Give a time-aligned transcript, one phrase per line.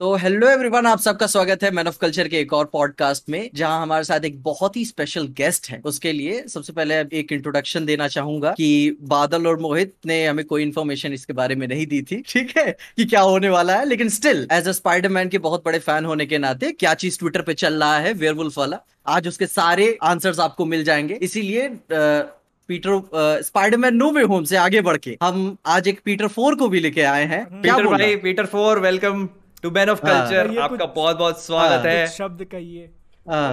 [0.00, 3.50] तो hello everyone आप सबका स्वागत है मैन ऑफ़ कल्चर के एक और पॉडकास्ट में
[3.54, 7.84] जहाँ हमारे साथ एक बहुत ही स्पेशल गेस्ट है। उसके लिए सबसे पहले एक इंट्रोडक्शन
[7.86, 12.02] देना चाहूँगा कि बादल और मोहित ने हमें कोई इन्फॉर्मेशन इसके बारे में नहीं दी
[12.02, 12.76] थी ठीक है?
[12.96, 16.26] कि क्या होने वाला है लेकिन स्टिल एज अ स्पाइडरमैन के बहुत बड़े फ़ैन होने
[16.26, 20.40] के नाते क्या चीज़ ट्विटर पे चल रहा है वेयरवुल्फ वाला आज उसके सारे आंसर्स
[20.40, 25.88] आपको मिल जाएँगे। इसीलिए Peter Spiderman no way home से आगे बढ़ के हम आज
[25.88, 29.28] एक पीटर फोर को भी लेके आए हैं। पीटर भाई Peter for welcome
[29.64, 32.90] to man of हाँ। कल्चर आपका बहुत बहुत स्वागत है। शब्द कहिए।
[33.30, 33.52] हाँ।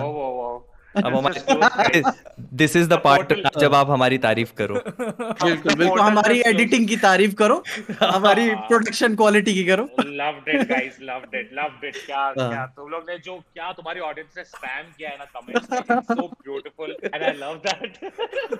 [0.96, 2.02] अब हमारे
[2.40, 7.36] दिस इज़ द पार्ट जब आप हमारी तारीफ़ करो। बिल्कुल बिल्कुल। हमारी एडिटिंग की तारीफ़
[7.36, 7.64] करो।
[8.04, 12.06] हमारी प्रोडक्शन क्वालिटी की करो। Loved it, guys, loved it, loved it.
[12.06, 12.66] क्या हाँ। क्या?
[12.66, 16.96] तुम लोग ने जो क्या तुम्हारी ऑडियंस ने स्पैम किया है ना comments so beautiful
[17.14, 18.12] and I love that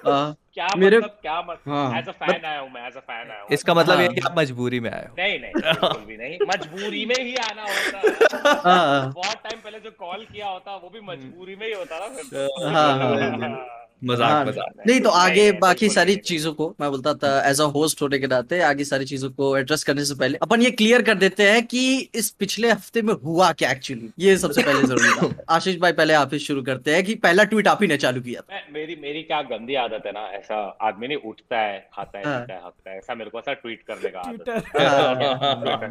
[0.08, 3.00] हाँ, क्या मेरे- मतलब क्या मतलब हाँ। एज अ फ़ैन आया हूँ मैं एज अ
[3.00, 5.52] फ़ैन आया हूँ इसका मतलब ये हाँ। कि आप मजबूरी में आए हो नहीं नहीं
[5.56, 10.48] बिल्कुल भी नहीं मजबूरी में ही आना होता हाँ, बहुत टाइम पहले जो कॉल किया
[10.48, 14.46] होता वो भी मजबूरी में ही होता ना फिर तो। हाँ, हाँ, हाँ। मज़ाक हाँ,
[14.46, 17.62] मज़ाक। नहीं तो आगे नहीं, बाकी बिल्कुल सारी नहीं। चीज़ों को मैं बोलता था एज
[17.62, 20.72] अ होस्ट होने के नाते आगे सारी चीज़ों को एड्रेस करने से पहले अपन ये
[20.72, 21.84] क्लियर कर देते हैं कि
[22.16, 26.14] इस पिछले हफ़्ते में हुआ क्या एक्चुअली ये सबसे पहले ज़रूरी है। आशीष भाई पहले
[26.14, 28.96] आप ही शुरू करते हैं कि पहला ट्वीट आप ही ने चालू किया था। मेरी
[29.02, 32.54] मेरी क्या गंदी आदत है ना ऐसा आदमी नहीं उठता है खाता है हाँ। पीता
[32.54, 34.60] है हकता है ऐसा मेरे को ऐसा ट्वीट करने का आदत है।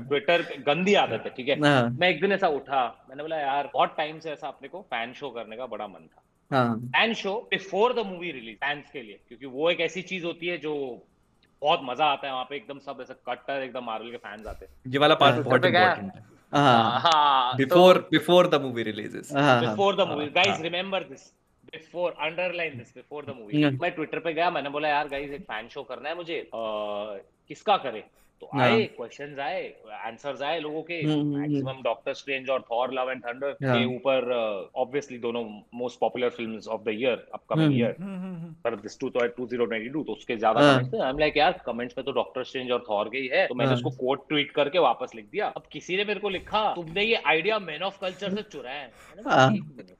[0.04, 1.58] ट्विटर हाँ, गंदी आदत है ठीक है?
[1.60, 5.12] मैं एक दिन ऐसा उठा मैंने बोला यार बहुत टाइम से ऐसा अपने को फ़ैन
[5.20, 9.18] शो करने का बड़ा मन था। Fan show before the movie release fans के लिए
[9.28, 10.74] क्योंकि वो एक ऐसी चीज़ होती है जो
[11.62, 14.64] बहुत मज़ा आता है वहाँ पे एकदम सब ऐसा कट्टर एकदम मार्वल के फैंस आते
[14.64, 19.32] हैं। ये वाला पार्ट हाँ। बहुत इंपॉर्टेंट है। हाँ, हाँ before before the movie releases
[19.32, 20.60] before the movie guys.
[20.60, 21.26] Remember this
[21.66, 23.64] before underline this before the movie.
[23.76, 27.76] मैं ट्विटर पे गया मैंने बोला यार गाइस एक फ़ैन शो करना है मुझे किसका
[27.76, 28.04] करे?
[28.40, 29.74] तो हाँ। आए क्वेश्चंस आए
[30.06, 34.32] आंसर्स आए लोगों के। मैक्सिमम डॉक्टर स्ट्रेंज और थॉर लव एंड थंडर हाँ। के ऊपर
[34.76, 37.74] ऑब्वियसली दोनों most popular films of the year upcoming.
[37.74, 37.96] Year
[38.64, 41.98] पर दिस टू तो 2022 तो उसके ज़्यादा हाँ। कमेंट्स आई एम लाइक यार कमेंट्स
[41.98, 44.50] में तो डॉक्टर स्ट्रेंज और थॉर के ही है तो मैंने हाँ। उसको कोट ट्वीट
[44.50, 48.00] करके वापस लिख दिया अब किसी ने मेरे को लिखा तुमने ये आइडिया मैन ऑफ़
[48.00, 49.90] कल्चर से चुराया है मैंने बोला, हाँ। "एक मिनट।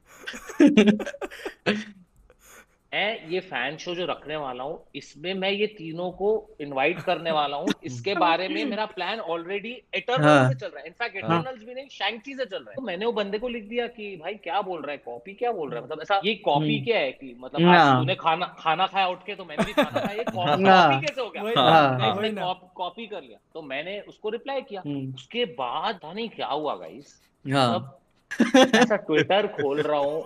[2.93, 6.29] मैं ये फ़ैन शो जो रखने वाला हूँ इसमें मैं ये तीनों को
[6.61, 10.79] इनवाइट करने वाला हूँ। इसके बारे में मेरा प्लान ऑलरेडी एटर्नल हाँ। से चल रहा
[10.79, 13.47] है। इनफैक्ट हाँ। भी नहीं शैंकी से चल रहा है। तो मैंने वो बंदे को
[13.47, 14.97] लिख दिया कि भाई क्या बोल रहा है?
[14.97, 15.85] कॉपी क्या बोल रहा है?
[15.85, 19.07] मतलब ऐसा ये कॉपी हम्म। क्या है कि मतलब हाँ। आज तूने खाना खाना खाया
[19.07, 21.43] उठ के तो मैंने भी खाना खाया कॉपी हाँ। कैसे हो गया?
[21.43, 26.29] वही हाँ। कॉपी कर लिया। तो मैंने उसको रिप्लाई किया। हम्म, उसके बाद पता नहीं
[26.29, 30.23] क्या हुआ गाइस हाँ, अब ऐसा ट्विटर खोल रहा हूँ।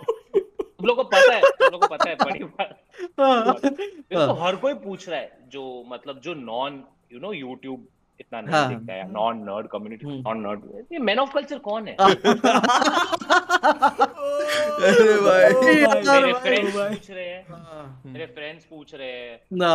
[0.86, 2.70] तुम लोग को पता है तुम लोग को पता है बड़ी बात।
[3.60, 7.88] देखो मेरे हर कोई पूछ रहा है जो मतलब जो नॉन यू नो यूट्यूब
[8.20, 10.06] इतना नहीं हाँ। देखता है non nerd community.
[10.22, 10.60] Non nerd
[10.94, 11.96] ये मैन ऑफ़ कल्चर कौन है?
[11.96, 12.22] अरे
[15.22, 19.74] भाई। मेरे फ्रेंड्स पूछ रहे हैं हाँ, मेरे फ्रेंड्स पूछ रहे हैं। ना,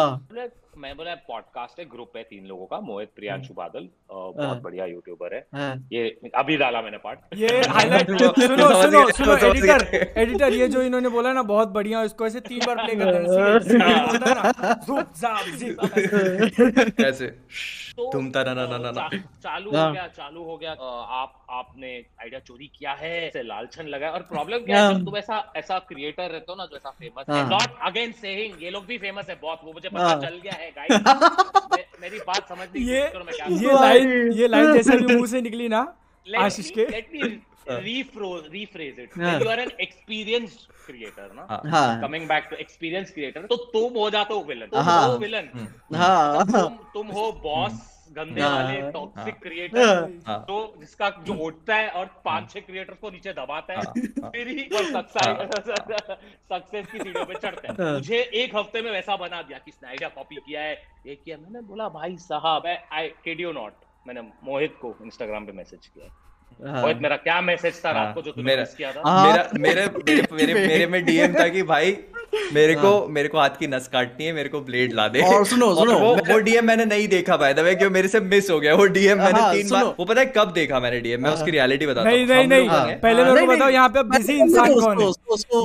[0.79, 4.85] मैं बोला पॉडकास्ट है ग्रुप है तीन लोगों का मोहित प्रियांशु बादल हाँ। बहुत बढ़िया
[4.87, 9.85] यूट्यूबर है हाँ, ये अभी डाला मैंने पार्ट ये हाईलाइट सुनो सुनो सुनो एडिटर
[10.21, 14.35] एडिटर ये जो इन्होंने बोला ना बहुत बढ़िया इसको ऐसे तीन बार प्ले कर देना
[17.11, 17.31] है
[17.97, 19.09] तो तुम ता ना ना ना।
[19.43, 20.73] चालू हाँ। हो गया चालू हो गया
[21.21, 21.89] आप आपने
[22.23, 26.31] आइडिया चोरी किया है ऐसे लालछन लगा और प्रॉब्लम क्या है। तुम ऐसा ऐसा क्रिएटर
[26.31, 29.39] रहते हो ना जो ऐसा फ़ेमस है। नॉट अगेन सेइंग ये लोग भी फ़ेमस है
[29.43, 34.33] बहुत वो मुझे पता। चल गया है गाइस मेरी बात समझने ये मैं ये लाइन
[34.33, 35.81] ये लाइन जैसे भी मुँह से निकली ना
[36.27, 37.29] आशीष के। let me
[37.69, 39.11] rephrase rephrase it.
[39.19, 41.47] हाँ। you are an experienced creator ना?
[41.51, 45.17] हाँ। हाँ, coming back to experience creator तो तुम हो जाते हो विलन तुम हाँ।
[45.19, 45.47] विलन
[46.53, 47.79] तुम तुम हो बॉस
[48.11, 52.61] गंदे हाँ। वाले हाँ। टॉक्सिक क्रिएटर हाँ। तो जिसका जो उठता है और पाँच छह
[52.61, 54.69] क्रिएटर्स को नीचे दबाता है हाँ, हाँ। फिर ही
[56.53, 59.89] सक्सेस की सीढ़ियों पे चढ़ते हैं हाँ। मुझे एक हफ़्ते में वैसा बना दिया किसने
[59.89, 60.73] आइडिया कॉपी किया है
[61.07, 63.73] ये किया मैंने बोला भाई साहब आई किड यू नॉट
[64.07, 66.11] मैंने मोहित को इंस्टाग्राम पे मैसेज किया
[66.71, 69.27] हाँ, मोहित मेरा क्या मैसेज था रात हाँ, को जो तूने मेरा- किया था हाँ।
[69.27, 71.93] मेरा मेरे मेरे मेरे मेरे में डीएम था कि भाई
[72.55, 75.45] मेरे को मेरे को हाथ की नस काटनी है मेरे को ब्लेड ला दे। और
[75.47, 78.21] सुनो, सुनो, और वो मैं- वो डीएम मैंने नहीं देखा भाई दबे क्यों मेरे से
[78.23, 81.01] मिस हो गया वो डीएम मैंने हाँ, तीन बार वो पता है कब देखा मैंने
[81.01, 81.23] डीएम?
[81.23, 84.35] मैं उसकी रियलिटी बताता नहीं नहीं नहीं पहले हाँ, मेरे को बताओ यहाँ पे बिज़ी
[84.35, 85.09] इंसान कौन है?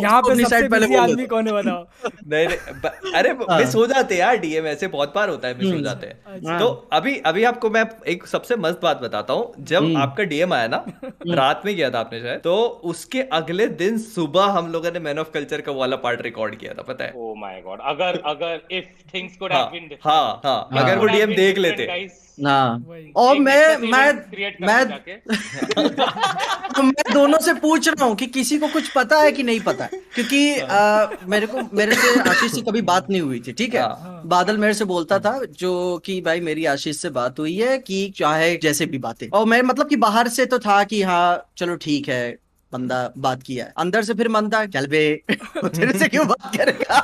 [0.01, 1.83] यहाँ पे सबसे बिज़ी आदमी कौन है बताओ?
[2.27, 5.57] नहीं नहीं अरे हाँ। मिस हो जाते हैं यार डीएम ऐसे बहुत बार होता है
[5.57, 9.33] मिस हो जाते हैं। अच्छा। तो अभी अभी आपको मैं एक सबसे मस्त बात बताता
[9.33, 10.83] हूँ। जब हम्म। आपका डीएम आया ना
[11.31, 15.19] रात में किया था आपने शायद तो उसके अगले दिन सुबह हम लोगों ने मैन
[15.19, 17.11] ऑफ़ कल्चर का वाला पार्ट रिकॉर्ड फॉरवर्ड किया था पता है?
[17.15, 21.05] ओ माय गॉड अगर अगर इफ़ थिंग्स कुड हाँ हैव बीन हाँ हाँ अगर वो
[21.05, 22.07] डीएम देख लेते।
[22.45, 22.85] हाँ।
[23.15, 24.13] और मैं मैं
[24.61, 24.83] मैं
[26.83, 29.83] मैं दोनों से पूछ रहा हूँ कि किसी को कुछ पता है कि नहीं पता?
[29.83, 33.75] है। क्योंकि आ, मेरे को मेरे से आशीष से कभी बात नहीं हुई थी ठीक
[33.75, 37.55] है। हाँ। बादल मेरे से बोलता था जो कि भाई मेरी आशीष से बात हुई
[37.57, 41.01] है कि चाहे जैसे भी बातें। और मैं मतलब कि बाहर से तो था कि
[41.01, 45.23] हाँ चलो ठीक है बंदा बात किया है। अंदर से फिर मन था चल बे
[45.31, 46.99] तेरे से क्यों बात करेगा?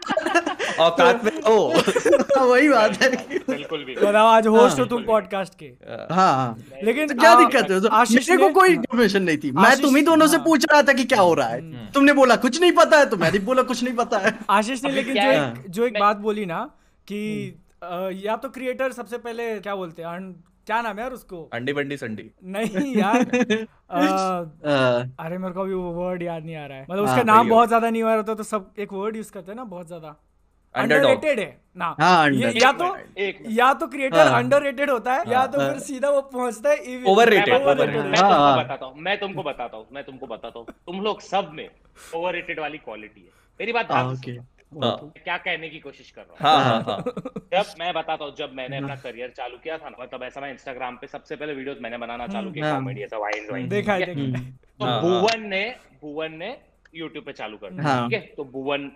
[0.80, 1.54] औकात में ओ
[2.46, 3.10] वही बात है।
[3.48, 7.34] बिल्कुल भी। बताओ आज होस्ट हो हाँ। तुम पॉडकास्ट के। हाँ। हाँ लेकिन तो क्या
[7.34, 7.80] दिक्कत है?
[7.80, 10.82] तो आशीष को कोई इन्फॉर्मेशन नहीं थी। मैं तुम ही दोनों से हाँ। पूछ रहा
[10.82, 13.62] था कि क्या हो रहा है। तुमने बोला कुछ नहीं पता है। तो मैंने बोला
[13.62, 16.70] कुछ नहीं पता है। आशीष ने लेकिन जो एक जो एक बात बोली ना
[17.06, 17.20] कि
[18.26, 20.08] या तो क्रिएटर सबसे पहले क्या बोलते हैं
[20.70, 21.48] क्या नाम है यार उसको?
[21.52, 23.20] अंडी बंडी संडी। नहीं यार
[23.90, 24.00] अ,
[25.18, 27.48] अरे मेरे को अभी वो वर्ड याद नहीं आ रहा है। मतलब उसका हाँ, नाम
[27.48, 29.86] बहुत ज़्यादा नहीं आ रहा था तो सब एक वर्ड यूज़ करते हैं ना बहुत
[29.86, 30.16] ज़्यादा.
[30.74, 35.30] अंडररेटेड है। ना। हाँ, ये या तो एक या तो क्रिएटर हाँ। अंडररेटेड होता है
[35.30, 39.42] या तो हाँ। फिर सीधा वो पहुँचता है है। हाँ, हाँ। बताता हूँ मैं तुमको
[39.42, 41.70] बताता हूँ मैं तुमको बताता हूँ। तुम लोग सब में
[42.14, 43.30] ओवररेटेड वाली क्वालिटी है।
[43.60, 43.88] मेरी बात
[44.72, 46.38] हाँ, मैं क्या कहने की कोशिश कर रहा हूँ?
[46.40, 46.98] हाँ हाँ हाँ।
[47.52, 50.50] जब मैं बताता हूँ जब मैंने अपना करियर चालू किया था ना मतलब ऐसा मैं
[50.52, 53.94] इंस्टाग्राम पे सबसे पहले वीडियोस मैंने बनाना चालू किया हाँ। कॉमेडी ऐसा वाइन वाइन देखा
[53.94, 55.64] है है। तो हाँ। भुवन ने
[56.02, 56.56] भुवन ने
[56.94, 58.26] यूट्यूब पे चालू कर दिया हाँ। ठीक है?
[58.36, 58.90] तो भुवन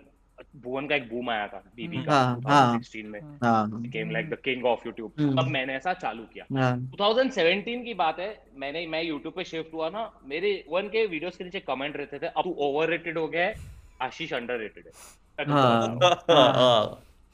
[0.55, 3.69] भुवन का एक बूम आया था बीबी का हाँ, हाँ। 2016 में। हाँ।
[4.11, 8.19] Like the king of YouTube हम्म। तब मैंने ऐसा चालू किया। हाँ। 2017 की बात
[8.19, 11.97] है मैंने मैं यूट्यूब पे शिफ्ट हुआ ना मेरे वन के वीडियोस के नीचे कमेंट
[11.97, 13.55] रहते थे अब तू ओवररेटेड हो गया है
[14.01, 14.91] आशीष अंडररेटेड है।
[15.39, 15.99] हाँ।
[16.29, 16.85] हाँ।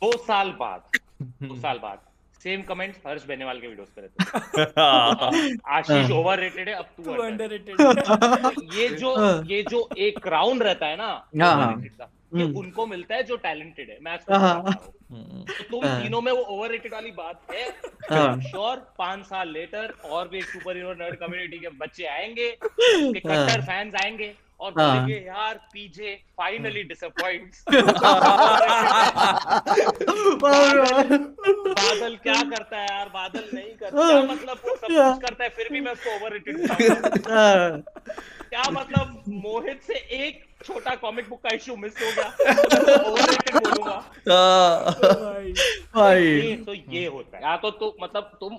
[0.02, 2.00] दो साल बाद दो साल बाद
[2.42, 7.82] सेम कमेंट्स हर्ष बेनेवाल के वीडियोस पे रहते हाँ। आशीष ओवररेटेड है अब तू अंडररेटेड
[7.82, 13.24] है। ये जो ये जो एक क्राउन रहता है ना ये हम्म। उनको मिलता है
[13.24, 16.94] जो टैलेंटेड है। मैं आपको हाँ। बता रहा हूँ। तो तुम। तीनों में वो ओवररेटेड
[16.94, 17.64] वाली बात है।
[18.12, 22.50] हाँ। श्योर पाँच साल लेटर और भी एक सुपर हीरो नर्ड कम्युनिटी के बच्चे आएँगे
[22.62, 27.64] कट्टर फैंस आएँगे। और हाँ। बोलेंगे यार पीजे फाइनली डिसअपॉइंट्स
[30.44, 33.10] बादल क्या करता है यार?
[33.14, 35.50] बादल नहीं करता। क्या मतलब वो सब कुछ करता है?
[35.50, 36.58] फिर भी मैं उसको ओवररेटेड
[38.52, 42.30] क्या मतलब मोहित से एक छोटा कॉमिक बुक का इशू मिस हो गया?
[42.30, 43.94] तो मैं ओवररेटेड बोलूँगा
[45.96, 48.58] भाई। तो ये होता है। या तो तुम मतलब तुम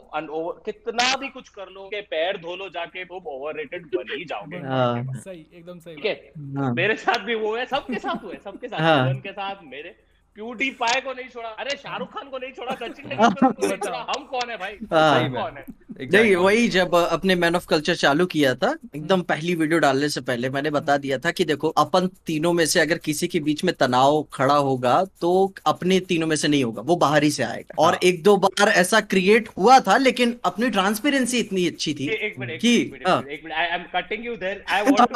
[0.67, 4.59] कितना भी कुछ कर लो के पैर धो लो जाके तुम ओवररेटेड बन ही जाओगे।
[4.59, 6.15] हाँ। सही एकदम सही ठीक है?
[6.57, 9.57] हाँ। मेरे साथ भी वो है सबके साथ हुआ है सबके साथ हाँ। के साथ
[9.65, 9.95] मेरे
[10.39, 14.51] पाए को नहीं छोड़ा। अरे शाहरुख खान को नहीं छोड़ा सचिन नहीं छोड़ा। हम कौन
[14.51, 14.73] है भाई?
[14.93, 15.65] हाँ। हम कौन है?
[16.13, 20.21] नहीं वही जब अपने मैन ऑफ़ कल्चर चालू किया था एकदम पहली वीडियो डालने से
[20.21, 23.65] पहले मैंने बता दिया था कि देखो अपन तीनों में से अगर किसी के बीच
[23.65, 27.43] में तनाव खड़ा होगा तो अपने तीनों में से नहीं होगा वो बाहर ही से
[27.43, 31.95] आएगा। और हाँ। एक दो बार ऐसा क्रिएट हुआ था लेकिन अपनी ट्रांसपेरेंसी इतनी अच्छी
[31.95, 32.07] थी
[32.59, 35.15] कि हाँ। I am cutting you there I want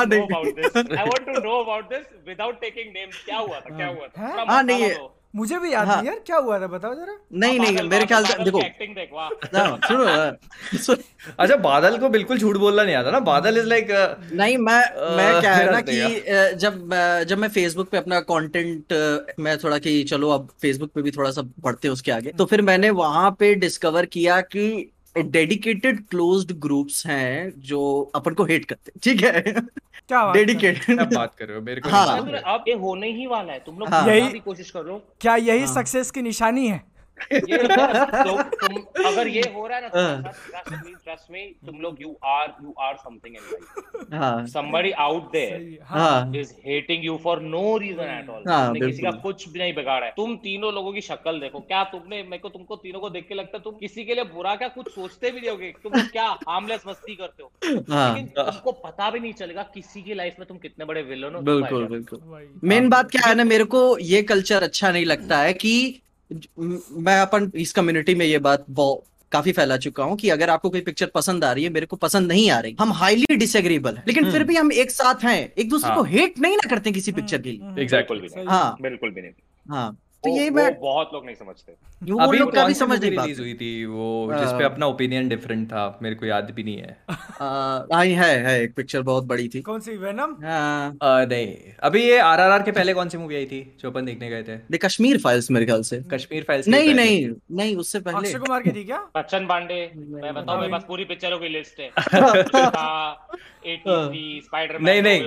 [1.26, 1.82] to know
[4.62, 5.05] नहीं।
[5.36, 5.42] हैं?
[5.42, 8.06] हाँ। मुझे भी याद हाँ। नहीं यार क्या हुआ था बताओ जरा नहीं नहीं मेरे
[8.06, 9.28] ख्याल से देखो की एक्टिंग देख वाह
[9.58, 10.30] हाँ, सुनो हाँ,
[11.40, 13.86] अच्छा बादल को बिल्कुल झूठ बोलना नहीं आता ना बादल इज़ लाइक
[14.32, 14.80] नहीं मैं
[15.16, 16.90] मैं कह क्या है ना कि जब
[17.28, 18.92] जब मैं फेसबुक पे अपना कंटेंट
[19.40, 22.44] मैं थोड़ा कि चलो अब फेसबुक पे भी थोड़ा सा पढ़ते हैं उसके आगे तो
[22.44, 28.64] फिर मैंने वहाँ पे डिस्कवर किया कि डेडिकेटेड क्लोज्ड ग्रुप्स हैं जो अपन को हेट
[28.64, 29.52] करते हैं। ठीक है?
[30.08, 31.62] क्या बात डेडिकेटेड बात कर रहे हो?
[31.62, 34.70] मेरे को हाँ। आप अब ये होने ही वाला है तुम लोग हाँ। यही कोशिश
[34.70, 36.95] कर। रहे हो क्या यही हाँ। सक्सेस की निशानी है?
[37.32, 41.80] ये तो तुम अगर ये हो रहा है ना हाँ। ट्रस्ट मी ट्रस्ट मी तुम
[41.80, 46.32] लोग you are you are something in life हाँ। Somebody out there सही हाँ। हाँ।
[46.32, 48.46] is hating you for no reason at all.
[48.48, 51.60] हाँ, तुमने किसी का कुछ भी नहीं बिगाड़ा है। तुम तीनों लोगों की शक्ल देखो।
[51.60, 54.24] क्या तुमने मेरे को तुमको तीनों को देख के लगता है तुम किसी के लिए
[54.24, 55.72] बुरा क्या कुछ सोचते भी नहीं होगे?
[55.82, 57.52] तुम क्या हार्मलेस मस्ती करते हो?
[57.90, 61.34] हाँ। लेकिन तुमको पता भी नहीं चलेगा किसी की लाइफ में तुम कितने बड़े विलन
[61.34, 65.38] हो बिल्कुल बिल्कुल। मेन बात क्या है ना मेरे को ये कल्चर अच्छा नहीं लगता
[65.38, 66.02] है कि
[66.92, 68.66] मैं अपन इस कम्युनिटी में ये बात
[69.32, 71.96] काफ़ी फैला चुका हूँ कि अगर आपको कोई पिक्चर पसंद आ रही है मेरे को
[71.96, 75.52] पसंद नहीं आ रही। हम हाईली डिसएग्रीबल है। लेकिन फिर भी हम एक साथ हैं।
[75.58, 77.74] एक दूसरे हाँ। को हेट नहीं ना करते किसी पिक्चर के लिए। हम्म.
[77.74, 79.32] बिल्कुल भी सही। नहीं। हाँ। बिल्कुल भी नहीं।
[79.70, 81.72] हाँ। तो वो- ये वो मैं बहुत लोग नहीं समझते।
[82.12, 84.64] वो अभी लोग का कौन भी सी समझ मूवी नहीं पाते हुई थी वो जिसपे
[84.64, 87.44] अ, अपना ओपिनियन डिफरेंट था मेरे को याद भी नहीं है। आ,
[87.92, 92.18] हाँ है है एक पिक्चर बहुत बड़ी थी। कौन सी वेनम हाँ। नहीं अभी ये
[92.18, 94.56] आरआरआर के पहले कौन सी मूवी आई थी जो अपन देखने गए थे?
[94.70, 98.62] द कश्मीर फाइल्स मेरे ख्याल से। कश्मीर फाइल्स नहीं नहीं नहीं उससे पहले। अक्षय कुमार
[98.62, 98.98] की थी क्या?
[99.16, 101.86] बच्चन पांडे मैं बताऊँ मेरे पास पूरी पिक्चरों की लिस्ट है।
[103.66, 105.20] एटीसी स्पाइडरमैन नहीं, नहीं।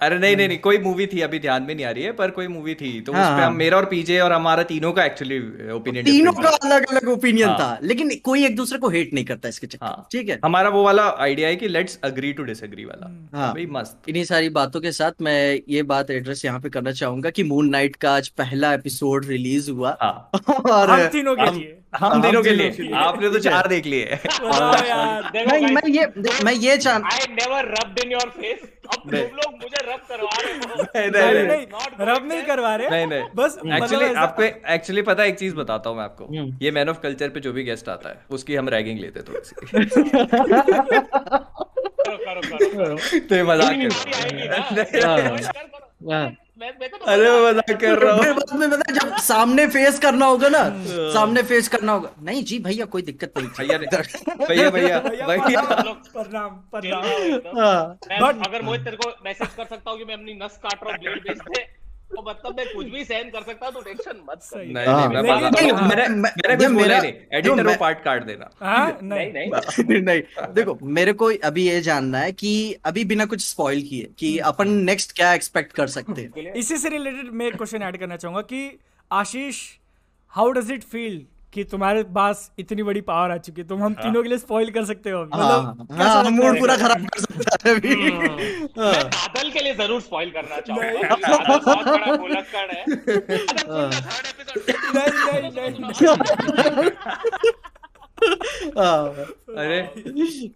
[0.00, 2.30] अरे नहीं नहीं नहीं कोई मूवी थी अभी ध्यान में नहीं आ रही है पर
[2.30, 4.92] कोई मूवी थी। तो हाँ, उस पे हाँ। हम मेरा और पीजे और हमारा तीनों
[4.92, 5.38] का एक्चुअली
[5.72, 9.24] ओपिनियन तीनों का अलग अलग ओपिनियन हाँ। था लेकिन कोई एक दूसरे को हेट नहीं
[9.24, 12.42] करता इसके चक्कर। हाँ। ठीक है। हमारा वो वाला आइडिया है कि लेट्स अग्री टू
[12.42, 16.60] डिसएग्री वाला। हाँ। भाई मस्त। इन्हीं सारी बातों के साथ मैं ये बात एड्रेस यहाँ
[16.60, 20.30] पे करना चाहूँगा की मून नाइट का आज पहला एपिसोड रिलीज़ हुआ। हाँ।
[20.72, 24.04] और हम तीनों के लिए। हम तीनों के लिए। आपने तो चार देख लिए।
[24.88, 26.06] यार मैं ये
[26.44, 28.66] मैं ये चाह I never rubbed in your face.
[28.88, 32.28] अब तुम लोग मुझे रब करवा रहे हो। नहीं, नहीं नहीं, नहीं। Not going रब
[32.28, 35.90] नहीं करवा रहे। नहीं नहीं। बस मतलब एक्चुअली आपको एक्चुअली पता है एक चीज़ बताता
[35.90, 38.56] हूँ मैं आपको। हम्म। ये मैन ऑफ़ कल्चर पे जो भी गेस्ट आता है उसकी
[38.56, 39.54] हम रैगिंग लेते हैं थोड़ी सी।
[43.18, 43.74] तो ये मज़ाक
[46.60, 49.16] हाँ। हाँ। मैं मैं तो अरे बता मज़ाक कर रहा हूँ बाद में पता जब
[49.16, 50.62] सामने फेस करना होगा ना
[51.12, 53.78] सामने फेस करना होगा नहीं जी भैया कोई दिक्कत नहीं भैया
[54.48, 57.98] भैया भैया भैया, भैया प्रणाम प्रणाम हूँ। हाँ।
[58.46, 60.98] अगर मोहित तेरे को मैसेज कर सकता हूँ कि मैं अपनी नस काट रहा हूँ
[60.98, 61.66] ब्लेड दे
[62.10, 65.22] तो मतलब मैं कुछ भी सहन कर सकता तो टेंशन मत कर। नहीं हाँ। नहीं
[65.22, 68.98] मैं लेकिन- नहीं, मैंने मैं- कुछ बोला मेरा- नहीं एडिटर वो पार्ट काट देना। हाँ
[69.02, 69.50] नहीं। नहीं
[69.84, 70.22] नहीं। नहीं
[70.54, 74.68] देखो मेरे को अभी ये जानना है कि अभी बिना कुछ स्पॉइल किए कि अपन
[74.68, 76.52] नेक्स्ट क्या एक्सपेक्ट कर सकते हैं?
[76.56, 78.78] इसी से रिलेटेड मैं एक क्वेश्चन ऐड करना चाहूँगा कि
[79.12, 79.62] Ashish
[80.28, 83.94] how does it feel कि तुम्हारे पास इतनी बड़ी पावर आ चुकी है। तुम हम
[83.94, 87.68] तीनों के लिए स्पॉइल कर सकते हो हाँ मतलब हाँ मूड पूरा खराब कर सकता
[87.68, 91.14] है अभी। मैं बादल के लिए ज़रूर स्पॉइल करना चाहूँगा।
[91.58, 92.84] बहुत बड़ा गोलक्कड़ है।
[94.94, 96.90] नहीं नहीं नहीं
[98.76, 99.02] हाँ,
[99.56, 99.78] अरे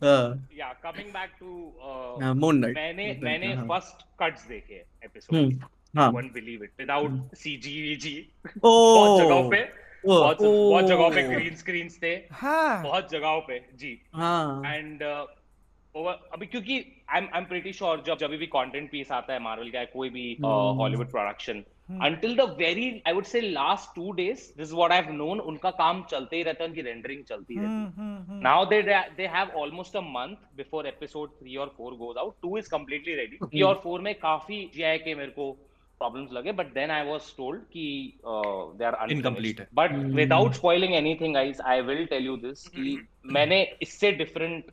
[0.05, 1.51] हाँ, या कमिंग बैक टू
[2.23, 5.63] हाँ, मून नाइट मैंने मैंने हाँ। फ़र्स्ट कट्स देखे एपिसोड
[5.97, 8.17] हाँ। One believe it without C G V G
[8.65, 8.71] ओ!
[8.97, 9.67] बहुत जगहों पे। ओ,
[10.07, 15.03] बहुत बहुत जगहों पे ग्रीन स्क्रीन थे। हाँ। बहुत जगहों पे जी। हाँ। एंड
[15.95, 16.75] ओवर अभी क्योंकि
[17.11, 19.85] I am I am pretty sure जब जब भी कंटेंट पीस आता है मार्वल का
[19.85, 21.65] कोई भी Hollywood production
[22.07, 25.71] until the very i would say last two days this is what i've known उनका
[25.81, 28.79] काम चलते ही रहता है उनकी रेंडरिंग चलती रहती है। Now they
[29.19, 33.17] they have almost a month before episode 3 or 4 goes out 2 is completely
[33.19, 35.49] ready 3 और 4 में काफ़ी GI के मेरे को
[36.03, 37.87] प्रॉब्लम्स लगे but then I was told कि
[38.27, 43.01] दे आर Incomplete है। But without spoiling anything guys I will tell you this कि
[43.39, 44.71] मैंने इससे डिफरेंट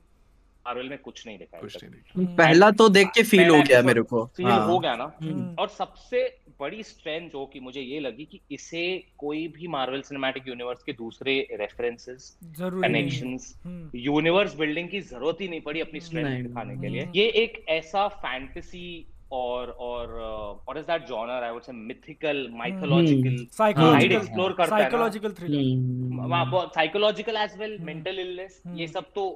[0.68, 3.62] मार्वल में कुछ नहीं देखा कुछ अभी तक। नहीं पहला तो देख के फील हो
[3.62, 6.24] गया मेरे को फील हाँ। हो गया ना हम्म। और सबसे
[6.60, 8.84] बड़ी स्ट्रेंथ जो कि मुझे ये लगी कि इसे
[9.18, 13.54] कोई भी मार्वल सिनेमैटिक यूनिवर्स के दूसरे रेफरेंसेस नहीं। कनेक्शंस।
[13.96, 18.08] यूनिवर्स बिल्डिंग की ज़रूरत ही नहीं पड़ी अपनी स्ट्रेंथ दिखाने के लिए। ये एक ऐसा
[18.26, 18.86] फैंटेसी
[19.32, 24.82] और और what is that genre I would say mythical mythological psychological explore करता है
[24.82, 29.30] psychological thriller psychological as well mental illness ये सब तो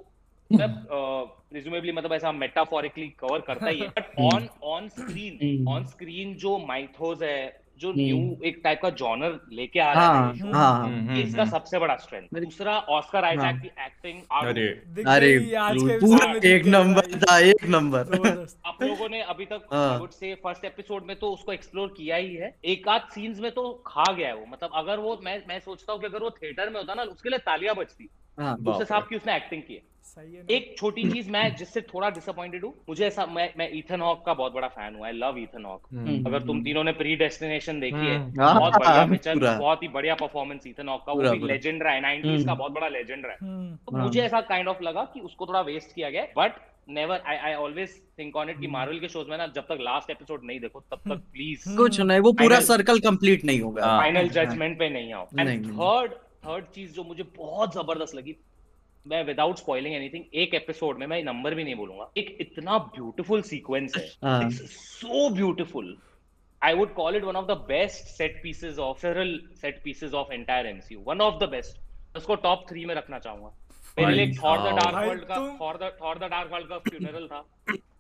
[0.51, 3.87] मतलब रिज्यूमेबली मतलब ऐसा मेटाफोरिकली कवर करता ही है.
[3.87, 5.67] But on on screen.
[5.69, 10.03] On screen जो माइथोस है जो हम्म। न्यू एक टाइप का जॉनर लेके आ रहा
[10.03, 14.21] है हाँ show, हाँ। हम्म, इसका सबसे बड़ा स्ट्रेंथ दूसरा ऑस्कर आइजैक हाँ। की एक्टिंग
[14.31, 14.67] अरे।
[15.15, 19.67] अरे पूरा एक नंबर था एक नंबर आप लोगों ने अभी तक
[20.13, 23.71] से फ़र्स्ट एपिसोड में तो उसको एक्सप्लोर किया ही है। एक आध सीन्स में तो
[23.87, 26.69] खा गया है वो। मतलब अगर वो मैं मैं सोचता हूँ कि अगर वो थिएटर
[26.69, 29.81] में होता ना उसके लिए तालियाँ बजती। हाँ उस हिसाब की उसने एक्टिंग की है
[30.51, 34.33] एक छोटी चीज़ मैं जिससे थोड़ा डिसअपॉइंटेड हूँ मुझे ऐसा मैं मैं ईथन हॉक का
[34.33, 37.79] बहुत बड़ा फ़ैन हूँ I love Ethan Hawke hmm. अगर तुम तीनों ने प्री डेस्टिनेशन
[37.79, 41.47] देखी है हाँ, बहुत बढ़िया पिक्चर बहुत ही बढ़िया परफॉर्मेंस ईथन हॉक का वो भी
[41.47, 44.21] लेजेंड रहा है 90s हम्म। का बहुत बड़ा लेजेंड रहा है। हम्म। तो हाँ। मुझे
[44.21, 46.59] ऐसा काइंड ऑफ़ लगा कि उसको थोड़ा वेस्ट किया गया but
[46.89, 49.77] never I I always think on it कि मार्वल के शोज़ में ना जब तक
[49.81, 53.85] लास्ट एपिसोड नहीं देखो तब तक प्लीज़ कुछ नहीं वो पूरा सर्कल कंप्लीट नहीं होगा।
[53.85, 56.11] हाँ। फाइनल जजमेंट पे नहीं आओ। एंड। थर्ड
[56.45, 58.35] थर्ड चीज़ जो मुझे बहुत ज़बरदस्त लगी
[59.07, 63.41] मैं विदाउट स्पॉइलिंग एनीथिंग एक एपिसोड में मैं नंबर भी नहीं बोलूँगा। एक इतना ब्यूटीफुल
[63.41, 65.97] सीक्वेंस है। So beautiful
[66.63, 70.33] I would call it one of the best set pieces of several set pieces of
[70.33, 71.81] entire MCU one of the best
[72.17, 73.51] उसको टॉप थ्री में रखना चाहूँगा।
[73.99, 77.27] मेरे लिए थॉर द डार्क वर्ल्ड का Thor the Thor the dark world का funeral
[77.27, 77.45] था।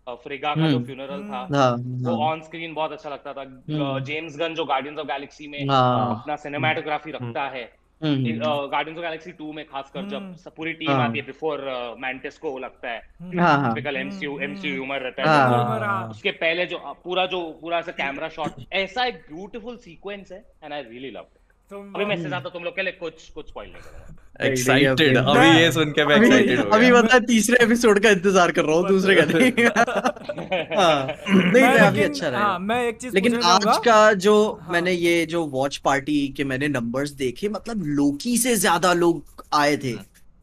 [0.07, 3.33] Uh, फ्रिगा का जो हम्म। फ्यूनरल था। हाँ वो हाँ। ऑन स्क्रीन बहुत अच्छा लगता
[3.33, 7.82] था। हम्म। जेम्स गन जो गार्डियंस ऑफ़ गैलेक्सी में हाँ। अपना सिनेमाटोग्राफी रखता है। Hmm,
[8.03, 11.61] Guardians of Galaxy two में खासकर जब हम्म। पूरी टीम हाँ। आती है बिफोर
[11.99, 13.01] मैंटिस को लगता है
[13.39, 17.25] हाँ हाँ टिपिकल एमसीयू एमसीयू ह्यूमर रहता हाँ, है तो हाँ। उसके पहले जो पूरा
[17.25, 21.27] जो पूरा ऐसा कैमरा शॉट ऐसा एक ब्यूटीफुल सीक्वेंस है एंड आई रियली लव
[21.71, 25.59] अभी मैसेज आता तुम लोग के लिए कुछ कुछ स्पॉइल नहीं करूँगा एक्साइटेड अभी- अभी
[25.59, 28.87] ये सुन के मैं एक्साइटेड हो अभी बता तीसरे एपिसोड का इंतज़ार कर रहा हूँ
[28.87, 29.51] दूसरे का नहीं।
[30.77, 34.71] हाँ। नहीं मैं लेकिन- अच्छा हाँ, रहेगा मैं एक चीज़ लेकिन आज का जो हाँ।
[34.73, 39.77] मैंने ये जो वॉच पार्टी के मैंने नंबर्स देखे मतलब लोकी से ज़्यादा लोग आए
[39.77, 39.95] थे।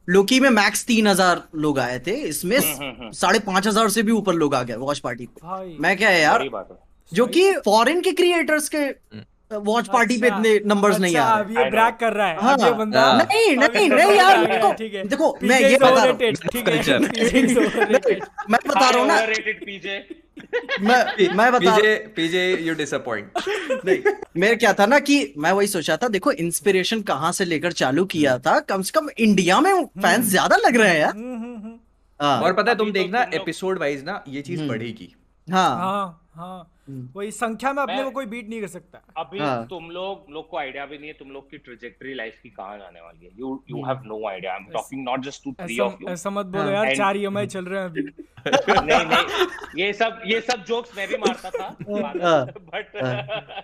[0.09, 3.89] लोकी में मैक्स तीन हज़ार लोग आए थे। इसमें हम्म, हम्म, हम्म। साढ़े पाँच हज़ार
[3.91, 5.29] से भी ऊपर लोग आ गए वॉच पार्टी
[5.81, 6.49] मैं क्या है यार
[7.13, 8.87] जो कि फॉरेन के क्रिएटर्स के
[9.53, 12.37] वॉच पार्टी पे अच्छा, इतने नंबर्स नहीं अच्छा, आ रहे। ये ब्रैक कर रहा है।
[12.41, 14.73] हाँ, ये बंदा हाँ। नहीं नहीं नहीं यार देखो
[15.09, 18.19] देखो मैं ये बता रहा हूँ। है.
[18.51, 19.21] मैं बता रहा हूँ ना।
[20.81, 23.31] मैं मैं बता पीजे पीजे यू डिसअपॉइंट
[23.85, 27.73] नहीं मेरे क्या था ना कि मैं वही सोचा था देखो इंस्पिरेशन कहाँ से लेकर
[27.73, 28.59] चालू किया था?
[28.61, 31.79] कम से कम इंडिया में फैंस ज़्यादा लग रहे हैं यार। हम्म, हम्म, हम्म।
[32.21, 35.15] हाँ। और पता है तुम तो देखना एपिसोड वाइज ना ये चीज़ हम्म। बढ़ेगी।
[35.49, 36.80] हाँ। हाँ हाँ। हम्म।
[37.17, 40.49] वही संख्या में अपने को कोई बीट नहीं कर सकता। अभी हाँ। तुम लोग लोग
[40.49, 43.31] को आइडिया भी नहीं है तुम लोग की ट्रेजेक्टरी लाइफ की कहाँ जाने वाली है।
[43.39, 46.31] You you have no idea I am talking not just two three of you ऐसा
[46.31, 48.03] मत बोलो हाँ, यार and- चार ईएमआई चल रहे हैं अभी।
[48.87, 53.03] नहीं नहीं ये सब ये सब जोक्स मैं भी मारता था। हाँ, बट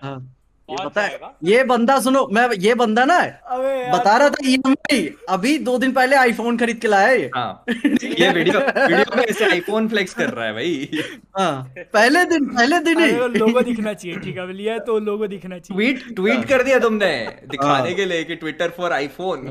[0.03, 0.33] हाँ।
[0.69, 3.17] ये पता है ये बंदा सुनो मैं ये बंदा ना
[3.55, 4.97] अबे बता रहा था ईएमआई
[5.29, 9.45] अभी दो दिन पहले आईफोन खरीद के लाया ये हाँ ये वीडियो वीडियो में ऐसे
[9.51, 11.01] आईफोन फ्लेक्स कर रहा है भाई
[11.37, 15.59] हाँ पहले दिन पहले दिन ही लोगो दिखना चाहिए ठीक है लिया तो लोगो दिखना
[15.59, 17.13] चाहिए ट्वीट ट्वीट कर दिया तुमने
[17.45, 19.47] दिखाने हाँ। के लिए कि ट्विटर फॉर आईफोन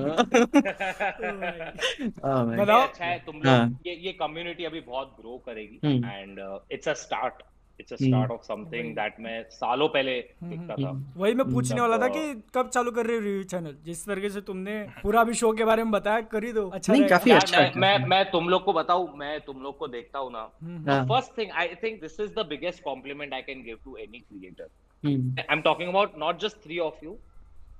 [2.24, 5.96] हाँ, भाई। बताओ। अच्छा है तुम हाँ। लोग ये ये कम्युनिटी अभी बहुत ग्रो करेगी।
[6.04, 6.40] And
[6.72, 7.42] it's a start
[7.80, 8.08] it's a hmm.
[8.08, 10.14] Start of something that मैं सालों पहले
[10.44, 13.42] दिखता था। वही मैं पूछने वाला था तो- कि कब चालू कर रहे हो रिव्यू
[13.44, 16.68] चैनल जिस तरीके से तुमने पूरा अभी शो के बारे में बताया कर ही दो।
[16.70, 19.88] अच्छा नहीं, काफ़ी अच्छा मैं, मैं मैं तुम लोग को बताऊँ मैं तुम लोग को
[19.88, 23.62] देखता हूँ ना। हम्म, first thing I think this is the biggest compliment I can
[23.62, 24.68] give to any creator
[25.02, 27.16] hmm, I am talking about not just three of you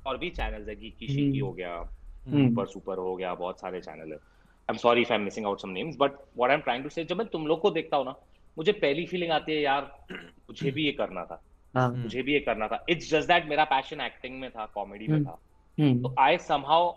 [0.07, 3.81] और भी चैनल्स है शीकी हम्म। हो गया हम्म। सुपर सुपर हो गया बहुत सारे
[3.81, 6.57] चैनल है। I am sorry if I am missing out some names but what I
[6.57, 8.15] am trying to say जब मैं तुम लोग को देखता हूँ ना
[8.59, 11.43] मुझे पहली फीलिंग आती है यार मुझे भी ये करना था।
[11.77, 15.07] हाँ, मुझे भी ये करना था। इट्स जस्ट दैट मेरा पैशन एक्टिंग में था कॉमेडी
[15.07, 15.39] में हम्म। था।
[15.81, 16.95] हम्म, तो I somehow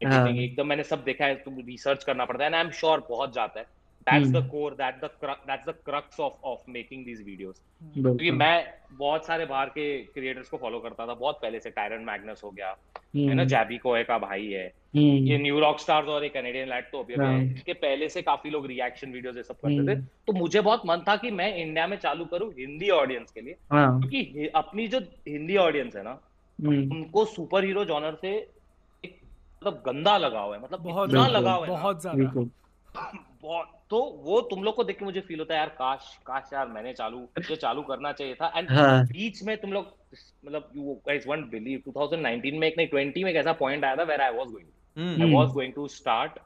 [0.06, 2.70] हाँ। everything एकदम मैंने सब देखा है तुम रिसर्च करना पड़ता है एंड आई एम
[2.70, 3.66] श्योर बहुत जाता है।
[4.06, 4.46] That's the.
[4.50, 7.62] Core that the that's the crux of of making these videos
[7.94, 12.02] क्योंकि। मैं बहुत सारे बाहर के क्रिएटर्स को फॉलो करता था बहुत पहले से टायरन
[12.04, 12.76] मैग्नस हो गया
[13.16, 16.68] है ना जैबी कोए का भाई है हम्म, ये न्यू रॉक स्टार्स और एक कैनेडियन
[16.68, 20.06] लैट तो अभी इनके पहले से काफ़ी लोग रिएक्शन वीडियोस ये सब करते थे। हम्म।
[20.26, 23.56] तो मुझे बहुत मन था कि मैं इंडिया में चालू करूँ हिंदी ऑडियंस के लिए।
[23.72, 26.18] हाँ, क्योंकि अपनी जो हिंदी ऑडियंस है ना
[26.58, 28.32] उनको सुपर हीरो जॉनर से
[29.04, 32.44] मतलब गंदा लगाव है मतलब बहुत इतना बिल्कुल, लगाव है बहुत ज़्यादा।
[32.96, 36.66] तो वो तुम लोग को देख के मुझे फील होता है यार काश काश यार
[36.68, 39.86] मैंने चालू मुझे चालू करना चाहिए था। एंड हाँ। बीच में तुम लोग
[40.44, 44.02] मतलब यू गाइस वंट बिलीव 2019 में एक नहीं 20 में कैसा पॉइंट आया था
[44.02, 46.38] where I was going I was going to start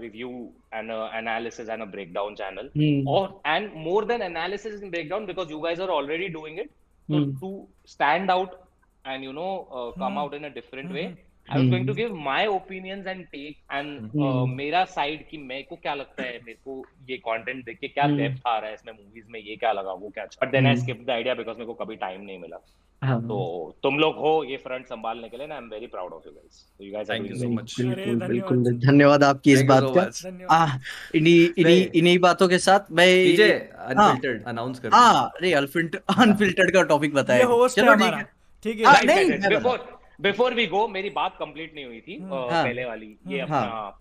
[0.00, 0.30] review
[0.74, 2.70] and analysis and a breakdown channel
[3.08, 6.70] और and more than analysis and breakdown because you guys are already doing it
[7.40, 8.60] to stand out
[9.06, 9.48] and you know
[9.98, 11.02] come out in a different way.
[11.46, 11.54] Hmm.
[11.54, 11.62] Hmm.
[11.62, 11.70] Hmm.
[11.70, 14.54] going to give my opinions and take and uh, Hmm.
[14.56, 16.76] मेरा side कि मेरे को क्या लगता है मेरे को
[17.10, 18.16] ये कंटेंट देख के क्या Hmm.
[18.18, 20.74] डेप्थ आ रहा है इसमें मूवीज़ में ये क्या लगा वो क्या but then I
[20.74, 20.82] Hmm.
[20.82, 22.60] Skip the idea because मेरे को कभी टाइम नहीं मिला
[23.02, 23.36] हाँ, तो
[23.82, 26.32] तुम लोग हो ये फ्रंट संभालने के लिए ना I am very proud of you
[26.32, 27.74] guys you guys you doing so much.
[27.80, 30.78] बिल्कुल धन्यवाद बिल्कुल धन्यवाद आपकी इस बात का आ,
[31.14, 36.02] इन्हीं इन्हीं नहीं। इन्हीं बातों के साथ मैं हाँ अनफिल्टर्ड अनाउंस कर। हाँ अरे अनफिल्टर
[36.18, 38.24] अनफिल्टर्ड का टॉपिक ये बताया चलो ठीक है
[38.64, 42.64] ठीक हाँ, है नहीं, बिफोर वी गो मेरी बात कंप्लीट नहीं हुई थी हम्म। हाँ।
[42.64, 44.00] पहले वाली ये हम्म। अपना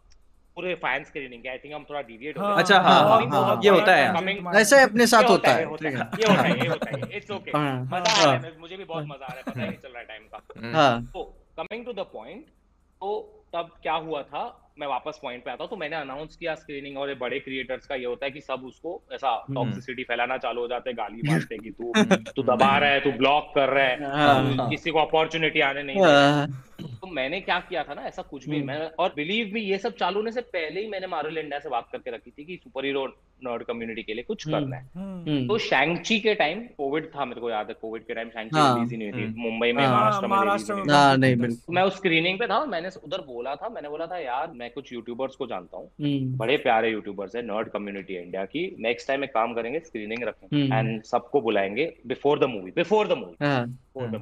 [0.55, 3.33] पूरे फैंस के लिए आई थिंक हम थोड़ा डिविएट हो हाँ, अच्छा, हाँ, हाँ, बहुत-
[3.33, 6.43] हाँ, ये होता है। ऐसे अपने साथ होता है ये होता है है ये होता
[6.43, 9.05] है ये होता है इट्स ओके हाँ, मज़ा आ हाँ। रहा है मुझे भी बहुत
[9.05, 11.23] मज़ा आ रहा है पता नहीं चल रहा है टाइम का। हाँ तो
[11.57, 12.45] कमिंग टू द पॉइंट
[13.01, 13.15] तो
[13.55, 14.43] तब क्या हुआ था
[14.77, 17.85] मैं वापस पॉइंट पे आता हूँ तो मैंने अनाउंस किया स्क्रीनिंग और ये बड़े क्रिएटर्स
[17.85, 20.97] का ये होता है कि सब उसको ऐसा हम्म। टॉक्सिसिटी फैलाना चालू हो जाते हैं
[20.97, 24.69] गाली मारते हैं कि तू तू दबा रहा है तू ब्लॉक कर रहा है हाँ।
[24.69, 28.57] किसी को अपॉर्चुनिटी आने नहीं है। तो मैंने क्या किया था ना ऐसा कुछ भी
[28.57, 31.59] हम्म। मैं और बिलीव मी ये सब चालू होने से पहले ही मैंने मार्वल इंडिया
[31.59, 33.05] से बात करके रखी थी कि सुपर हीरो
[33.43, 37.09] नर्ड कम्युनिटी के लिए कुछ हम्म। करना है हम्म, हम्म, तो शैंगची के टाइम कोविड
[37.15, 39.41] था मेरे को याद है कोविड के टाइम शैंगची। रिलीज़ ही नहीं हुई थी हम्म।
[39.41, 40.83] मुंबई में हाँ, महाराष्ट्र में
[41.27, 44.69] रिलीज़ में उस स्क्रीनिंग पे था मैंने उधर बोला था मैंने बोला था यार मैं
[44.71, 48.65] कुछ यूट्यूबर्स को जानता हूँ। हम्म, बड़े प्यारे यूट्यूबर्स है नर्ड कम्युनिटी है इंडिया की।
[48.81, 53.17] नेक्स्ट टाइम एक काम करेंगे स्क्रीनिंग रखेंगे। एंड सबको बुलाएँगे before the movie before the
[53.17, 53.63] movie हाँ।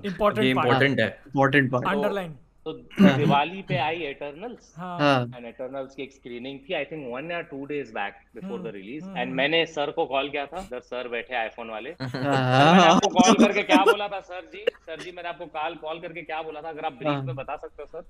[0.05, 6.03] इम्पोर्टेंट है। इम्पोर्टेंट पार्ट अंडरलाइन तो दिवाली पे आई एटर्नल्स हाँ। हाँ। एंड एटर्नल्स की
[6.03, 9.33] एक स्क्रीनिंग थी आई थिंक वन या two days back before the release and.
[9.35, 13.09] मैंने सर को कॉल किया था सर सर बैठे आईफोन वाले। तो मैंने हाँ, आपको
[13.11, 14.65] कॉल करके क्या बोला था सर जी?
[14.85, 16.69] सर जी मैंने आपको कॉल कॉल करके क्या बोला था?
[16.69, 18.05] अगर आप ब्रीफ हाँ। में बता सकते हो सर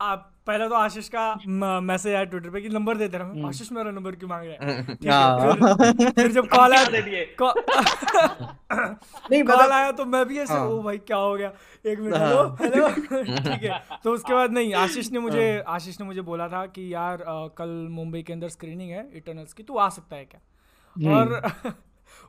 [0.00, 3.34] आप पहले तो आशीष का मैसेज आया ट्विटर पे कि नंबर दे दे रहा हूँ।
[3.36, 4.96] हम्म। आशीष मेरा नंबर क्यों मांग रहा है?
[5.08, 5.52] हाँ। है,
[5.92, 7.24] फिर, फिर जब कॉल आया दे दिए?
[7.40, 11.52] नहीं कॉल मतलब आया तो मैं भी ऐसे हाँ। ओ भाई क्या हो गया?
[11.86, 16.06] एक मिनट। हेलो हेलो ठीक है तो उसके बाद नहीं आशीष ने मुझे आशीष ने
[16.06, 17.24] मुझे बोला था कि यार
[17.58, 20.40] कल मुंबई के अंदर स्क्रीनिंग है इटर्नल्स की तू आ सकता है क्या?
[21.16, 21.40] और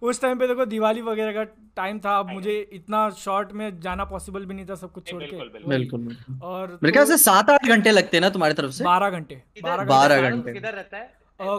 [0.02, 1.44] उस टाइम पे देखो दिवाली वगैरह का
[1.76, 5.24] टाइम था अब मुझे इतना शॉर्ट में जाना पॉसिबल भी नहीं था सब कुछ छोड़
[5.24, 6.08] के बिल्कुल।
[6.44, 9.42] और मेरे ख्याल से सात आठ घंटे लगते हैं ना तुम्हारी तरफ़ से बारह घंटे
[9.64, 11.16] बारह घंटे। किधर रहता है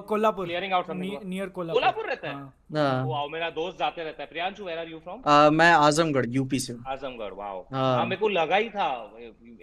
[0.09, 4.65] कोल्हापुर नियर कोल्हापुर कोल्हापुर रहता है हाँ। हाँ। वाओ मेरा दोस्त जाते रहता है Priyanshu
[4.65, 8.57] where are you from मैं आजमगढ़ यूपी से आजमगढ़ वाओ हाँ। हाँ मेरे को लगा
[8.57, 8.89] ही था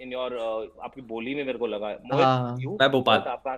[0.01, 0.37] इन योर
[0.83, 3.55] आपकी बोली में मेरे को लगा हाँ। मैं भोपाल। आपका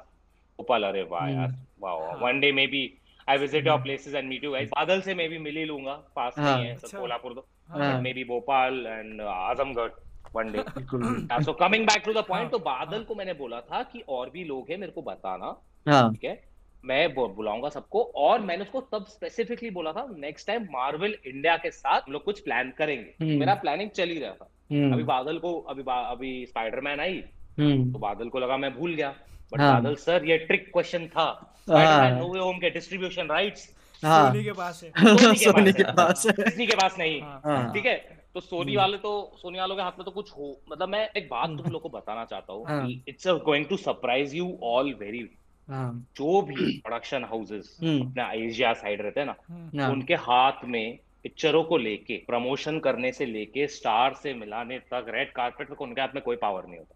[0.60, 2.18] भोपाल अरे वाह यार wow.
[2.22, 2.82] One day may be
[3.30, 5.94] I visit your places and meet you guys Badal से मैं भी मिल ही लूँगा
[6.16, 9.90] पास में हाँ। ही। है सब अच्छा। कोल्हापुर तो। हाँ। May be Bhopal and Azamgarh
[10.36, 13.82] one day so coming back to the point हाँ। तो बादल को मैंने बोला था
[13.84, 16.42] कि और भी लोग हैं मेरे को बताना। हाँ। ठीक है?
[16.86, 21.72] मैं बुलाऊँगा सबको। और मैंने उसको तब स्पेसिफिकली बोला था नेक्स्ट टाइम मार्वल इंडिया के
[21.72, 25.04] साथ हम लोग कुछ प्लान करेंगे। हम्म। मेरा प्लानिंग चल ही रहा था। हम्म, अभी
[25.04, 27.24] बादल को अभी अभी स्पाइडरमैन आई
[27.60, 29.14] हम्म, तो बादल को लगा मैं भूल गया।
[29.52, 31.28] बट। बादल सर ये ट्रिक क्वेश्चन था।
[31.64, 33.64] स्पाइडरमैन नो वे होम के डिस्ट्रीब्यूशन राइट्स
[34.02, 37.86] सोनी के पास है। सोनी के पास है। किसी के पास नहीं। हाँ। हाँ। ठीक
[37.86, 37.96] है?
[38.34, 41.28] तो सोनी वाले तो सोनी वालों के हाथ में तो कुछ हो। मतलब मैं एक
[41.32, 44.94] बात तुम लोग को बताना चाहता हूँ हाँ। कि it's going to surprise you all
[45.00, 45.28] very
[45.70, 50.64] जो भी प्रोडक्शन हाउसेस हम्म, अपना एशिया साइड रहते हैं ना हम्म। हाँ, उनके हाथ
[50.66, 55.82] में पिक्चरों को लेके प्रमोशन करने से लेके स्टार से मिलाने तक रेड कार्पेट तक
[55.82, 56.96] उनके हाथ में कोई पावर नहीं होता।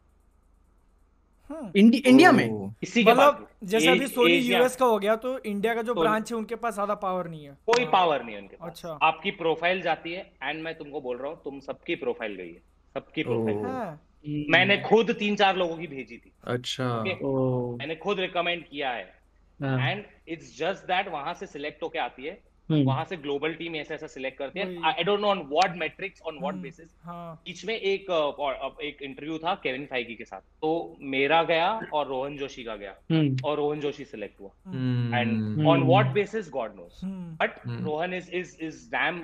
[1.52, 2.74] हम्म। इंडि, इंडिया में?
[2.84, 6.32] इसी के मतलब जैसे अभी सोनी यूएस का हो गया तो इंडिया का जो ब्रांच
[6.32, 9.32] है उनके पास ज़्यादा पावर नहीं है। कोई पावर नहीं है उनके पास। अच्छा। आपकी
[9.40, 12.62] प्रोफ़ाइल जाती है एंड मैं तुमको बोल रहा हूँ तुम सबकी प्रोफ़ाइल गई है।
[12.96, 14.00] सबकी प्रोफ़ाइल। हाँ,
[14.50, 19.04] मैंने खुद तीन चार लोगों की भेजी थी। अच्छा। मैंने खुद रिकमेंड किया है।
[19.60, 22.40] हाँ, एंड इट्स जस्ट दैट वहाँ से सिलेक्ट होके आती है।
[22.72, 26.22] वहाँ से ग्लोबल टीम ऐसा ऐसा सिलेक्ट करती है। I don't know on what matrix
[26.22, 30.26] on what hmm, basis हाँ। बीच में एक और, एक इंटरव्यू था केविन फाइगी के
[30.26, 34.50] साथ। तो मेरा गया और रोहन जोशी का गया। हम्म, और रोहन जोशी सिलेक्ट हुआ।
[34.68, 37.86] हम्म, and on what basis god knows hmm, but hmm.
[37.86, 39.20] Rohan is is is damn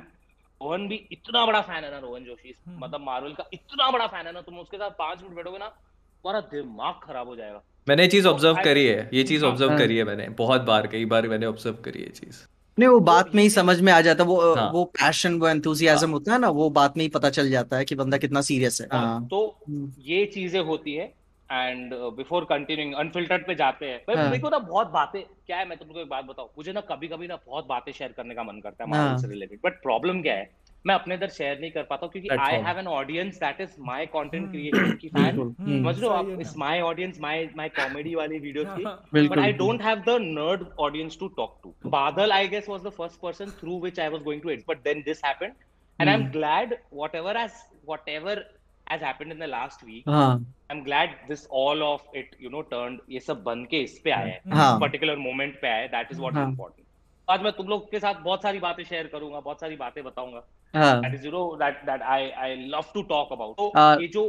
[0.62, 4.08] Rohan भी इतना बड़ा फ़ैन है ना रोहन जोशी। हम्म। मतलब मार्वल का इतना बड़ा
[4.08, 7.64] फ़ैन है ना तुम उसके साथ पाँच मिनट बैठोगे ना तुम्हारा दिमाग खराब हो जाएगा।
[7.88, 10.62] मैंने ये चीज़ तो ऑब्ज़र्व करी है ये चीज़ हाँ। ऑब्ज़र्व करी है मैंने बहुत
[10.62, 12.46] बार कई बार मैंने ऑब्ज़र्व करी है चीज़।
[12.78, 15.48] नहीं वो बात में ही समझ में आ जाता है वो हाँ। वो पैशन वो
[15.48, 18.42] एंथुसियाज्म होता है ना वो बात में ही पता चल जाता है कि बंदा कितना
[18.42, 21.14] सीरियस है हाँ तो हम्म, ये चीज़ें होती है
[21.50, 25.58] एंड बिफोर कंटिन्यूइंग अनफिल्टर्ड पे जाते हैं भाई हाँ। मेरे को ना बहुत बातें क्या
[25.58, 28.36] है मैं तुमको एक बात बताऊँ मुझे ना कभी कभी ना बहुत बातें शेयर करने
[28.36, 30.50] का मन करता है हाँ। मार्वल से रिलेटेड बट प्रॉब्लम क्या है
[30.88, 34.06] मैं अपने इधर शेयर नहीं कर पाता क्योंकि I have an audience that is my
[34.16, 36.30] content creator की फ़ैन समझ लो आप?
[36.42, 40.66] इस my audience my my comedy वाली वीडियोस की। But I don't have the nerd
[40.80, 44.24] audience to talk to Badal I guess was the first person through which I was
[44.24, 45.52] going to it but then this happened
[46.00, 47.54] and I am glad whatever has
[47.88, 48.46] whatever
[48.88, 52.62] has happened in the last week I am glad this all of it you know
[52.74, 56.20] turn ये सब बंद के इस पे आए है। Particular moment पे आए that is
[56.20, 56.86] what is important
[57.28, 60.44] आज मैं तुम लोग के साथ बहुत सारी बातें शेयर करूँगा बहुत सारी बातें बताऊँगा।
[60.74, 64.08] हाँ। That is you know that that I I love to talk about तो ये
[64.08, 64.24] जो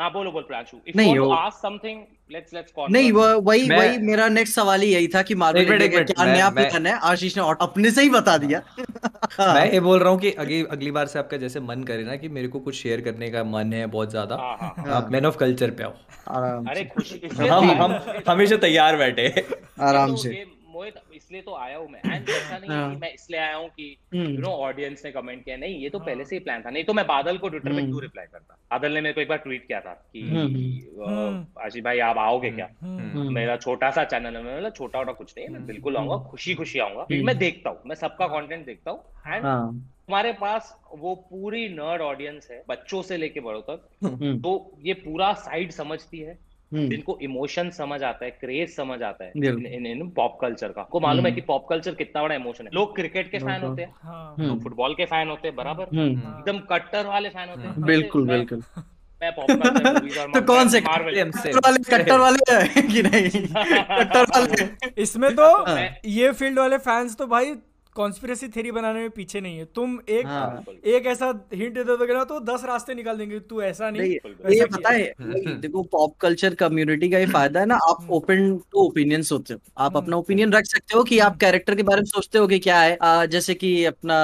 [0.00, 3.78] हाँ बोलो बोल प्रांशु नहीं, you ask something let's let's call नहीं वो वही मैं-
[3.80, 6.34] वही मेरा नेक्स्ट सवाल ही यही था कि मार्वल एक मिनट, इंडिया एक का मिनट,
[6.34, 6.92] क्या नया प्लान है?
[7.02, 8.62] आशीष ने अपने से ही बता दिया।
[9.38, 12.04] हाँ, मैं ये बोल रहा हूँ कि अगली अगली बार से आपका जैसे मन करे
[12.04, 15.10] ना कि मेरे को कुछ शेयर करने का मन है बहुत ज़्यादा हाँ हाँ आप
[15.12, 15.92] मैन ऑफ़ कल्चर पे आओ।
[16.36, 17.98] आराम अरे से। खुशी हम हम
[18.28, 19.28] हमेशा तैयार बैठे।
[19.80, 20.94] आराम तो- से। मोहित
[21.28, 23.68] इसलिए तो आया हूँ मैं। एंड ऐसा नहीं है हाँ। कि मैं इसलिए आया हूँ
[23.68, 26.62] कि हम्म, यू नो ऑडियंस ने कमेंट किया। नहीं ये तो पहले से ही प्लान
[26.62, 28.56] था। नहीं तो मैं बादल को ट्विटर पे हम्म। क्यों रिप्लाई करता?
[28.70, 32.50] बादल ने मेरे को एक बार ट्वीट किया था कि हम्म, आशीष भाई आप आओगे
[32.50, 32.68] क्या?
[32.80, 35.66] हम्म, हम्म, मेरा छोटा सा चैनल है। मैंने बोला छोटा छोटा कुछ नहीं है मैं
[35.66, 39.92] बिल्कुल आऊँगा खुशी खुशी आऊँगा। मैं देखता हूँ मैं सबका कॉन्टेंट देखता हूँ। एंड हाँ।
[40.08, 44.94] हमारे पास वो पूरी नर्ड ऑडियंस है बच्चों से लेके बड़ों तक। हम्म, तो ये
[44.94, 49.86] पूरा साइड समझती है। हम्म, जिनको इमोशन समझ आता है क्रेज समझ आता है इन
[49.86, 52.70] इन पॉप कल्चर का। को मालूम है हम्म। कि पॉप कल्चर कितना बड़ा इमोशन है।
[52.74, 55.84] लोग क्रिकेट के फ़ैन होते हैं। हाँ, हम्म, लोग फुटबॉल के फ़ैन होते हैं बराबर।
[55.84, 58.62] हम्म, हाँ। एकदम कट्टर वाले फ़ैन होते हैं। बिल्कुल बिल्कुल।
[59.22, 63.30] मैं पॉप कल्चर तो कौन से मार्वल वाले कट्टर वाले कि नहीं?
[64.04, 64.68] कट्टर वाले।
[65.02, 67.54] इसमें तो हाँ। ये फ़ील्ड वाले फैंस तो भाई
[67.98, 72.14] कॉन्स्पिरेसी थ्योरी बनाने में पीछे नहीं है। तुम एक हाँ। एक ऐसा हिंट दे दोगे
[72.14, 76.16] ना तो दस रास्ते निकाल देंगे तू ऐसा नहीं। नहीं ये पता है देखो पॉप
[76.20, 80.16] कल्चर कम्युनिटी का ये फ़ायदा है ना आप ओपन टू ओपिनियंस होते हो। आप अपना
[80.16, 82.96] ओपिनियन रख सकते हो कि आप कैरेक्टर के बारे में सोचते हो कि क्या है।
[82.96, 84.18] आ, जैसे कि अपना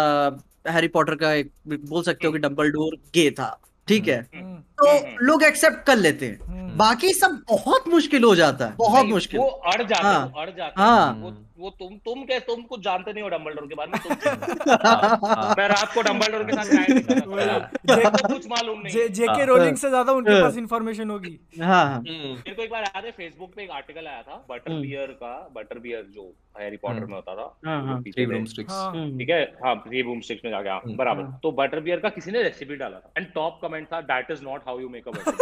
[0.68, 3.58] हैरी पॉटर का एक बोल सकते हो कि डम्बलडोर गे था
[3.88, 4.16] ठीक है?
[4.34, 8.34] हम्म, तो तो हम्म। लोग एक्सेप्ट कर लेते हैं। हम्म। बाकी सब बहुत मुश्किल हो
[8.34, 11.14] जाता है। बहुत मुश्किल। वो अड़ जाते हाँ। हैं, अड़ जाते हाँ।
[11.54, 14.12] हैं। वो तुम तुम क्या तुम कुछ जानते नहीं हो डम्बलडोर के बारे में तुम
[15.58, 20.12] मैं रात को डम्बलडोर के साथ कुछ मालूम नहीं जे जेके हाँ। रोलिंग से ज़्यादा
[20.12, 23.62] उनके हाँ। पास इंफॉर्मेशन होगी हाँ हाँ मेरे को एक बार याद है फेसबुक पे
[23.64, 27.14] एक आर्टिकल आया था बटर हम्म। बियर का बटर बियर जो हैरी पॉटर हम्म। में
[27.14, 30.68] होता था हाँ, हाँ। थ्री हाँ हम्म। ठीक है हाँ थ्री बूम स्टिक्स में जाके
[30.68, 33.58] हाँ हम्म। बराबर हाँ। तो बटर बियर का किसी ने रेसिपी डाला था एंड टॉप
[33.62, 35.32] कमेंट था that is not how you make a butter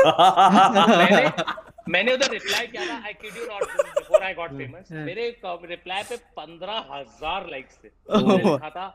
[1.89, 3.65] मैंने उधर रिप्लाई किया था I kid you not
[3.99, 4.93] before I got famous.
[4.93, 5.29] मेरे
[5.67, 8.87] रिप्लाई पे पंद्रह हज़ार लाइक्स थे लिखा था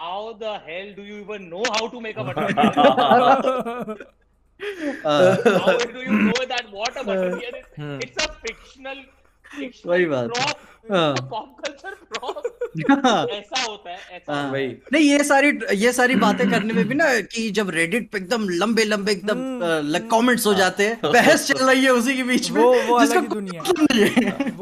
[0.00, 3.94] how the hell do you even know how to make a butter how
[4.60, 8.04] how do you know that what a it's a is?
[8.04, 8.98] It's a fictional
[9.86, 10.54] वही बात है।
[12.90, 16.84] हाँ। ऐसा होता है ऐसा हाँ। वही नहीं ये सारी ये सारी बातें करने में
[16.88, 20.98] भी ना कि जब रेडिट पे एकदम लंबे लंबे एकदम हम्म, कमेंट्स हो जाते हैं
[21.04, 23.62] बहस चल रही है उसी के बीच में वो वो अलग दुनिया।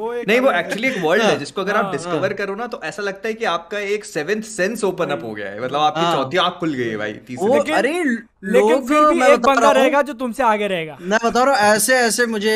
[0.00, 2.66] वो एक नहीं वो एक्चुअली एक वर्ल्ड है जिसको अगर आप हाँ, डिस्कवर करो ना
[2.66, 5.80] तो ऐसा लगता है कि आपका एक सेवेंथ सेंस ओपन अप हो गया है। मतलब
[5.80, 7.92] आपकी हाँ। चौथी आँख खुल गई है भाई तीसरी लेकिन- अरे
[8.44, 11.96] लेकिन फिर भी एक बंदा रहेगा जो तुमसे आगे रहेगा। मैं बता रहा हूँ ऐसे
[11.96, 12.54] ऐसे मुझे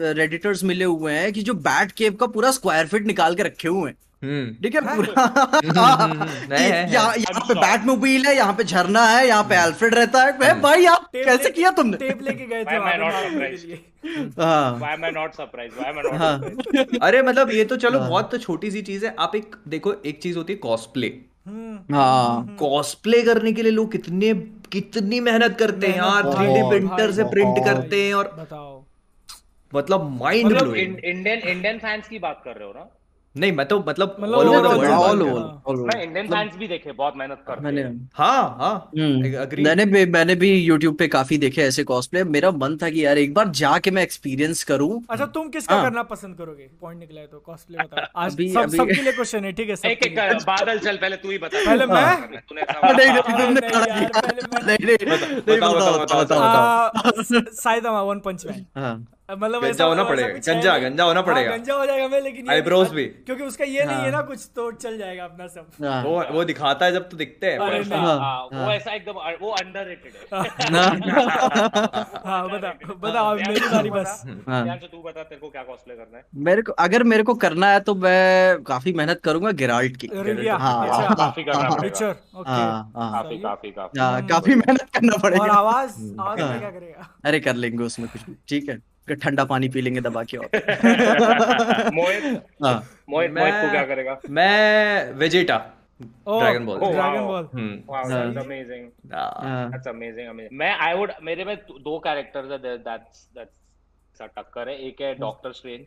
[0.00, 3.68] रेडिटर्स मिले हुए हैं कि जो बैट केव का पूरा स्क्वायर फीट निकाल के रखे
[3.68, 5.22] हुए हैं। ठीक है पूरा।
[6.52, 9.94] है, है, है। यहाँ पे बैट मोबाइल है यहाँ पे झरना है यहाँ पे एल्फ्रेड
[9.94, 11.96] रहता है। मैं भाई आप कैसे किया तुमने?
[11.96, 12.76] टेप लेके गए थे
[14.40, 15.78] हाँ। Why am I not surprised?
[15.78, 16.98] Why am I not हाँ। surprised?
[17.02, 20.36] अरे मतलब ये तो चलो। बहुत छोटी सी चीज़ है। आप एक देखो एक चीज़
[20.38, 21.06] होती है कॉस्प्ले
[21.46, 24.32] हम्म, हाँ। कॉस्प्ले करने के लिए लोग कितने
[24.72, 28.82] कितनी मेहनत करते हैं यार। थ्री डी प्रिंटर से प्रिंट करते हैं और बताओ।
[29.72, 32.90] मतलब माइंड मतलब ब्लोइंग इंडियन इंडियन फैंस की बात कर रहे हो ना?
[33.34, 36.56] नहीं मैं तो मतलब मतलब all over the world all over हाँ। मैं इंडियन फैंस
[36.58, 40.96] भी देखे बहुत मेहनत करते मैंने हैं। हाँ हाँ हम्म, मैंने भी मैंने भी YouTube
[40.98, 44.62] पे काफ़ी देखे ऐसे कॉस्प्ले मेरा मन था कि यार एक बार जाके मैं एक्सपीरियंस
[44.64, 46.68] करूँ। अच्छा तुम किसका हाँ। करना पसंद करोगे?
[46.80, 49.90] पॉइंट निकला है तो कॉस्प्ले बताओ आज अभी- सब सबके लिए क्वेश्चन है ठीक है
[49.92, 52.40] एक एक कर, बादल चल पहले तू ही बता। पहले मैं?
[52.40, 58.18] तूने हाँ, ऐसा नहीं नहीं तुमने नहीं खड़ा किया नहीं। बताओ बताओ बताओ साइदामा वन
[58.18, 58.94] पंच मैन हाँ।
[59.30, 62.90] मतलब गंजा होना पड़ेगा, गंजा- गंजा होना हाँ, पड़ेगा। गंजा हो जाएगा मैं लेकिन दिखा-
[62.90, 66.04] भी। क्योंकि उसका ये नहीं है हाँ। ना कुछ तो चल जाएगा अपना सब। हाँ।
[66.04, 70.38] वो वो दिखाता है जब तो दिखते हैं। हाँ, वो। ऐसा एकदम वो अंडररेटेड है।
[70.38, 70.44] हाँ।
[72.48, 76.24] बता बता मेरी बारी बस। हाँ। ध्यान तू बता तेरे को क्या कॉस्प्ले करना है?
[76.34, 80.56] मेरे को अगर मेरे को करना है तो मैं काफ़ी मेहनत करूँगा गिराल्ट की। रिविया
[80.56, 85.42] हाँ, अच्छा काफ़ी करना हाँ, पड़ेगा। ओके काफ़ी काफ़ी काफ़ी। हाँ, काफ़ी मेहनत करना पड़ेगा।
[85.42, 87.18] और आवाज़ आवाज़। में क्या करेगा?
[87.24, 90.46] अरे कर लेंगे उसमें कुछ भी ठीक है। ठंडा पानी पी लेंगे दबा के और।
[91.94, 92.24] मोहित?
[92.64, 94.20] हाँ। मोहित मोहित को क्या करेगा?
[94.30, 95.58] मैं Vegeta
[96.02, 99.14] dragon ball Oh, dragon ball Wow, हाँ। that's amazing.
[99.14, 100.52] हाँ। That's amazing, amazing.
[100.52, 103.58] मैं I would मेरे में दो- कैरेक्टर्स है that's that's
[104.18, 105.86] सा टक्कर है। एक है डॉक्टर स्ट्रेंज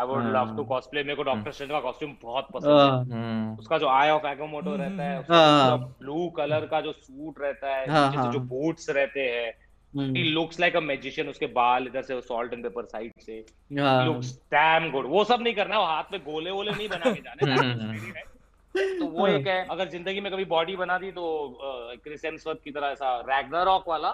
[0.00, 2.76] आई वुड हाँ। लव टू कॉस्प्ले मेरे को डॉक्टर स्ट्रेंज का कॉस्ट्यूम बहुत पसंद है।
[2.78, 7.34] हाँ, हम्म उसका जो आई ऑफ़ एगोमोटो रहता है हाँ। ब्लू कलर का जो सूट
[7.40, 9.63] रहता है हाँ, हाँ। जो बूट्स रहते हैं
[9.94, 13.44] he looks like a magician उसके बाल इधर से सॉल्ट एंड पेपर साइड से
[13.80, 17.12] हाँ, looks damn good वो सब नहीं करना वो हाथ में गोले वोले नहीं बना
[17.14, 18.22] के जाने.
[18.98, 21.58] तो वो एक है अगर ज़िंदगी में कभी बॉडी बना दी तो
[22.04, 24.08] क्रिस हेम्सवर्थ की तरह ऐसा रैग्नारॉक वाला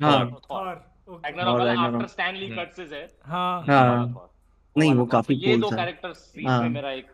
[0.00, 4.30] हाँ, रैग्नारॉक वाला Ragnarok। आफ्टर स्टैनली कट्स है हाँ हाँ।
[4.76, 7.06] नहीं, वो Thor। काफ़ी ये cool दो था। कैरेक्टर सीरीज़ हाँ। में मेरा एक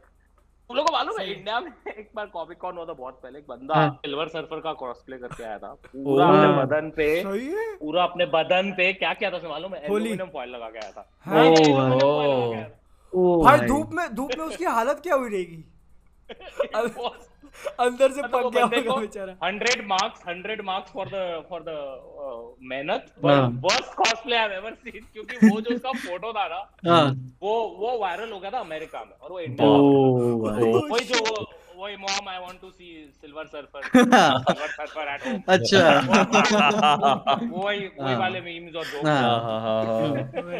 [0.68, 3.38] तुम लोगों को मालूम है इंडिया में एक बार कॉमिक कॉन हुआ था बहुत पहले
[3.38, 7.06] एक बंदा हाँ। सिल्वर सर्फर का क्रॉसप्ले करके आया था। पूरा अपने बदन पे
[7.76, 10.90] पूरा अपने बदन पे क्या क्या था उसमें मालूम है। एल्यूमिनियम फॉइल लगा के आया
[10.90, 11.44] था। हाँ।
[13.44, 15.64] भाई धूप में धूप में उसकी हालत क्या हुई रहेगी?
[17.80, 21.70] अंदर से पक गया होगा बेचारा। 100 marks 100 marks for the for the
[22.70, 27.06] मेहनत हाँ। Worst cosplay I ever seen क्योंकि वो जो उसका फ़ोटो था ना हाँ।
[27.42, 31.46] वो वो वायरल हो गया था अमेरिका में और वो इंडिया में। वही जो वो
[31.78, 32.86] वही mom I want to see
[33.20, 35.82] silver surfer silver surfer at home अच्छा।
[37.42, 40.14] वही वही हाँ। वाले मीम्स और जोक्स हाँ। हाँ, हाँ, हाँ,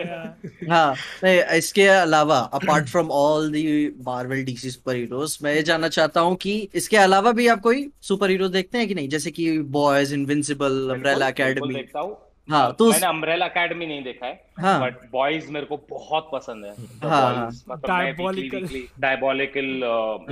[0.04, 0.38] हाँ।
[0.70, 3.64] हाँ नहीं इसके अलावा apart from all the
[4.06, 7.90] Marvel DC super heroes मैं ये जानना चाहता हूँ कि इसके अलावा भी आप कोई
[8.02, 9.08] सुपर हीरो देखते हैं कि नहीं?
[9.08, 14.02] जैसे कि बॉयज़ इनविंसिबल अम्ब्रेला एकेडमी देखता हूँ। हाँ तो उस- मैंने अम्ब्रेला अकेडमी नहीं
[14.02, 16.70] देखा है हाँ। बट बॉयज़ मेरे को बहुत पसंद है।
[17.10, 18.68] हाँ, मतलब मैं
[19.00, 19.80] डायबोलिकल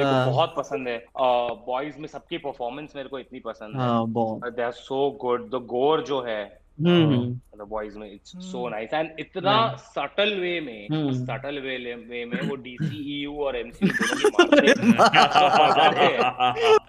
[0.02, 1.06] हाँ। बहुत पसंद है।
[1.66, 4.04] बॉयज़ में सबकी परफॉर्मेंस मेरे को इतनी पसंद है। हाँ
[4.50, 9.10] they are so good the gore जो है मतलब वॉइस में इट्स सो नाइस एंड
[9.20, 11.76] इतना सटल वे में सटल वे
[12.08, 16.16] वे में वो डीसीईयू और एमसीयू दोनों की मारते हैं।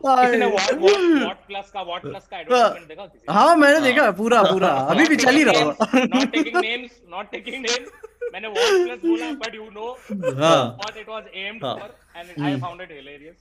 [0.03, 4.69] व्हाट व्हाट प्लस का व्हाट प्लस का एडवर्टाइजमेंट देखा किसी हाँ मैंने देखा पूरा पूरा।
[4.69, 5.63] अभी भी चल ही रहा
[5.95, 7.87] not taking names not taking names
[8.33, 12.81] मैंने व्हाट प्लस बोला but you know what it was aimed for and I found
[12.81, 13.35] it hilarious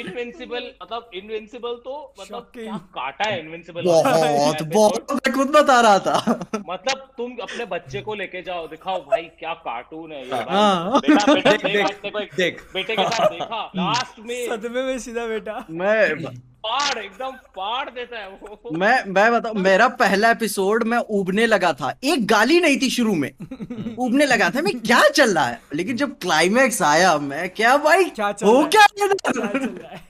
[0.00, 5.98] invincible मतलब इनविंसिबल तो मतलब क्या काटा है इनविंसिबल बहुत बहुत मैं खुद बता रहा
[5.98, 6.16] था।
[6.68, 11.32] मतलब तुम अपने बच्चे को लेके जाओ दिखाओ भाई क्या कार्टून है ये भाई। बेटा
[11.34, 11.56] बेटा
[12.74, 16.14] बेटे के साथ देखा लास्ट में। सदमे में सीधा बेटा। मैं
[16.66, 21.72] पाड़ एकदम पाड़ देता है वो। मैं मैं बताऊँ मेरा पहला एपिसोड में उबने लगा
[21.72, 23.30] था। एक गाली नहीं थी शुरू में।
[23.98, 25.60] उबने लगा था मैं क्या चल रहा है?
[25.74, 30.00] लेकिन जब क्लाइमैक्स आया मैं क्या भाई क्या चल हो क्या, क्या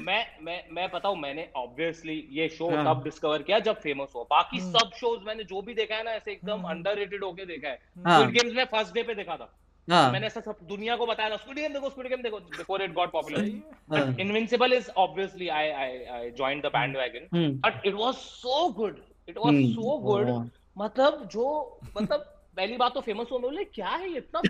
[0.00, 2.84] मैं मैं मैं बताऊँ मैंने ऑब्वियसली ये शो हाँ.
[2.84, 6.04] तब डिस्कवर किया जब फ़ेमस हुआ। बाकी हाँ। सब शोज़ मैंने जो भी देखा है
[6.04, 8.30] ना ऐसे एकदम अंडररेटेड हाँ। होके देखा है। हाँ.
[8.30, 9.52] गेम्स में फ़र्स्ट डे पे देखा था।
[9.88, 10.10] हाँ.
[10.12, 12.92] मैंने ऐसा सब दुनिया को बताया था स्क्विड गेम देखो स्क्विड गेम देखो before it
[12.92, 18.68] got popular invincible is obviously I I I joined the bandwagon but it was so
[18.72, 18.96] good
[19.28, 24.10] it was so good मतलब जो मतलब पहली बात तो फ़ेमस हुआ बोले क्या है
[24.10, 24.16] ये?
[24.16, 24.40] इतना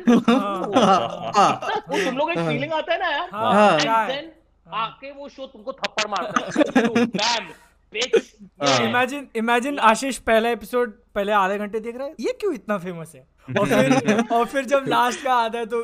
[2.05, 4.33] तुम लोग एक फीलिंग आता है ना यार। देन
[4.75, 6.41] आके वो शो तुमको थप्पड़ मारता
[7.23, 7.41] है।
[8.85, 13.13] इमेजिन इमेजिन आशीष पहला एपिसोड पहले आधे घंटे देख रहा है ये क्यों इतना फ़ेमस
[13.15, 13.36] है?
[13.49, 15.83] और फिर और फिर जब लास्ट का आता है तो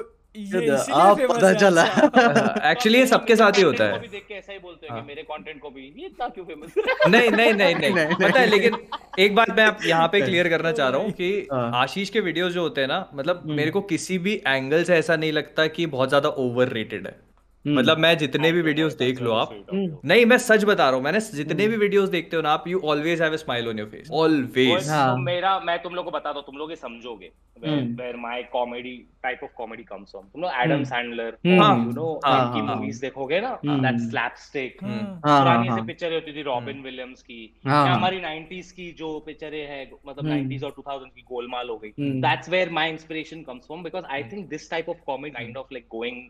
[0.93, 1.83] आप पता चला
[2.71, 5.61] एक्चुअली ये सबके साथ ही होता है देख के ऐसा ही बोलते कि। मेरे कंटेंट
[5.61, 6.75] को भी ये इतना क्यों फ़ेमस
[7.09, 8.77] नहीं नहीं नहीं नहीं पता है लेकिन
[9.19, 12.21] एक बात मैं आप यहाँ पे क्लियर करना चाह रहा हूँ कि हाँ। आशीष के
[12.21, 15.33] वीडियोस जो होते हैं ना मतलब हम्म। मेरे को किसी भी एंगल से ऐसा नहीं
[15.33, 17.32] लगता कि बहुत ज़्यादा ओवर रेटेड है।
[17.65, 21.21] मतलब मैं जितने भी वीडियोस देख लो आप नहीं मैं सच बता रहा हूँ मैंने
[21.33, 24.09] जितने भी वीडियोस हम्म। देखते हो ना आप you always have smile on your face
[24.13, 24.89] always
[25.21, 29.41] मेरा मैं तुम लोग को बता दो तुम लोग ये समझोगे where my comedy type
[29.45, 31.57] of comedy comes from तुम लोग एडम सैंडलर यू
[31.93, 37.43] नो उनकी मूवीज़ देखोगे ना दैट स्लैपस्टिक पुरानी से पिक्चर होती थी रॉबिन विलियम्स की
[37.67, 41.93] या हमारी 90s की जो पिक्चरें है मतलब 90s और 2000 की गोलमाल हो गई।
[42.21, 45.73] That's where my inspiration comes from because I think this type of comedy kind of
[45.73, 46.29] like going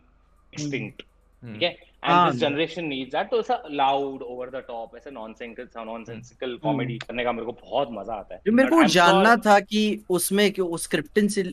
[0.53, 1.03] extinct.
[1.43, 5.85] ठीक है and this generation needs that तो ऐसा लाउड ओवर द टॉप ऐसे नॉनसेंसिकल
[5.85, 9.83] नॉनसेंसिकल कॉमेडी करने का मेरे को बहुत मज़ा आता है। मेरे को जानना था कि
[10.09, 11.43] उसमें कि उस स्क्रिप्टिंग से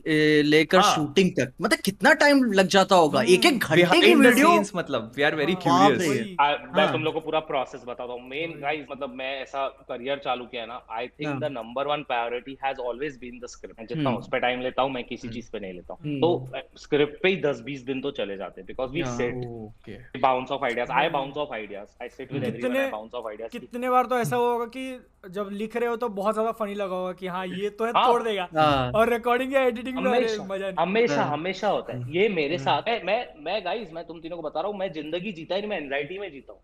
[0.43, 3.21] लेकर शूटिंग हाँ। तक मतलब कितना टाइम लग जाता होगा?
[3.23, 7.19] एक एक घंटे की वीडियो मतलब वी आर वेरी क्यूरियस मैं हाँ। तुम लोग को
[7.19, 11.39] पूरा प्रोसेस बताता हूँ मेन गाइस मतलब मैं ऐसा करियर चालू किया ना I think
[11.39, 14.81] the number one priority has always been the script जितना हम्म। उस पर टाइम लेता
[14.81, 16.29] हूँ मैं किसी। चीज़ पे नहीं लेता हूँ। तो
[16.77, 19.35] स्क्रिप्ट पे ही दस बीस दिन तो चले जाते हैं because we set
[20.41, 23.51] bounce off ideas I bounce off ideas I sit with everyone I bounce off ideas
[23.51, 24.83] कितने बार तो ऐसा होगा कि
[25.29, 27.91] जब लिख रहे हो तो बहुत ज़्यादा फनी लगा होगा कि हाँ ये तो है
[27.95, 30.11] हाँ, तोड़ देगा। हाँ, और रिकॉर्डिंग या एडिटिंग में
[30.47, 34.03] मज़ा हमेशा हाँ, हमेशा होता है। ये मेरे हाँ। साथ है। मैं मैं गाइस मैं
[34.05, 36.59] तुम तीनों को बता रहा हूँ मैं ज़िंदगी जीता ही मैं एंजाइटी में जीता हूँ।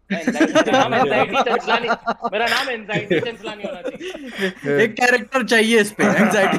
[2.32, 6.58] मेरा नाम एंजाइटी चंचलानी होना चाहिए। एक कैरेक्टर चाहिए इस पे anxiety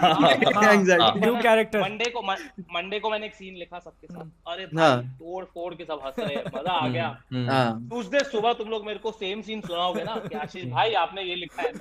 [0.66, 5.44] anxiety new character Monday को मंडे को मैंने एक सीन लिखा सबके साथ। अरे तोड़
[5.44, 9.40] फोड़ के सब हंस रहे मज़ा आ गया। ट्यूसडे सुबह तुम लोग मेरे को सेम
[9.42, 11.72] सीन सुनाओगे ना कि आशीष भाई आपने ये लिखा है।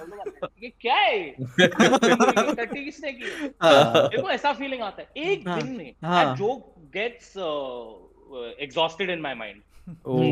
[0.64, 3.24] ये क्या है टट्टी किसने की?
[3.24, 5.94] मेरे को ऐसा फीलिंग आता है। एक दिन में
[6.36, 7.34] joke gets
[8.62, 9.62] exhausted in my mind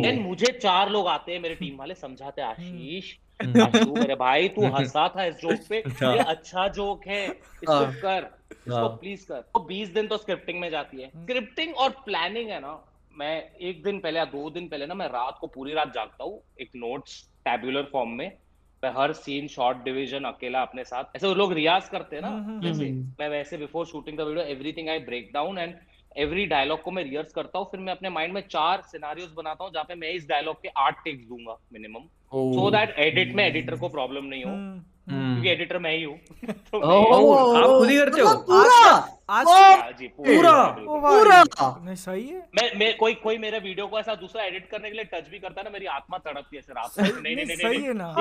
[0.03, 5.07] then मुझे चार लोग आते हैं मेरे टीम वाले समझाते आशीष मेरे भाई तू हंसा
[5.15, 9.89] था इस जोक पे। ये अच्छा जोक है इसको कर इसको प्लीज़ कर। तो बीस
[9.89, 12.73] दिन तो स्क्रिप्टिंग में जाती है। स्क्रिप्टिंग और प्लानिंग है ना
[13.15, 16.23] मैं एक दिन पहले या दो दिन पहले ना मैं रात को पूरी रात जागता
[16.23, 18.31] हूँ एक नोट्स टैबुलर फॉर्म में।
[18.83, 22.27] मैं हर सीन शॉर्ट डिवीज़न अकेला अपने साथ। ऐसे वो लोग रियाज करते हैं ना।
[22.27, 25.75] हम्म, हम्म, जैसे हम्म। मैं वैसे before shooting the video everything I break down and
[26.15, 29.63] every dialogue को मैं रिहर्स करता हूँ। फिर मैं अपने माइंड में चार सिनारियोज बनाता
[29.63, 32.05] हूँ जहाँ पे मैं इस डायलॉग के आठ टेक्स दूँगा मिनिमम
[32.55, 34.51] सो दैट एडिट में एडिटर को प्रॉब्लम नहीं हो।
[35.09, 38.33] क्योंकि एडिटर मैं ही हूँ। तो आप खुद ही करते हो?
[38.47, 39.11] पूरा?
[39.29, 39.45] आज
[39.99, 41.43] जी पूरा। पूरा?
[41.85, 44.95] नहीं सही है। मैं मैं कोई कोई मेरे वीडियो को ऐसा दूसरा एडिट करने के
[44.95, 47.55] लिए टच भी करता है ना मेरी आत्मा तड़पती है सर आप नहीं नहीं नहीं
[47.57, 48.13] सही है ना।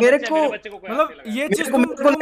[0.00, 0.42] मेरे को
[0.90, 2.14] मतलब ये चीज़ तुम तुम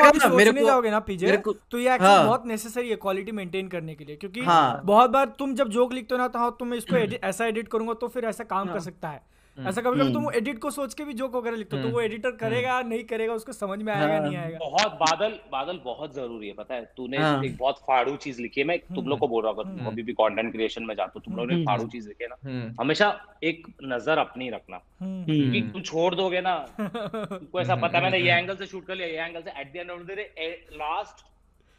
[0.48, 1.26] अभी जाओगे ना पीजे
[1.70, 4.40] तो ये एक्चुअली बहुत नेसेसरी है क्वालिटी मेंटेन करने के लिए क्योंकि
[4.84, 8.08] बहुत बार तुम जब जोक लिखते हो ना तो तुम इसको ऐसा एडिट करूँगा तो
[8.08, 10.94] फिर ऐसा काम कर सकता है। हम्म। ऐसा कभी कभी तुम एडिट हम्म। को सोच
[10.94, 13.92] के भी जोक वगैरह लिखते हो तो वो एडिटर करेगा नहीं करेगा उसको समझ में
[13.92, 16.84] आएगा नहीं हाँ। आएगा। बहुत बादल बादल बहुत ज़रूरी है पता है?
[16.96, 19.86] तूने हाँ। एक बहुत फाड़ू चीज़ लिखी है मैं तुम लोग को बोल रहा हूँ
[19.86, 22.74] अभी भी कंटेंट क्रिएशन में जाते हो तुम लोग ने फाड़ू चीज़ लिखी है ना
[22.80, 23.10] हमेशा
[23.44, 28.56] एक नज़र अपनी रखना। कि तुम छोड़ दोगे ना तुमको ऐसा पता मैंने ये एंगल
[28.56, 31.24] से शूट कर लिया ये एंगल से at the end of the day last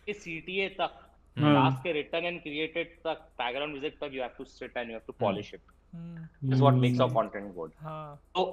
[0.07, 1.05] के सीटीए तक
[1.37, 4.93] लास्ट के रिटर्न एंड क्रिएटेड तक बैकग्राउंड म्यूज़िक तक you have to sit and you
[4.93, 5.61] have to polish it
[5.95, 8.45] is what makes a content good हाँ। तो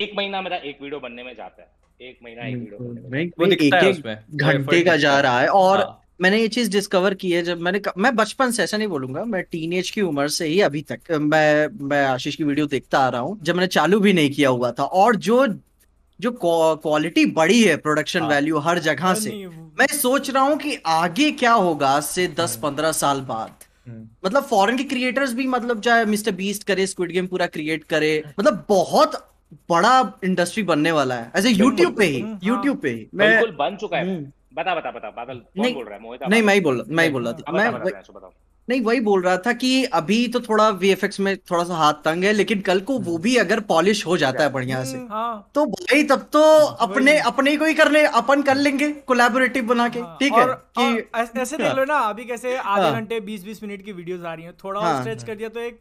[0.00, 3.30] एक महीना मेरा एक वीडियो बनने में जाता है। एक महीना एक वीडियो बनने में
[3.38, 7.14] वो दिखता है उसमें। घंटे का जा रहा है और हाँ। मैंने ये चीज़ डिस्कवर
[7.14, 10.46] की है जब मैंने मैं बचपन से ऐसा नहीं बोलूँगा मैं टीनेज की उम्र से
[10.46, 14.00] ही अभी तक मैं मैं आशीष की वीडियो देखता आ रहा हूँ जब मैंने चालू
[14.00, 15.46] भी नहीं किया हुआ था। और जो
[16.20, 19.30] जो क्वालिटी बड़ी है प्रोडक्शन हाँ, वैल्यू हर जगह से
[19.78, 23.64] मैं सोच रहा हूँ कि आगे क्या होगा आज से दस हम्म। पंद्रह साल बाद।
[23.88, 28.22] मतलब फॉरेन के क्रिएटर्स भी मतलब चाहे मिस्टर बीस्ट करे स्क्विड गेम पूरा क्रिएट करे
[28.40, 29.30] मतलब बहुत
[29.70, 33.76] बड़ा इंडस्ट्री बनने वाला है ऐसे यूट्यूब पे ही यूट्यूब हाँ। पे ही। मैं बन
[33.80, 36.02] चुका है। हम्म। बता बता बता बादल कौन बोल रहा है?
[36.02, 37.70] मोहित नहीं मैं ही बोल मैं ही बोल रहा था। मैं
[38.68, 42.24] नहीं वही बोल रहा था कि अभी तो थोड़ा वीएफएक्स में थोड़ा सा हाथ तंग
[42.24, 45.50] है लेकिन कल को वो भी अगर पॉलिश हो जाता है बढ़िया से हम्म, हाँ।
[45.54, 46.42] तो भाई तब तो
[46.86, 50.46] अपने अपने को ही कर ले अपन कर लेंगे कोलैबोरेटिव बना के हाँ। ठीक है
[50.78, 54.24] कि ऐसे देख लो ना अभी कैसे आधे हाँ। घंटे बीस बीस मिनट की वीडियोस
[54.24, 55.80] आ रही हैं थोड़ा और स्ट्रेच कर दिया तो एक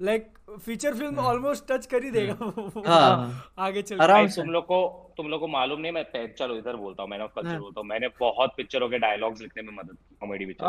[0.00, 0.26] like
[0.60, 4.80] feature film almost touch कर ही देगा हम्म। हाँ, आगे चल आराम तुम लोग को
[5.16, 7.88] तुम लोग को मालूम नहीं मैं चलो इधर बोलता हूँ मैंने कल्चर हाँ। बोलता हूँ
[7.88, 10.66] मैंने बहुत पिक्चरों के डायलॉग्स लिखने में मदद की कॉमेडी पिक्चर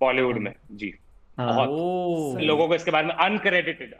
[0.00, 0.94] बॉलीवुड में जी।
[1.38, 1.66] हाँ।
[2.40, 3.94] लोगों को इसके बारे में अनक्रेडिटेड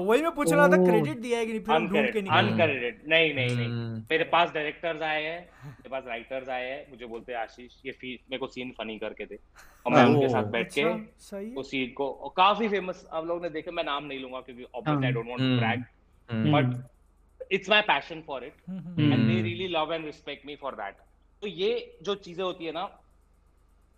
[0.00, 3.00] वही मैं पूछ रहा था क्रेडिट दिया है कि नहीं फिर ढूंढ के नहीं अनक्रेडिटेड
[3.08, 7.06] नहीं नहीं नहीं। हम्म। मेरे पास डायरेक्टर्स आए हैं मेरे पास राइटर्स आए हैं मुझे
[7.06, 9.38] बोलते हैं आशीष ये मेरे को सीन फनी करके थे
[9.86, 13.42] और मैं उनके साथ बैठ के अच्छा, उस सीन को और काफ़ी फ़ेमस आप लोगों
[13.42, 15.84] ने देखे मैं नाम नहीं लूँगा क्योंकि obviously I don't want to brag
[16.54, 21.04] but it's my passion for it and they really love and respect me for that
[21.42, 22.88] तो ये जो चीज़ें होती है ना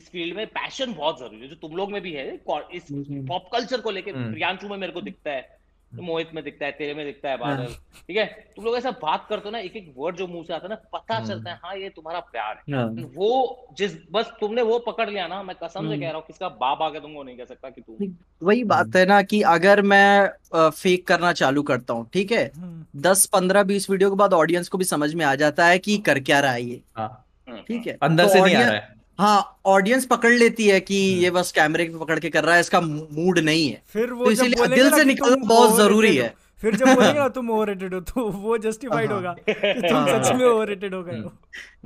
[0.01, 2.29] इस फ़ील्ड में पैशन बहुत ज़रूरी है जो तुम लोग में भी है।
[2.75, 2.87] इस
[3.29, 5.59] पॉप कल्चर को लेकर हम्म। प्रियांशु में मेरे को दिखता है
[5.93, 8.25] तो मोहित में दिखता है तेरे में दिखता है बादल। हाँ। ठीक है?
[8.57, 10.71] तुम लोग ऐसा बात करते हो ना एक एक वर्ड जो मुँह से आता है
[10.71, 14.63] ना पता हम्म। चलता है हाँ ये तुम्हारा प्यार है। हाँ। वो जिस बस तुमने
[14.63, 17.23] वो पकड़ लिया ना मैं कसम से हम्म। कह रहा हूँ किसका बाप आगे तुमको
[17.23, 21.63] नहीं कह सकता कि तुम वही बात है ना कि अगर मैं फेक करना चालू
[21.63, 22.51] करता हूँ ठीक है?
[22.99, 25.99] दस पंद्रह बीस वीडियो के बाद ऑडियंस को भी समझ में आ जाता है कि
[26.07, 27.99] कर क्या रहा है ये। हाँ। ठीक है?
[28.03, 31.31] अंदर तो से नहीं आ रहा है। हाँ ऑडियंस पकड़ लेती है कि हम्म। ये
[31.31, 34.31] बस कैमरे पे पकड़ के कर रहा है इसका मूड नहीं है फिर वो तो
[34.31, 38.25] इसीलिए दिल से निकलना बहुत ज़रूरी है फिर जब बोलेंगे ना तुम ओवररेटेड हो तो
[38.31, 41.33] वो जस्टिफाइड हाँ। होगा कि तुम हाँ। सच में ओवररेटेड हो गए हो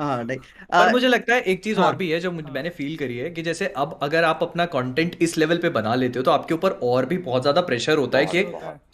[0.00, 2.70] हाँ नहीं पर मुझे लगता है एक चीज़ हाँ, और भी है जो मुझे मैंने
[2.70, 6.18] फील करी है कि जैसे अब अगर आप अपना कंटेंट इस लेवल पे बना लेते
[6.18, 8.42] हो तो आपके ऊपर और भी बहुत ज़्यादा प्रेशर होता है कि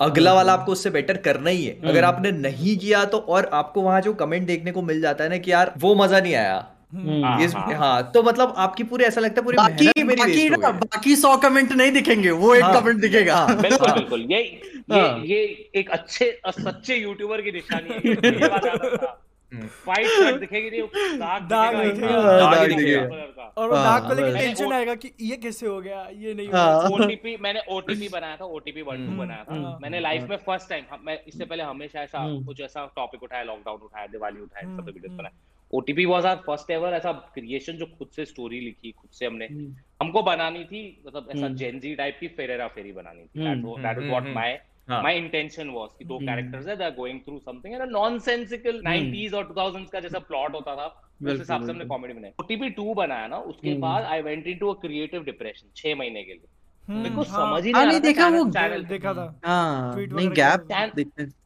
[0.00, 3.50] अगला वाला आपको उससे बेटर करना ही है अगर हम्म। आपने नहीं किया तो और
[3.54, 6.34] आपको वहाँ जो कमेंट देखने को मिल जाता है ना कि यार वो मज़ा नहीं
[6.34, 10.02] आया हम्म। हाँ, इस हाँ, हाँ तो मतलब आपकी पूरी ऐसा लगता है पूरी बाकी
[10.04, 13.88] मेरी बाकी ना बाकी सौ कमेंट नहीं दिखेंगे वो एक हाँ, कमेंट दिखेगा। हाँ, बिल्कुल
[13.88, 15.40] हाँ। बिल्कुल। ये ये हाँ, ये
[15.76, 19.18] एक अच्छे सच्चे यूट्यूबर की निशानी है।
[19.52, 25.12] फाइट दिखेगी नहीं दाग दाग दिखेगा। दिखेगा। और वो दाग को लेके टेंशन आएगा कि
[25.20, 26.48] ये कैसे हो गया ये नहीं
[26.94, 30.84] ओटीपी मैंने ओटीपी बनाया था ओटीपी वन टू बनाया था। मैंने लाइफ में फ़र्स्ट टाइम
[31.06, 34.86] मैं इससे पहले हमेशा ऐसा हम्म। कुछ ऐसा टॉपिक उठाया लॉकडाउन उठाया दिवाली उठाया सब
[34.86, 35.32] वीडियोस बनाए
[35.74, 39.48] OTP was our first ever ऐसा क्रिएशन जो खुद से स्टोरी लिखी खुद से हमने।
[39.48, 39.74] hmm.
[40.02, 43.44] हमको बनानी थी मतलब ऐसा जेनजी टाइप की फेरेरा फेरी बनानी थी।
[43.82, 47.38] That was what my my intention was कि दो कैरेक्टर्स है they are going through
[47.38, 50.86] something and nonsensical 90s और 2000s का जैसा प्लॉट होता था
[51.22, 53.74] उस हिसाब से हमने कॉमेडी बनाई। ओटीपी 2 बनाया ना उसके.
[53.74, 56.59] बाद I went into a creative depression 6 महीने के लिए। हम्म,
[56.90, 60.28] मेरे को हाँ। समझ ही नहीं आ रहा देखा वो चैनल देखा था। हाँ नहीं
[60.30, 60.66] गैप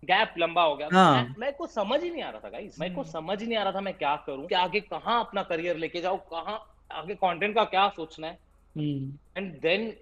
[0.05, 1.34] गैप लंबा हो गया। हाँ.
[1.38, 3.59] मैं को समझ ही नहीं आ रहा था गाइस मैं को हम्म। समझ ही नहीं
[3.59, 6.59] आ रहा था मैं क्या करूँ कि आगे कहाँ अपना करियर लेके जाऊँ कहाँ
[6.92, 8.38] आगे कंटेंट का क्या सोचना है।
[8.76, 9.92] And hmm. देन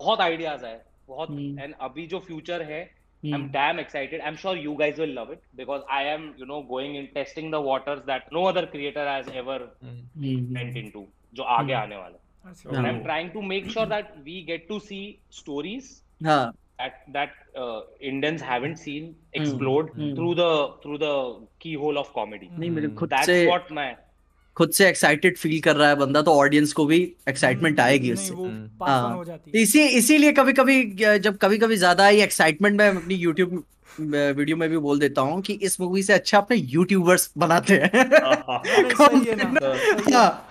[0.00, 2.80] बहुत आइडियाज़ आए बहुत एंड अभी जो फ्यूचर है
[3.22, 6.22] I am damn excited I am sure you guys will love it because I am
[6.38, 11.06] you know going in testing the waters that no other creator has ever went into
[11.34, 12.80] जो आगे आने वाला। Yeah.
[12.80, 16.50] I'm trying to make sure that we get to see stories yeah.
[16.78, 20.14] that that uh, Indians haven't seen explode mm.
[20.16, 21.14] through the through the
[21.58, 22.50] keyhole of comedy.
[22.58, 23.88] नहीं मेरे खुद That's से what my
[24.56, 28.34] खुद से excited feel कर रहा है बंदा तो ऑडियंस को भी एक्साइटमेंट आएगी उससे
[28.82, 30.82] हाँ इसी इसीलिए कभी कभी
[31.18, 33.62] जब कभी कभी ज़्यादा ही एक्साइटमेंट में अपनी यूट्यूब
[34.00, 37.90] वीडियो में भी बोल देता हूँ कि इस मूवी से अच्छा अपने यूट्यूबर्स बनाते हैं
[40.12, 40.46] हाँ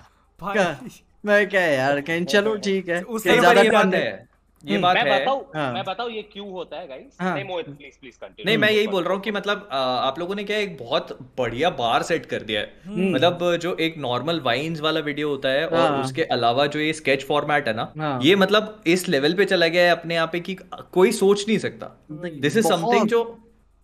[1.24, 4.28] मैं क्या यार कहीं चलो ठीक है उससे ज़्यादा बात है
[4.64, 7.44] ये बात मैं है। बताऊँ हाँ। मैं बताऊँ ये क्यों होता है गाइस हाँ। नहीं
[7.44, 10.44] मोहित प्लीज़ प्लीज़ कंटिन्यू नहीं मैं यही बोल रहा हूँ कि मतलब आप लोगों ने
[10.44, 15.00] क्या एक बहुत बढ़िया बार सेट कर दिया है। मतलब जो एक नॉर्मल वाइन्स वाला
[15.00, 18.34] वीडियो होता है और हाँ। उसके अलावा जो ये स्केच फॉर्मेट है ना हाँ। ये
[18.36, 20.56] मतलब इस लेवल पे चला गया है अपने आप पे कि
[20.92, 23.22] कोई सोच नहीं सकता। दिस इज़ समथिंग जो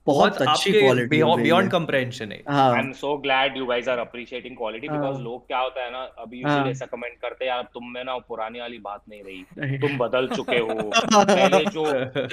[0.07, 3.89] बहुत अच्छी आपके quality बियॉन्ड है। कंप्रेhension है। हाँ। I am so glad you guys
[3.89, 7.15] are appreciating quality because हाँ। लोग क्या होता है ना अभी हाँ। यूजुअली ऐसा कमेंट
[7.21, 10.91] करते हैं यार तुम में ना पुरानी वाली बात नहीं रही। तुम बदल चुके हो।
[11.15, 11.85] पहले जो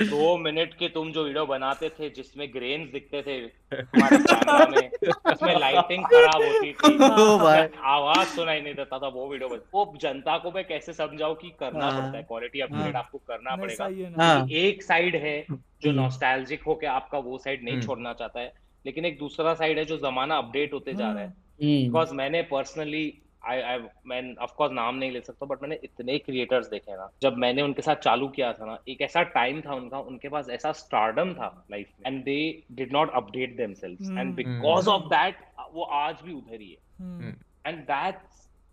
[0.06, 3.40] दो मिनट के तुम जो वीडियो बनाते थे जिसमें ग्रेन्स दिखते थे
[3.74, 4.90] तुम्हारे कैमरा में
[5.34, 10.52] उसमें लाइटिंग खराब होती थी। आवाज़ सुनाई नहीं देता था वो वीडियो वो जनता को
[10.52, 12.24] मैं कैसे समझाऊं कि करना हाँ। पड़ता है?
[12.24, 15.46] क्वालिटी अपग्रेड हाँ। आपको करना पड़ेगा। है हाँ। एक साइड है
[15.84, 18.54] जो हम्म। नॉस्टैल्जिक होके आपका वो साइड नहीं हम्म। छोड़ना चाहता है
[18.86, 22.42] लेकिन एक दूसरा साइड है जो जमाना अपडेट होते जा रहा है हम्म, बिकॉज़ मैंने
[22.52, 23.06] पर्सनली
[23.44, 27.10] आई आई मैं ऑफ़ कोर्स नाम नहीं ले सकता बट मैंने इतने क्रिएटर्स देखे ना
[27.22, 30.50] जब मैंने उनके साथ चालू किया था ना एक ऐसा टाइम था उनका उनके पास
[30.52, 32.38] ऐसा स्टार्डम था लाइफ में and they
[32.74, 34.36] did not update themselves and hmm.
[34.36, 37.34] Because of that वो आज भी उधर ही है हम्म,
[37.68, 38.16] and that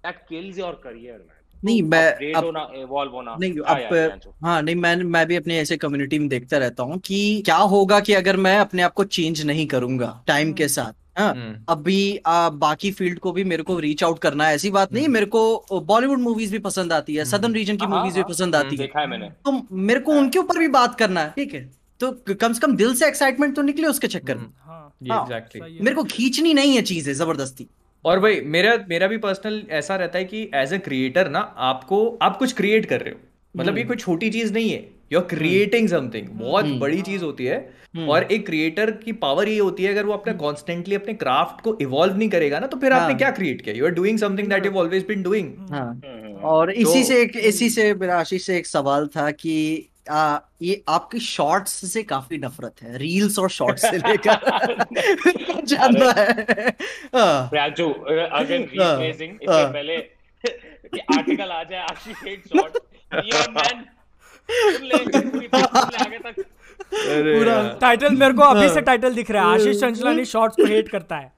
[0.04, 4.60] that kills your career man नहीं मैं अब होना इवॉल्व होना। नहीं हाँ अब हाँ
[4.62, 8.12] नहीं मैं मैं भी अपने ऐसे कम्युनिटी में देखता रहता हूँ कि क्या होगा कि
[8.12, 12.48] अगर मैं अपने आप को चेंज नहीं करूँगा टाइम के साथ हाँ। हम्म, अभी आ,
[12.50, 15.80] बाकी फ़ील्ड को भी मेरे को रीच आउट करना है ऐसी बात नहीं मेरे को
[15.86, 18.76] बॉलीवुड मूवीज़ भी पसंद आती है सदर्न रीजन की मूवीज़ भी हाँ, पसंद आती है।
[18.76, 21.68] देखा है मैंने। तो मेरे को उनके ऊपर भी बात करना है ठीक है।
[22.00, 24.46] तो कम से कम दिल से एक्साइटमेंट तो निकले उसके चक्कर में।
[25.02, 27.66] ये एग्जैक्टली है। मेरे को खींचनी नहीं है चीज़ें ज़बरदस्ती।
[28.04, 32.18] और भाई मेरा मेरा भी पर्सनल ऐसा रहता है कि एज ए क्रिएटर ना आपको
[32.22, 33.20] आप कुछ क्रिएट कर रहे हो।
[33.56, 37.24] मतलब ये कोई छोटी चीज़ नहीं है। यू आर क्रिएटिंग समथिंग बहुत हम्म। बड़ी चीज़
[37.24, 40.94] होती है। हम्म। और एक क्रिएटर की पावर ये होती है अगर वो अपना कॉन्स्टेंटली
[40.94, 43.74] अपने क्राफ्ट को इवॉल्व नहीं करेगा ना तो फिर आपने हाँ। क्या क्रिएट किया?
[43.74, 47.22] You are doing something that you always been doing hmm, hmm, और इसी तो- से
[47.22, 52.38] एक इसी से आशीष से एक सवाल था कि आ, ये आपकी शॉर्ट्स से काफ़ी
[52.38, 56.32] नफरत है रील्स और शॉर्ट्स से लेकर। जानना है।
[57.14, 59.96] हाँ, अगेन हाँ, रीप्लेसिंग हाँ। इससे पहले
[60.94, 62.78] कि आर्टिकल आ जाए आशीष हेट शॉट
[63.14, 63.84] ये मैन
[64.50, 65.48] पूरी
[67.80, 70.88] टाइटल मेरे को अभी से हाँ। टाइटल दिख रहा है। आशीष चंचलानी शॉर्ट्स को हेट
[70.88, 71.32] करता है.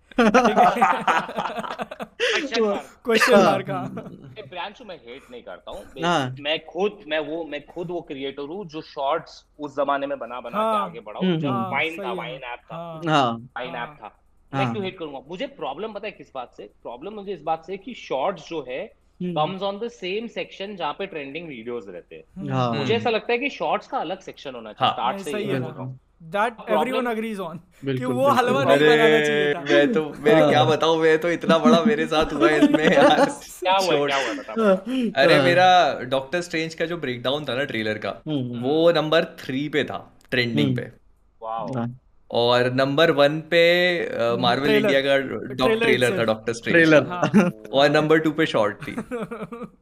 [3.05, 7.91] क्वेश्चन मार्क का मैं हेट नहीं करता हूँ। हाँ। मैं खुद मैं वो मैं खुद
[7.91, 11.39] वो क्रिएटर हूँ जो शॉर्ट्स उस जमाने में बना बना के हाँ। आगे बढ़ा हम्म,
[11.41, 14.19] जब हाँ, वाइन था वाइन ऐप था। हाँ, हाँ। वाइन हाँ। ऐप था
[14.55, 15.21] मैं हाँ। क्यों हेट करूँगा?
[15.29, 16.71] मुझे प्रॉब्लम पता है किस बात से?
[16.83, 20.77] प्रॉब्लम मुझे इस बात से कि शॉर्ट्स जो है हम्म, comes on the same section
[20.77, 24.21] जहाँ पे ट्रेंडिंग वीडियोस रहते हैं। हाँ। मुझे ऐसा लगता है कि शॉर्ट्स का अलग
[24.21, 28.05] सेक्शन होना चाहिए। हाँ। स्टार्ट से ही है। हूँ। That Problem- everyone agrees on कि
[28.05, 31.83] वो हलवा। नहीं बनाना चाहिए था। मैं तो मेरे क्या बताऊँ मैं तो इतना बड़ा
[31.85, 35.67] मेरे साथ हुआ है इसमें यार। क्या हुआ। क्या हुआ बता अरे मेरा
[36.11, 39.99] डॉक्टर स्ट्रेंज का जो ब्रेकडाउन था ना ट्रेलर का हम्म, वो नंबर थ्री पे था
[40.31, 40.91] ट्रेंडिंग हम्म। पे।
[41.43, 41.89] हाँ,
[42.31, 43.63] और नंबर वन पे
[44.41, 45.17] मार्वल इंडिया का
[45.79, 48.97] ट्रेलर था डॉक्टर स्ट्रेंज हाँ। और नंबर टू पे शॉर्ट थी।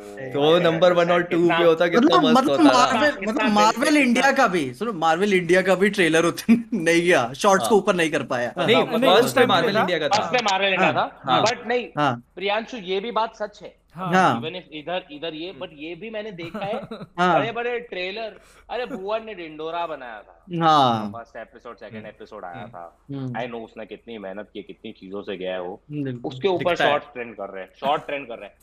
[0.00, 3.96] तो नंबर वन और टू पे होता कितना मतलब मस्त मतलब होता मार्वल मतलब मार्वल
[3.96, 7.82] इंडिया का भी सुनो मार्वल इंडिया का भी ट्रेलर उतना नहीं गया शॉर्ट्स को हाँ।
[7.82, 10.68] ऊपर नहीं कर पाया। नहीं नहीं, फ़र्स्ट पे मार्वल इंडिया का फ़र्स्ट था। पे मार्वल
[10.68, 14.56] इंडिया था। हाँ। बट नहीं हाँ। प्रियांशु ये भी बात सच है। हाँ। हाँ। इवन
[14.56, 16.80] इफ़ इधर इधर ये बट ये भी मैंने देखा है।
[17.18, 18.36] हाँ। बड़े बड़े ट्रेलर
[18.70, 23.46] अरे भुवन ने डिंडोरा बनाया था। हाँ। फ़र्स्ट एपिसोड सेकंड एपिसोड आया था। हम्म, आई
[23.46, 25.82] नो उसने कितनी मेहनत की कितनी चीज़ों से गया है वो।
[26.24, 28.56] उसके ऊपर शॉर्ट ट्रेंड कर रहे हैं शॉर्ट ट्रेंड कर रहे हैं।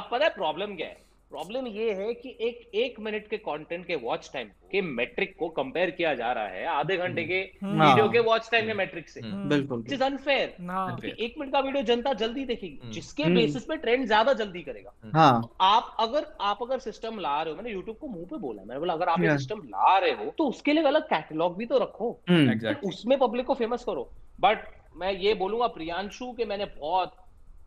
[0.00, 1.08] अब पता है प्रॉब्लम क्या है?
[1.30, 5.48] प्रॉब्लम ये है कि एक एक मिनट के कंटेंट के वॉच टाइम के मेट्रिक को
[5.58, 8.74] कंपेयर किया जा रहा है आधे घंटे के हम्म। वीडियो हाँ। के वॉच टाइम के
[8.74, 13.22] मेट्रिक से। हम्म। बिल्कुल। इज़ अनफेयर एक मिनट का वीडियो जनता जल्दी देखेगी हम्म। जिसके
[13.22, 17.50] हम्म। बेसिस पे ट्रेंड ज़्यादा जल्दी करेगा। हाँ। आप अगर आप अगर सिस्टम ला रहे
[17.50, 20.34] हो मैंने यूट्यूब को मुँह पे बोला मैंने बोला अगर आप सिस्टम ला रहे हो
[20.38, 24.68] तो उसके लिए अलग कैटलॉग भी तो रखो। हम्म, उसमें पब्लिक को फ़ेमस करो। बट
[24.96, 27.16] मैं ये बोलूँगा प्रियांशु के मैंने बहुत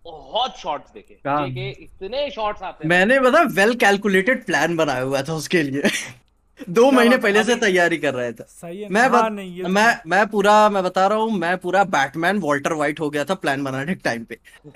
[0.03, 5.01] बहुत शॉर्ट्स देखे। हाँ। के इतने शॉर्ट्स आते हैं। मैंने पता वेल कैलकुलेटेड प्लान बनाया
[5.01, 5.83] हुआ था उसके लिए।
[6.69, 9.63] दो महीने पहले से तैयारी कर रहे थे। सही है मैं हाँ, बत, नहीं ये
[9.63, 13.25] तो- मैं मैं पूरा मैं बता रहा हूँ मैं पूरा बैटमैन वॉल्टर वाइट हो गया
[13.25, 14.37] था प्लान बनाने के टाइम पे।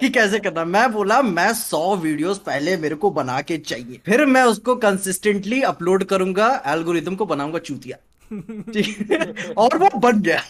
[0.00, 0.64] कि कैसे करना?
[0.64, 5.62] मैं बोला मैं सौ वीडियोस पहले मेरे को बना के चाहिए। फिर मैं उसको कंसिस्टेंटली
[5.62, 7.96] अपलोड करूँगा एल्गोरिदम को बनाऊँगा चूतिया।
[9.56, 10.42] और वो बन गया।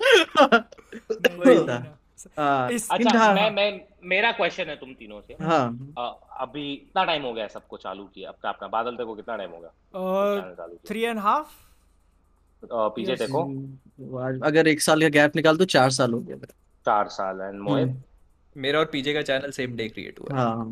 [1.38, 1.76] वही था।
[2.38, 5.66] हाँ, अच्छा हाँ, मैं मैं मेरा क्वेश्चन है तुम तीनों से। हाँ।
[6.40, 10.78] अभी कितना टाइम हो गया सबको चालू किया आपका अपना बादल देखो कितना टाइम हो
[10.88, 11.48] थ्री एंड हाफ़
[12.96, 13.42] पीछे देखो।
[14.46, 16.36] अगर एक साल का गैप निकाल तो चार साल हो गया
[16.86, 17.96] चार साल एंड मोहित।
[18.56, 20.64] मेरा और पीजे का चैनल सेम डे क्रिएट हुआ हाँ।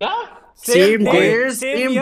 [0.00, 0.14] क्या?
[0.58, 1.92] Same same same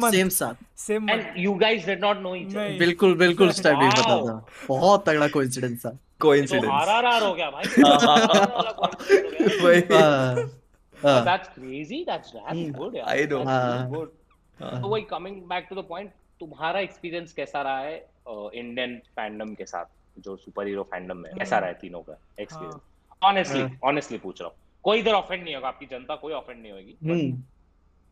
[0.00, 0.12] month.
[0.12, 3.72] Same साथ same and you guys did not know each other बिल्कुल बिल्कुल पता
[4.02, 11.24] था। बहुत तगड़ा कोइंसिडेंस था। कोइंसिडेंस आरआरआर हो गया भाई। RRR वाला coincidence गया। वही।
[11.28, 12.70] that's crazy that's that's Hmm.
[12.78, 13.38] good यार I know.
[13.38, 13.90] that's हाँ.
[13.90, 14.16] really good
[14.82, 16.10] तो वही coming back to the point
[16.40, 17.96] तुम्हारा एक्सपीरियंस कैसा रहा है
[18.54, 19.84] इंडियन फैंडम के साथ
[20.24, 22.80] जो सुपर हीरो फैंडम में कैसा रहा है तीनों का एक्सपीरियंस
[23.22, 23.64] ऑनेस्टली.
[23.84, 26.96] ऑनेस्टली पूछ रहा हूँ। कोई इधर ऑफेंड नहीं होगा आपकी जनता कोई ऑफेंड नहीं होगी।
[27.04, 27.42] हम्म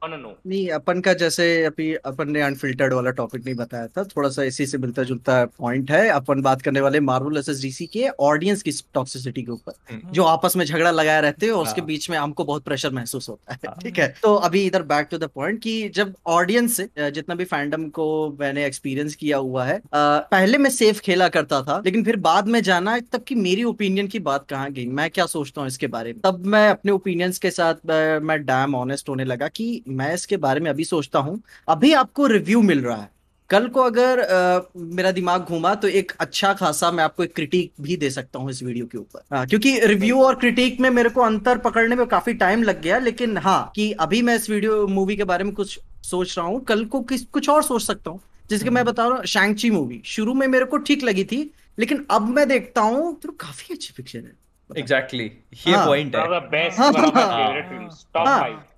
[0.02, 4.28] नो नहीं अपन का जैसे अभी अपन ने अनफिल्टर्ड वाला टॉपिक नहीं बताया था थोड़ा
[4.28, 8.08] सा इसी से मिलता जुलता पॉइंट है अपन बात करने वाले मार्वल एस डीसी के
[8.20, 11.80] ऑडियंस की टॉक्सिसिटी के ऊपर हम्म। जो आपस में झगड़ा लगाए रहते हैं और उसके
[11.80, 14.82] हाँ। बीच में हमको बहुत प्रेशर महसूस होता है हाँ। ठीक है तो अभी इधर
[14.84, 18.06] बैक टू द पॉइंट कि जब ऑडियंस से जितना भी फैंडम को
[18.40, 22.60] मैंने एक्सपीरियंस किया हुआ है पहले मैं सेफ़ खेला करता था लेकिन फिर बाद में
[22.62, 26.12] जाना तब की मेरी ओपिनियन की बात कहाँ गई मैं क्या सोचता हूँ इसके बारे
[26.12, 27.86] में तब मैं अपने ओपिनियंस के साथ
[28.22, 32.26] मैं डैम ऑनेस्ट होने लगा कि मैं इसके बारे में अभी सोचता हूँ अभी आपको
[32.26, 33.10] रिव्यू मिल रहा है।
[33.50, 37.72] कल को अगर अ, मेरा दिमाग घूमा तो एक अच्छा खासा मैं आपको एक क्रिटिक
[37.80, 41.20] भी दे सकता हूँ इस वीडियो के ऊपर। क्योंकि रिव्यू और क्रिटिक में मेरे को
[41.20, 45.16] अंतर पकड़ने में काफ़ी टाइम लग गया लेकिन हाँ कि अभी मैं इस वीडियो मूवी
[45.16, 48.20] के बारे में कुछ सोच रहा हूँ कल को किस कुछ और सोच सकता हूँ।
[48.50, 51.38] जिसके मैं बता रहा हूँ शैंगची मूवी शुरू में मेरे को ठीक लगी थी
[51.78, 54.32] लेकिन अब मैं देखता हूँ तो काफ़ी अच्छी पिक्चर है।
[54.70, 55.24] एग्जैक्टली
[55.66, 58.72] ये। पॉइंट है। हाँ, one of my हाँ, favorite films top हाँ।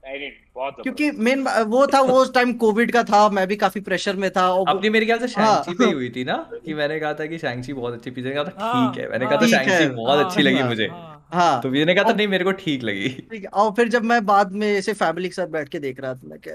[0.82, 4.48] क्योंकि मेन वो था वो टाइम कोविड का था मैं भी काफ़ी प्रेशर में था
[4.52, 6.50] और अपनी मेरे ख्याल से। शैंगची पे हुई थी ना?
[6.64, 9.36] कि मैंने कहा था कि शैंगची बहुत अच्छी पिक्चर कहा था ठीक है। मैंने। कहा
[9.36, 10.88] था शैंगची बहुत अच्छी लगी मुझे।
[11.32, 14.04] हाँ, तो मैंने कहा था नहीं मेरे को ठीक लगी। ठीक है, और फिर जब
[14.04, 16.54] मैं बाद में ऐसे फैमिली के साथ बैठ के देख रहा था मैं क्या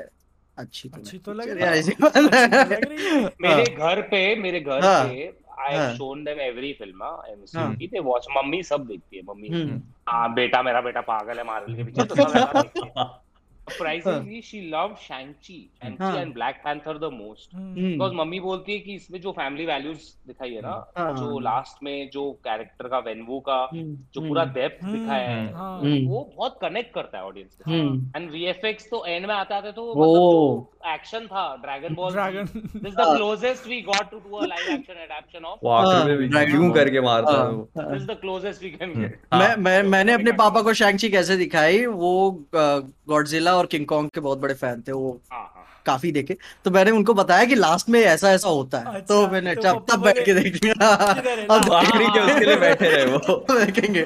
[0.58, 4.02] अच्छी तो अच्छी तो लग रही है। ऐसी अच्छी तो। लग रही है। मेरे घर
[4.02, 5.26] पे मेरे घर। पे
[5.60, 5.76] I.
[5.76, 9.49] Have shown them every film हाँ। एमसीयू की वॉच watch मम्मी सब देखती है मम्मी
[9.49, 13.23] हाँ हाँ बेटा मेरा बेटा पागल है मार्वल के पीछे तो
[13.70, 16.22] surprisingly she love Shang Chi Shang Chi.
[16.22, 20.49] And Black Panther the most because mummy बोलती है कि इसमें जो फैमिली वैल्यूज़ दिखाई
[20.49, 24.84] है ना हाँ। जो लास्ट में जो कैरेक्टर का वेनवू का हम्म, जो पूरा डेप्थ
[24.84, 28.89] हम्म, दिखाया है हाँ, हम्म, वो बहुत कनेक्ट करता है ऑडियंस के साथ। एंड वीएफएक्स
[28.91, 32.49] तो एंड में आते आते तो वो- मतलब जो एक्शन था Dragon Ball Dragon.
[32.84, 37.32] This the closest we got to do a live action adaptation of Ball। करके मारता
[37.32, 40.61] है। हाँ, वो। This the closest we can get मैं। मैं तो मैंने अपने पापा
[40.61, 42.14] को शैंगची कैसे दिखाई वो
[42.55, 46.36] गॉडजिला और किंग कॉन्ग के बहुत बड़े फ़ैन थे वो हाँ हाँ। काफ़ी देखे।
[46.66, 49.74] तो मैंने उनको बताया कि लास्ट में ऐसा ऐसा होता है। अच्छा, तो मैंने तो
[49.80, 54.01] तब बैठ के देख लिया। अब उसके लिए बैठे रहे वो। देखेंगे।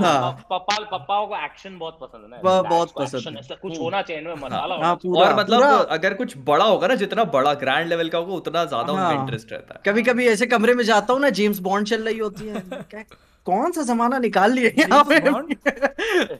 [0.00, 4.02] हाँ पापा पापाओं को एक्शन बहुत पसंद है ना। बहुत- पसंद है। कुछ हम्म। होना
[4.02, 7.88] चाहिए इनमें मसाला हाँ और मतलब पूरा। अगर कुछ बड़ा होगा ना जितना बड़ा ग्रैंड
[7.88, 10.84] लेवल का होगा उतना ज़्यादा उनका हाँ। इंटरेस्ट रहता है। कभी कभी ऐसे कमरे में
[10.84, 12.62] जाता हूँ ना जेम्स बॉन्ड चल रही होती है।
[13.46, 15.14] कौन सा जमाना निकाल लिए यहाँ पे?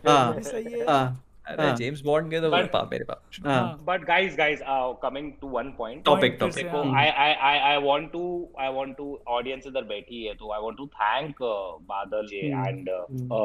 [0.09, 4.05] हाँ। सही है। हाँ। अरे हाँ। जेम्स बॉन्ड के तो बट, पाप मेरे पाप but
[4.05, 4.61] guys guys
[5.03, 8.23] coming to one point topic topic को I I I want to
[8.61, 11.43] I want to audience इधर बैठी है तो I want to thank
[11.89, 12.91] Badal J and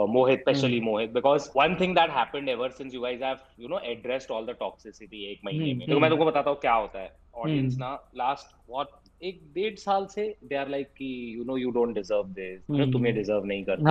[0.09, 3.79] Mohit specially Mohit because one thing that happened ever since you guys have you know
[3.85, 6.99] addressed all the toxicity एक महीने हम्म, में। तो मैं तुमको बताता हूँ क्या होता
[6.99, 8.87] है। ऑडियंस हम्म। ना लास्ट व्हाट
[9.23, 13.03] एक डेढ़ साल से दे आर लाइक कि you know you don't deserve this तुम
[13.03, 13.83] डिजर्व नहीं करते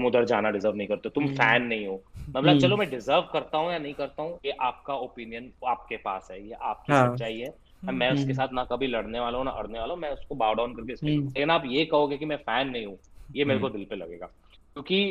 [0.00, 1.26] तुम उधर जाना डिजर्व नहीं करते तुम.
[1.34, 2.60] फ़ैन नहीं हो मैं बोला Hmm.
[2.62, 6.38] चलो मैं डिजर्व करता हूँ या नहीं करता हूँ ये आपका ओपिनियन आपके पास है
[6.46, 7.08] ये आपकी हाँ.
[7.08, 7.48] सच्चाई है
[7.86, 10.10] और मैं उसके हम्म। साथ ना कभी लड़ने वाला हूँ ना अड़ने वाला हूँ मैं
[10.10, 12.96] उसको बाव डाउन करके हम्म। लेकिन आप ये कहोगे कि मैं फ़ैन नहीं हूँ
[13.36, 15.02] ये मेरे को दिल पे लगेगा क्योंकि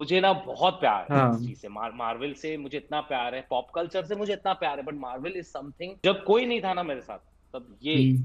[0.00, 3.34] मुझे ना बहुत प्यार है हाँ। इस चीज़ से मार, मार्वल से मुझे इतना प्यार
[3.34, 6.60] है पॉप कल्चर से मुझे इतना प्यार है बट मार्वल इज़ समथिंग जब कोई नहीं
[6.60, 7.18] था ना मेरे साथ
[7.54, 8.22] तब ये हम्म,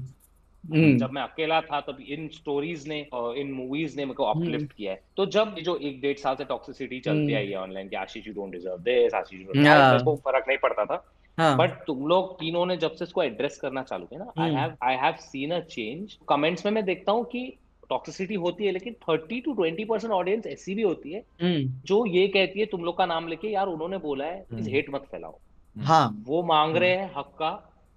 [0.66, 4.72] जब मैं अकेला था तब इन स्टोरीज ने और इन मूवीज़ ने मेरे को अपलिफ्ट
[4.72, 7.88] किया है। तो जब जो एक डेढ़ साल से टॉक्सिसिटी चलती हम्म। आई है ऑनलाइन
[7.88, 9.56] कि Ashish you don't deserve this Ashish Yeah.
[9.56, 11.04] मेरे को फ़र्क नहीं पड़ता था।
[11.38, 14.48] हाँ। बट तुम लोग तीनों ने जब से इसको एड्रेस करना चालू किया ना I
[14.48, 14.58] hmm.
[14.60, 17.58] Have I have seen a change comments में मैं देखता हूँ कि
[17.90, 22.06] टॉक्सिसिटी होती है लेकिन 30 टू 20 परसेंट ऑडियंस ऐसी भी होती है हम्म, जो
[22.06, 24.90] ये कहती है तुम लोग का नाम लेके यार उन्होंने बोला है प्लीज़ हम्म। हेट
[24.90, 25.38] मत फैलाओ।
[25.76, 27.48] हाँ। वो मांग रहे हैं हक का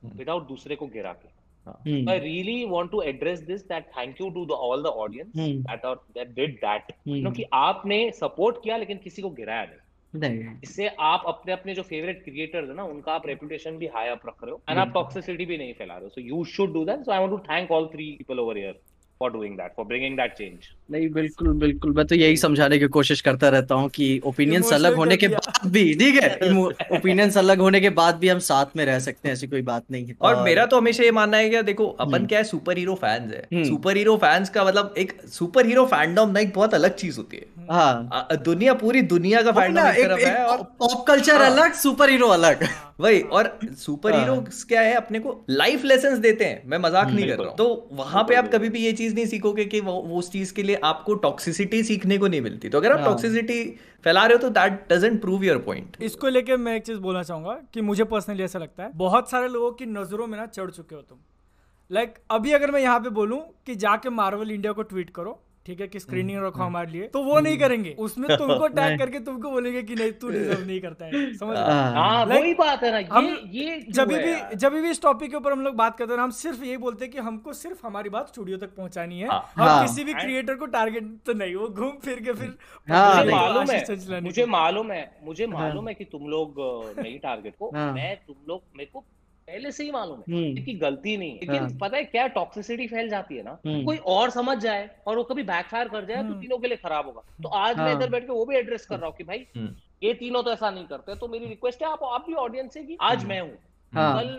[0.03, 4.19] हम्म। विदाउट दूसरे को गिरा के। हम्म, I really want to address this that thank
[4.21, 5.61] you to the all the audience Hmm.
[5.67, 6.91] that are that did that.
[7.07, 7.19] Hmm.
[7.19, 11.83] क्योंकि आपने सपोर्ट किया लेकिन किसी को गिराया नहीं। नहीं। इससे आप अपने अपने जो
[11.83, 14.91] फेवरेट क्रिएटर्स है ना उनका आप रेपुटेशन भी हाई अप रख रहे हो। एंड आप
[14.93, 17.37] टॉक्सिसिटी भी नहीं फैला रहे हो। So you should do that so I want to
[17.37, 18.79] thank all three people over here
[19.21, 22.87] for doing that for bringing that change नहीं बिल्कुल बिल्कुल। मैं तो यही समझाने की
[22.89, 26.29] कोशिश करता रहता हूँ कि ओपिनियंस अलग होने के बाद भी ठीक है?
[26.91, 29.83] ओपिनियंस अलग होने के बाद भी हम साथ में रह सकते हैं ऐसी कोई बात
[29.91, 32.43] नहीं है। और मेरा तो हमेशा ये मानना है कि देखो अपन हम्म। क्या है
[32.45, 36.53] सुपर हीरो फैंस है। सुपर हीरो फैंस का मतलब एक सुपर हीरो फैंडम ना एक
[36.53, 40.63] बहुत अलग चीज़ होती है। हाँ। दुनिया पूरी दुनिया का फैंडम एक तरफ़ है और
[40.79, 42.67] पॉप कल्चर हाँ। अलग सुपर हीरो अलग।
[42.99, 43.47] वही और
[43.77, 47.37] सुपर हीरो हाँ। क्या है अपने को लाइफ लेसन देते हैं। मैं मज़ाक नहीं कर
[47.37, 50.31] रहा हूँ। तो वहाँ पे आप कभी भी ये चीज़ नहीं सीखोगे कि वो उस
[50.31, 54.25] चीज़ के लिए आपको टॉक्सिसिटी सीखने को नहीं मिलती। तो अगर आप टॉक्सिसिटी हाँ। फैला
[54.25, 57.53] रहे हो तो that doesn't prove your point इसको लेके मैं एक चीज़ बोलना चाहूँगा
[57.73, 60.95] कि मुझे पर्सनली ऐसा लगता है बहुत सारे लोगों की नज़रों में ना चढ़ चुके
[60.95, 61.17] हो तुम।
[61.91, 65.39] लाइक like, अभी अगर मैं यहाँ पे बोलूँ कि जाके मार्वल इंडिया को ट्वीट करो
[65.65, 68.27] ठीक है कि स्क्रीनिंग हम्म, रखो हम्म। हमारे लिए। तो वो नहीं हम्म। करेंगे। उसमें
[68.37, 72.53] तुमको टैग करके तुमको बोलेंगे कि नहीं तू डिजर्व नहीं करता है। समझ हाँ, वही
[72.53, 75.75] बात है ना ये ये जब भी जब भी इस टॉपिक के ऊपर हम लोग
[75.75, 78.75] बात करते हैं हम सिर्फ़ यही बोलते हैं कि हमको सिर्फ़ हमारी बात स्टूडियो तक
[78.75, 82.19] पहुंचानी है। हाँ, हम हाँ, किसी भी क्रिएटर को टारगेट तो नहीं वो घूम फिर
[82.19, 82.57] के फिर
[82.89, 86.55] मालूम है मुझे मालूम है मुझे मालूम है कि तुम लोग
[86.99, 89.03] नहीं टारगेट को मैं तुम लोग मेरे को
[89.51, 92.27] पहले से ही मालूम है हम्म। कि गलती नहीं है लेकिन हाँ। पता है क्या
[92.35, 96.05] टॉक्सिसिटी फैल जाती है ना हम्म। कोई और समझ जाए और वो कभी बैकफायर कर
[96.05, 98.31] जाए तो हम्म। तीनों के लिए खराब होगा तो आज मैं हाँ। इधर बैठ के
[98.31, 99.45] वो भी एड्रेस कर रहा हूँ कि भाई
[100.03, 102.83] ये तीनों तो ऐसा नहीं करते तो मेरी रिक्वेस्ट है आप आप भी ऑडियंस है
[102.83, 103.57] कि आज मैं हूँ
[103.93, 104.33] हाँ। कल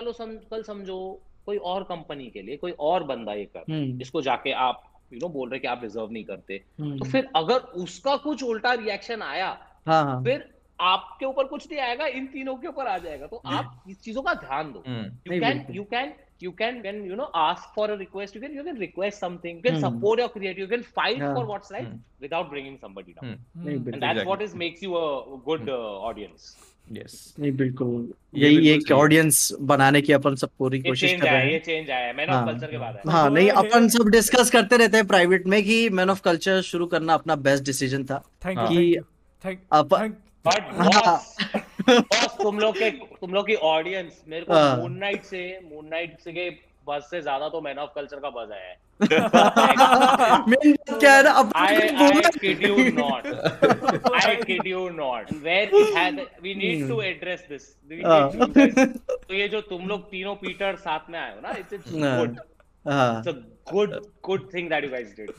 [0.00, 0.98] कल कल समझो
[1.46, 3.64] कोई और कंपनी के लिए कोई और बंदा ये कर
[3.98, 4.82] जिसको जाके आप
[5.12, 8.72] यू नो बोल रहे कि आप डिजर्व नहीं करते तो फिर अगर उसका कुछ उल्टा
[8.74, 10.48] रिएक्शन आया हाँ। फिर
[10.78, 14.22] आपके ऊपर कुछ नहीं आएगा इन तीनों के ऊपर आ जाएगा। तो आप इस चीज़ों
[14.22, 16.12] का ध्यान दो। You can you can
[16.42, 19.80] you can when you know ask for request you can you can request something can
[19.80, 21.88] support your creative you can fight for what's right
[22.22, 26.56] without bringing somebody down that's what is makes you a good audience
[26.92, 31.52] yes नहीं बिल्कुल। यही एक audience बनाने की अपन सब पूरी कोशिश कर रहे हैं।
[31.52, 34.96] ये चेंज आया मैन ऑफ़ कल्चर के बाद हाँ नहीं अपन सब डिस्कस करते रहते
[34.96, 38.58] हैं प्राइवेट में कि मैन ऑफ़ कल्चर शुरू करना अपना बेस्ट डिसीज़न था थैंक
[40.46, 41.36] बट बॉस
[42.42, 45.42] तुम लोग के तुम लोग की ऑडियंस मेरे को मून हाँ। नाइट से
[45.72, 46.48] मून नाइट से के
[46.88, 48.76] बस से ज़्यादा तो मैन ऑफ़ कल्चर का बज आया है।
[50.98, 51.62] क्या है ना अब I,
[52.04, 53.26] I kid you not.
[54.20, 55.32] I kid you not.
[55.46, 57.64] Where it had we need to address this.
[57.90, 58.72] We need हाँ। to address
[59.28, 63.28] तो ये जो तुम लोग तीनों पीटर साथ में आए हो ना it's good it's
[63.28, 63.30] a
[63.72, 63.90] good
[64.24, 65.30] good thing that you guys did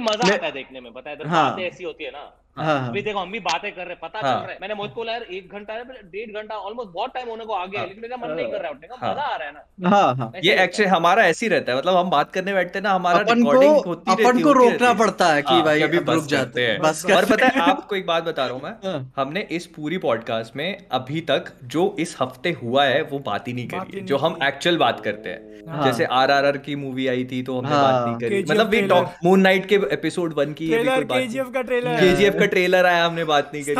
[0.00, 3.02] मज़ा आता है देखने में पता है बातें ऐसी होती है ना। हाँ, हाँ। अभी
[3.02, 5.22] देखो हम भी बातें कर रहे पता हाँ। चल रहा है। मैंने मोहित को यार
[5.22, 5.74] एक घंटा
[6.04, 8.70] डेढ़ घंटा ऑलमोस्ट बहुत टाइम होने को आ गया लेकिन मेरा मन नहीं कर रहा
[8.70, 11.72] उठने का मज़ा आ रहा है ना। हाँ हाँ। ये एक्चुअली हमारा ऐसे ही रहता
[11.72, 14.92] है मतलब हम बात करने बैठते हैं ना हमारा रिकॉर्डिंग होती रहती अपन को रोकना
[14.94, 18.24] पड़ता है कि भाई अभी रुक जाते हैं। बस और पता है आपको एक बात
[18.24, 22.84] बता रहा हूँ मैं। हमने इस पूरी पॉडकास्ट में अभी तक जो इस हफ़्ते हुआ
[22.84, 25.48] है वो बात ही नहीं करी जो हम एक्चुअल बात करते हैं।
[25.82, 29.40] जैसे आर आर आर की मूवी आई थी तो हमने बात नहीं करी। मतलब मून
[29.40, 33.64] नाइट के एपिसोड वन की केजीएफ का ट्रेलर केजीएफ का ट्रेलर आया हमने बात नहीं
[33.64, 33.74] करी।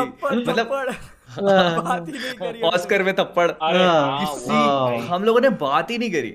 [0.46, 0.66] मतलब
[2.64, 3.50] ऑस्कर में थप्पड़।
[5.08, 6.32] हम लोगों ने बात ही नहीं करी।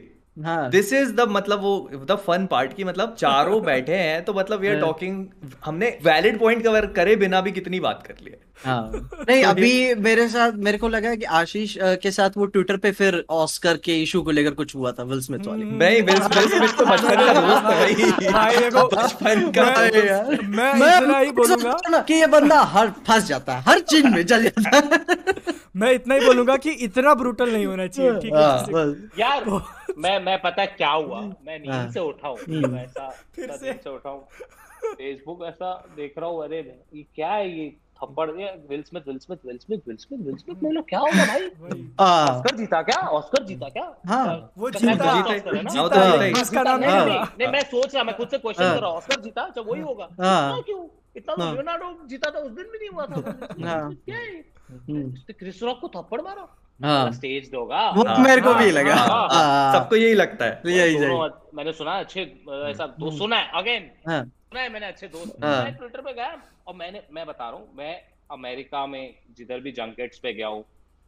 [0.69, 4.59] दिस इज़ द मतलब वो द फन पार्ट की मतलब चारों बैठे हैं तो मतलब
[4.59, 5.25] वी आर टॉकिंग
[5.65, 10.27] हमने वैलिड पॉइंट कवर करे बिना भी कितनी बात कर ली हाँ। नहीं अभी मेरे
[10.29, 14.21] साथ मेरे को लगा कि आशीष के साथ वो ट्विटर पे फिर ऑस्कर के इशू
[14.21, 17.33] को लेकर कुछ हुआ था विल स्मिथ वाले। हम्म। नहीं विल स्मिथ तो बचपन का
[17.41, 19.65] दोस्त है भाई। देखो बचपन का
[20.49, 24.25] मैं मैं इतना ही बोलूँगा कि ये बंदा हर फंस जाता है हर चीज़ में
[24.25, 25.33] जल जाता है।
[25.75, 28.85] मैं इतना ही बोलूँगा कि इतना ब्रूटल नहीं होना चाहिए ठीक है हाँ,
[29.19, 29.45] यार
[29.97, 31.19] मैं मैं पता क्या हुआ?
[31.21, 34.27] मैं नींद हाँ। से उठा हूँ हम्म। ऐसा फिर से। उठा हूँ।
[34.85, 36.57] फेसबुक ऐसा देख रहा हूँ अरे
[36.95, 37.65] ये क्या है ये?
[37.97, 41.25] थप्पड़ दिया Will Smith Will Smith Will Smith Will Smith Will Smith मैं क्या होगा
[41.25, 41.43] भाई?
[41.99, 42.99] ऑस्कर जीता क्या?
[43.09, 43.85] ऑस्कर जीता क्या?
[44.07, 48.79] हाँ। वो जीता। जीता उसका नाम नहीं मैं सोच रहा मैं खुद से क्वेश्चन कर
[48.79, 50.87] रहा हूँ। ऑस्कर जीता अच्छा वही होगा। क्यों?
[51.17, 53.21] इतना तो लियोनार्डो जीता था उस दिन भी नहीं हुआ था।
[54.05, 54.43] क्या है?
[54.69, 56.47] क्रिस रॉक को थप्पड़ मारा।
[56.79, 58.95] हाँ। स्टेज दोगा। वो मेरे को भी लगा।
[59.73, 60.97] सबको यही लगता है। यही
[61.55, 62.21] मैंने सुना अच्छे
[62.69, 66.75] ऐसा तो सुना है अगेन सुना है मैंने अच्छे दोस्त। मैं ट्विटर पे गया और
[66.75, 67.95] मैंने मैं बता रहा हूँ मैं
[68.31, 70.63] अमेरिका में जिधर भी जंकेट्स पे गया हूँ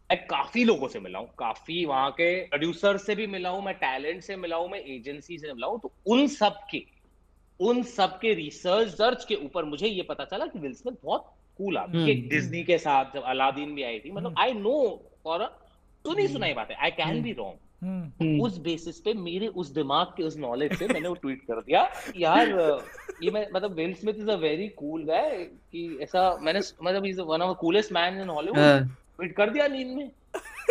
[0.10, 3.74] मैं काफ़ी लोगों से मिला हूँ काफ़ी वहाँ के प्रोड्यूसर से भी मिला हूँ मैं
[3.76, 6.84] टैलेंट से मिला हूँ मैं एजेंसी से मिला हूँ तो उन सब के
[7.60, 11.34] उन सब के रिसर्च सर्च के ऊपर मुझे ये पता चला कि विल स्मिथ बहुत
[11.58, 11.90] कूल आप
[12.30, 14.76] डिज्नी के साथ जब अलादीन भी आई थी मतलब आई नो
[15.24, 15.44] फॉर
[16.06, 20.24] सुनी सुनाई बात। है आई कैन बी रॉन्ग उस बेसिस पे मेरे उस दिमाग के
[20.24, 21.82] उस नॉलेज से मैंने वो ट्वीट कर दिया
[22.16, 22.48] यार
[23.24, 25.38] ये मैं मतलब Will Smith is a very cool guy
[25.72, 29.68] कि ऐसा मैंने मतलब is one of the coolest man in Hollywood tweet कर दिया
[29.68, 30.10] नींद में।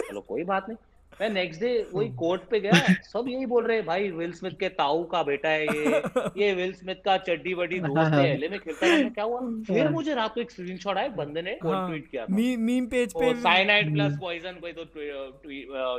[0.09, 0.79] चलो कोई बात नहीं।
[1.21, 4.59] मैं नेक्स्ट डे वही कोर्ट पे गया सब यही बोल रहे हैं भाई विल स्मिथ
[4.61, 6.03] के ताऊ का बेटा है ये
[6.39, 9.41] ये विल स्मिथ का चड्डी बड़ी दोस्त है एलए में खेलता है क्या हुआ?
[9.67, 13.13] फिर मुझे रात को एक स्क्रीनशॉट आया बंदे ने हाँ, ट्वीट किया मी, मीम पेज
[13.13, 15.51] पे साइनाइड प्लस पॉइजन कोई तो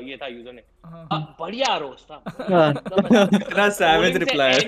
[0.01, 2.24] ये था यूज़र ने। हाँ। हाँ, बढ़िया रोस्ट था।
[3.36, 4.59] इतना savage reply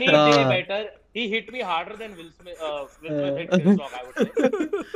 [0.45, 4.03] better he hit me harder than Will Smith uh, Will Smith hit Chris Rock I
[4.03, 4.29] would say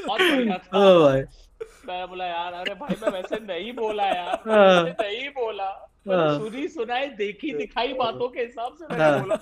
[0.08, 1.24] बहुत oh भाई।
[1.88, 5.70] मैं बोला यार अरे भाई मैं वैसे नहीं बोला यार। हाँ। नहीं बोला।
[6.10, 9.38] हाँ। सुनी सुनाई देखी दिखाई बातों के हिसाब से मैंने हाँ। बोला।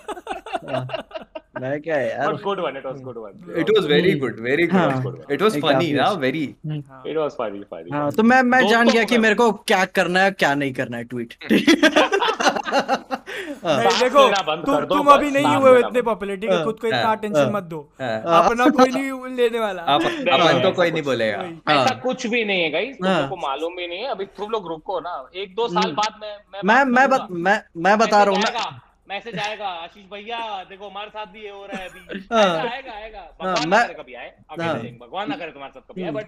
[1.62, 2.34] मैं क्या यार?
[2.44, 5.92] Good one it was good one it was very good very good it was funny
[5.94, 9.52] ना very it was funny funny हाँ तो मैं मैं जान गया कि मेरे को
[9.52, 11.34] क्या करना है क्या नहीं करना है ट्वीट
[13.64, 14.22] नहीं देखो
[14.66, 18.66] तुम तुम अभी नहीं हुए इतने पॉपुलरिटी के खुद को इतना टेंशन मत दो। अपना
[18.70, 21.40] कोई नहीं लेने वाला। अपन तो कोई नहीं बोलेगा।
[21.72, 25.00] ऐसा कुछ भी नहीं है गाइस तुमको मालूम भी नहीं है। अभी तुम लोग रुको
[25.00, 28.42] ना। एक दो साल बाद मैं मैं मैं मैं बता रहा हूँ
[29.10, 30.40] मैसेज आएगा आशीष भैया
[30.70, 32.00] देखो हमारे साथ भी ये हो रहा है अभी।
[32.36, 34.30] आएगा आएगा। भगवान ना करे कभी आए।
[35.00, 36.28] भगवान ना करे तुम्हारे साथ कभी आए बट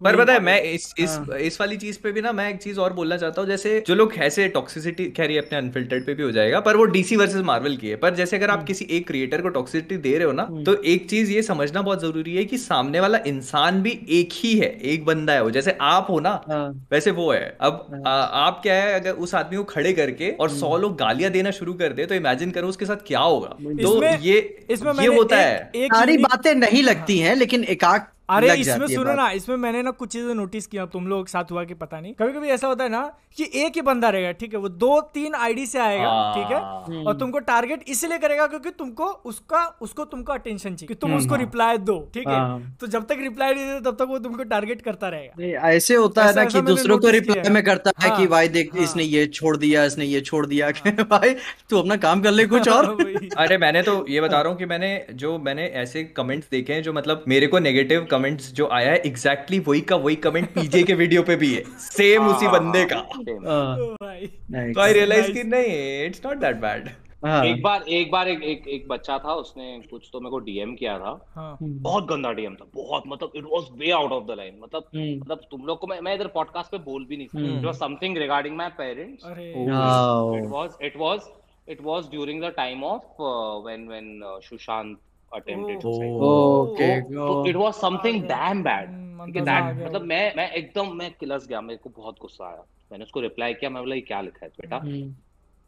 [0.00, 2.56] पर पता है मैं इस इस हाँ। इस वाली चीज़ पे भी ना मैं एक
[2.58, 6.14] चीज़ और बोलना चाहता हूँ जैसे जो लोग ऐसे टॉक्सिसिटी खैर ये अपने अनफिल्टर्ड पे
[6.14, 8.66] भी हो जाएगा पर वो डीसी वर्सेस मार्वल की है पर जैसे अगर आप हम्म।
[8.66, 11.82] किसी एक क्रिएटर को टॉक्सिसिटी दे रहे हो ना हम्म। तो एक चीज़ ये समझना
[11.82, 15.50] बहुत ज़रूरी है कि सामने वाला इंसान भी एक ही है एक बंदा है वो
[15.50, 19.12] जैसे आप हो ना हाँ। वैसे वो है अब हाँ। आ, आप क्या है अगर
[19.18, 22.14] उस आदमी को खड़े करके और सौ हम्म। लोग गालियाँ देना शुरू कर दे तो
[22.14, 24.38] इमेजिन करो उसके साथ क्या होगा तो ये
[24.70, 27.84] इसमें ये होता है सारी बातें नहीं लगती है लेकिन एक
[28.28, 31.64] अरे इसमें सुनो ना इसमें मैंने ना कुछ चीज़ें नोटिस किया तुम लोग साथ हुआ
[31.64, 33.02] कि पता नहीं। कभी कभी ऐसा होता है ना
[33.36, 36.52] कि एक ही बंदा रहेगा ठीक है वो दो तीन आईडी से आएगा हाँ। ठीक
[36.52, 40.94] है और हम्म। तुमको टारगेट इसलिए करेगा क्योंकि तुमको उसका उसको तुमको अटेंशन चाहिए कि
[40.94, 43.80] तुम हम्म, उसको रिप्लाई हाँ। दो ठीक है। हाँ। तो जब तक रिप्लाई नहीं देते
[43.90, 47.50] तब तक वो तुमको टारगेट करता रहेगा। ऐसे होता है ना कि दूसरों को रिप्लाई
[47.50, 50.70] में करता है कि भाई देख इसने ये छोड़ दिया इसने ये छोड़ दिया
[51.04, 51.34] भाई
[51.70, 52.90] तू अपना काम कर ले कुछ और।
[53.38, 56.82] अरे मैंने तो ये बता रहा हूँ कि मैंने जो मैंने ऐसे कमेंट्स देखे हैं
[56.82, 60.82] जो मतलब मेरे को नेगेटिव कमेंट्स जो आया है एग्जैक्टली वही का वही कमेंट पीजे
[60.82, 66.24] के वीडियो पे भी है। सेम उसी बंदे का। तो आई रियलाइज़ कि नहीं इट्स
[66.26, 66.88] नॉट दैट बैड
[67.26, 70.74] एक बार एक बार एक एक एक बच्चा था उसने कुछ तो मेरे को डीएम
[70.74, 71.56] किया था। हाँ.
[71.60, 75.16] बहुत गंदा डीएम था बहुत मतलब it was way out of the line मतलब हम्म।
[75.20, 77.74] मतलब तुम लोग को मैं मैं इधर पॉडकास्ट पे बोल भी नहीं सकता। It was
[77.76, 81.20] something regarding my parents it was it was
[81.68, 83.22] it was during the time of
[83.66, 84.96] when when Sushant
[85.32, 86.20] attempted suicide.
[86.20, 87.02] Oh, okay.
[87.02, 88.94] तो, तो it was something damn bad.
[89.26, 93.04] कि दैट मतलब मैं मैं एकदम मैं किलस गया मेरे को बहुत गुस्सा आया। मैंने
[93.04, 94.76] उसको रिप्लाई किया मैं बोला ये क्या लिखा है बेटा?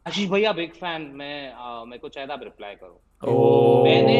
[0.05, 3.01] आशीष भैया बिग फ़ैन मैं मेरे को चाहे आप रिप्लाई करो.
[3.83, 4.17] मैंने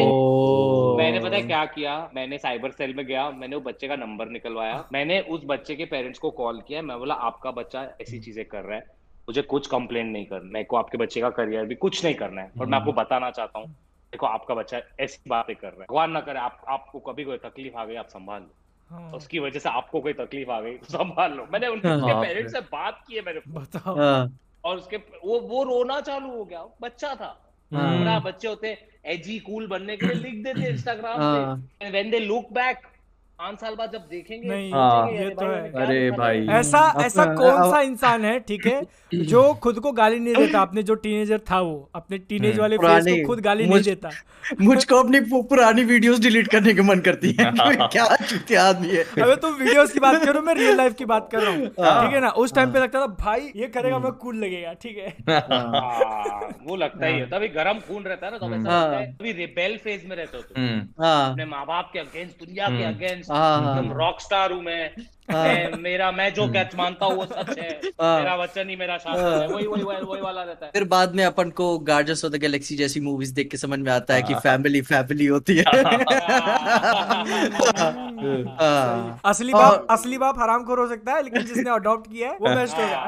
[0.98, 2.10] मैंने पता है क्या किया?
[2.14, 5.84] मैंने साइबर सेल में गया मैंने वो बच्चे का नंबर निकलवाया। मैंने उस बच्चे के
[5.84, 8.84] पेरेंट्स को कॉल किया मैं बोला आपका बच्चा ऐसी चीज़ें कर रहा है
[9.28, 12.42] मुझे कुछ कंप्लेन नहीं करना मेरे को आपके बच्चे का करियर भी कुछ नहीं करना
[12.42, 13.74] है और मैं आपको बताना चाहता हूँ।
[14.12, 17.36] देखो आपका बच्चा ऐसी बातें कर रहा है। भगवान ना करे आप आपको कभी कोई
[17.38, 18.54] तकलीफ़ आ गई आप संभाल लो।
[18.90, 22.22] हाँ। उसकी वजह से आपको कोई तकलीफ़ आ गई तो संभाल लो। मैंने उनके हाँ,
[22.22, 26.44] पेरेंट्स से बात की है मेरे बताओ। हाँ। और उसके वो वो रोना चालू हो
[26.44, 27.36] गया। बच्चा था।
[27.72, 32.52] हाँ। बच्चे होते एजी कूल बनने के लिए लिख देते इंस्टाग्राम पे व्हेन दे लुक
[32.52, 32.82] बैक
[33.40, 37.70] पाँच साल बाद जब देखेंगे नहीं हाँ, ये तो है। अरे भाई। ऐसा ऐसा कौन
[37.70, 38.82] सा इंसान है ठीक है
[39.26, 43.04] जो खुद को गाली नहीं देता अपने जो टीनेजर था वो अपने टीनेज वाले फेस
[43.06, 44.10] को खुद गाली नहीं देता।
[44.60, 47.50] मुझको अपनी पुरानी वीडियोस डिलीट करने का मन करती है।
[47.92, 51.28] क्या चुतिया आदमी है। अबे तुम वीडियोस की बात करो मैं रियल लाइफ की बात
[51.32, 52.28] कर रहा हूँ। हाँ। ठीक है ना?
[52.44, 56.76] उस टाइम पे लगता था भाई ये करेगा मैं कूल लगेगा। ठीक है। हाँ, वो
[56.76, 59.76] लगता ही है। तभी गर्म खून रहता है ना तो ऐसा लगता है तभी रिबेल
[59.84, 63.29] फ़ेज़ में रहते हो तुम। हम्म। अपने माँ बाप के अगेंस्ट दुनिया के अगेंस्ट एकदम
[63.32, 64.90] रॉक स्टार हूँ मैं।
[65.30, 68.98] हाँ। मेरा मैं जो कैच मानता हूँ वो सच है। हाँ। मेरा वचन ही मेरा
[68.98, 72.32] शासन है। वही वही वही वाला रहता है। फिर बाद में अपन को गार्जियंस ऑफ़
[72.32, 75.56] द गैलेक्सी जैसी मूवीज़ देख के समझ में आता है कि फैमिली हाँ। फैमिली होती
[75.56, 75.64] है।
[79.24, 82.54] असली बाप असली बाप हराम खोर हो सकता है लेकिन जिसने अडॉप्ट किया है वो
[82.54, 82.98] बेस्ट होगा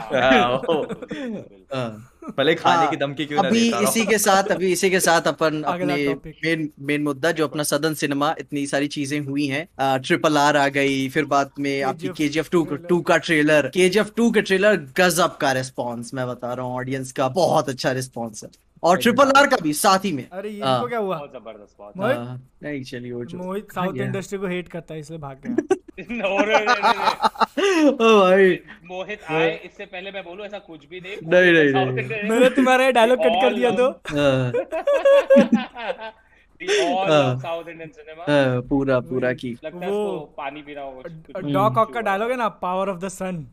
[2.38, 5.96] भले खाने की धमकी क्यों अभी इसी के साथ अभी इसी के साथ अपन अपने
[6.26, 10.68] मेन मेन मुद्दा जो अपना सदन सिनेमा इतनी सारी चीज़ें हुई हैं ट्रिपल आर आ
[10.68, 14.10] गई फिर बाद में आपकी K G F two two का trailer K G F
[14.16, 18.44] two का ट्रेलर गजब का रिस्पॉन्स मैं बता रहा हूँ ऑडियंस का बहुत अच्छा रिस्पॉन्स
[18.44, 18.50] है।
[18.82, 21.18] और ट्रिपल आर का भी साथ ही में। अरे ये हाँ। क्या हुआ?
[21.34, 25.40] ज़बरदस्त बात हाँ। नहीं चलिए वो मोहित साउथ इंडस्ट्री को हेट करता है इसलिए भाग
[25.46, 25.56] गया
[26.02, 26.04] ओ
[28.20, 31.72] भाई। मोहित आए इससे पहले मैं बोलूँ ऐसा कुछ भी नहीं। नहीं नहीं
[32.30, 34.00] मैंने तुम्हारा डायलॉग कट कर दिया तो।
[36.60, 39.70] साउथ इंडियन सिनेमा पूरा पूरा की। है
[40.36, 43.46] पानी पी रहा होगा डॉक ऑक का डायलॉग है ना power of the sun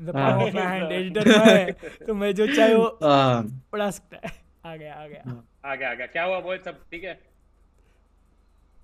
[0.00, 1.70] the power of my hand editor है
[2.06, 4.32] तो मैं जो चाहे वो उड़ा सकता है।
[4.72, 6.84] आ गया आ गया। आ गया आ गया। क्या हुआ बोल सब?
[6.90, 7.20] ठीक है?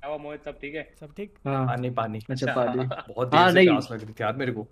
[0.07, 0.89] हुआ मोहित सब ठीक है?
[1.01, 1.33] सब ठीक?
[1.47, 4.37] हाँ। पानी पानी। अच्छा पानी। बहुत हाँ, देर से नहीं। प्यास लग रही थी यार
[4.37, 4.67] मेरे को।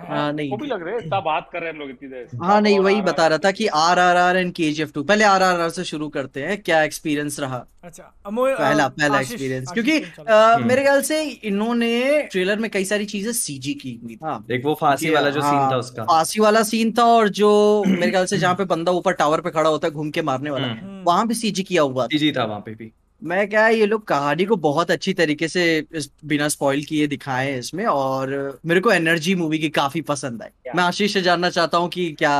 [0.00, 2.08] हाँ। नहीं। वो भी लग रहे हैं इतना बात कर रहे हैं हम लोग इतनी
[2.08, 4.82] देर से। हाँ नहीं वही बता रहा था कि आर आर आर एंड के जी
[4.82, 7.64] एफ़ टू पहले आर आर आर से शुरू करते हैं क्या एक्सपीरियंस रहा?
[7.84, 13.32] अच्छा पहला पहला एक्सपीरियंस क्योंकि। अ, मेरे ख्याल से इन्होंने ट्रेलर में कई सारी चीज़ें
[13.32, 16.62] सीजी की हुई थी। हाँ एक वो फांसी वाला जो सीन था उसका। फांसी वाला
[16.62, 17.50] सीन था और जो
[17.86, 20.50] मेरे ख्याल से जहाँ पे बंदा ऊपर टावर पे खड़ा होता है घूम के मारने
[20.50, 22.92] वाला हम्म। वहाँ भी सीजी किया हुआ था। जी था वहाँ पे भी।
[23.22, 25.62] मैं क्या है, ये लोग कहानी को बहुत अच्छी तरीके से
[25.92, 30.42] इस बिना स्पॉइल किए दिखाए हैं इसमें और मेरे को एनर्जी मूवी की काफ़ी पसंद
[30.42, 32.36] आई। मैं आशीष से जानना चाहता हूँ कि क्या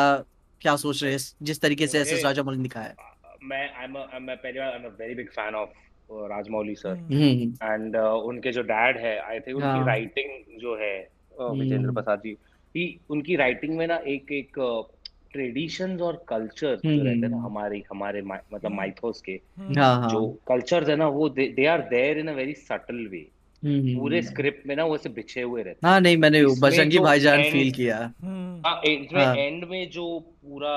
[0.63, 2.95] क्या सोच रहे हैं जिस तरीके से एस एस राजामौली दिखाया है।
[3.45, 5.71] मैं आई एम मैं पहली बार I am a very big fan of
[6.31, 10.77] Rajamouli sir hmm, hmm and उनके जो डैड है आई थिंक हाँ। उनकी राइटिंग जो
[10.77, 10.95] है
[11.41, 14.59] uh, विजेंद्र हम्म। प्रसाद जी उनकी राइटिंग में ना एक एक
[15.33, 19.33] ट्रेडिशंस और कल्चर जो हम्म। रहते हैं ना हमारी हमारे मा- मतलब हम्म। माइथोस के
[19.59, 23.07] हम्म, हाँ हाँ। जो कल्चर्स है ना वो they are there in a very subtle
[23.11, 23.27] way
[23.63, 26.61] hmm, पूरे हम्म। स्क्रिप्ट में ना वो ऐसे बिछे हुए रहते हाँ नहीं मैंने इसमें
[26.61, 30.07] बजरंगी जो भाईजान फील किया। हम्म, हाँ इसमें हाँ। एंड में जो
[30.45, 30.75] पूरा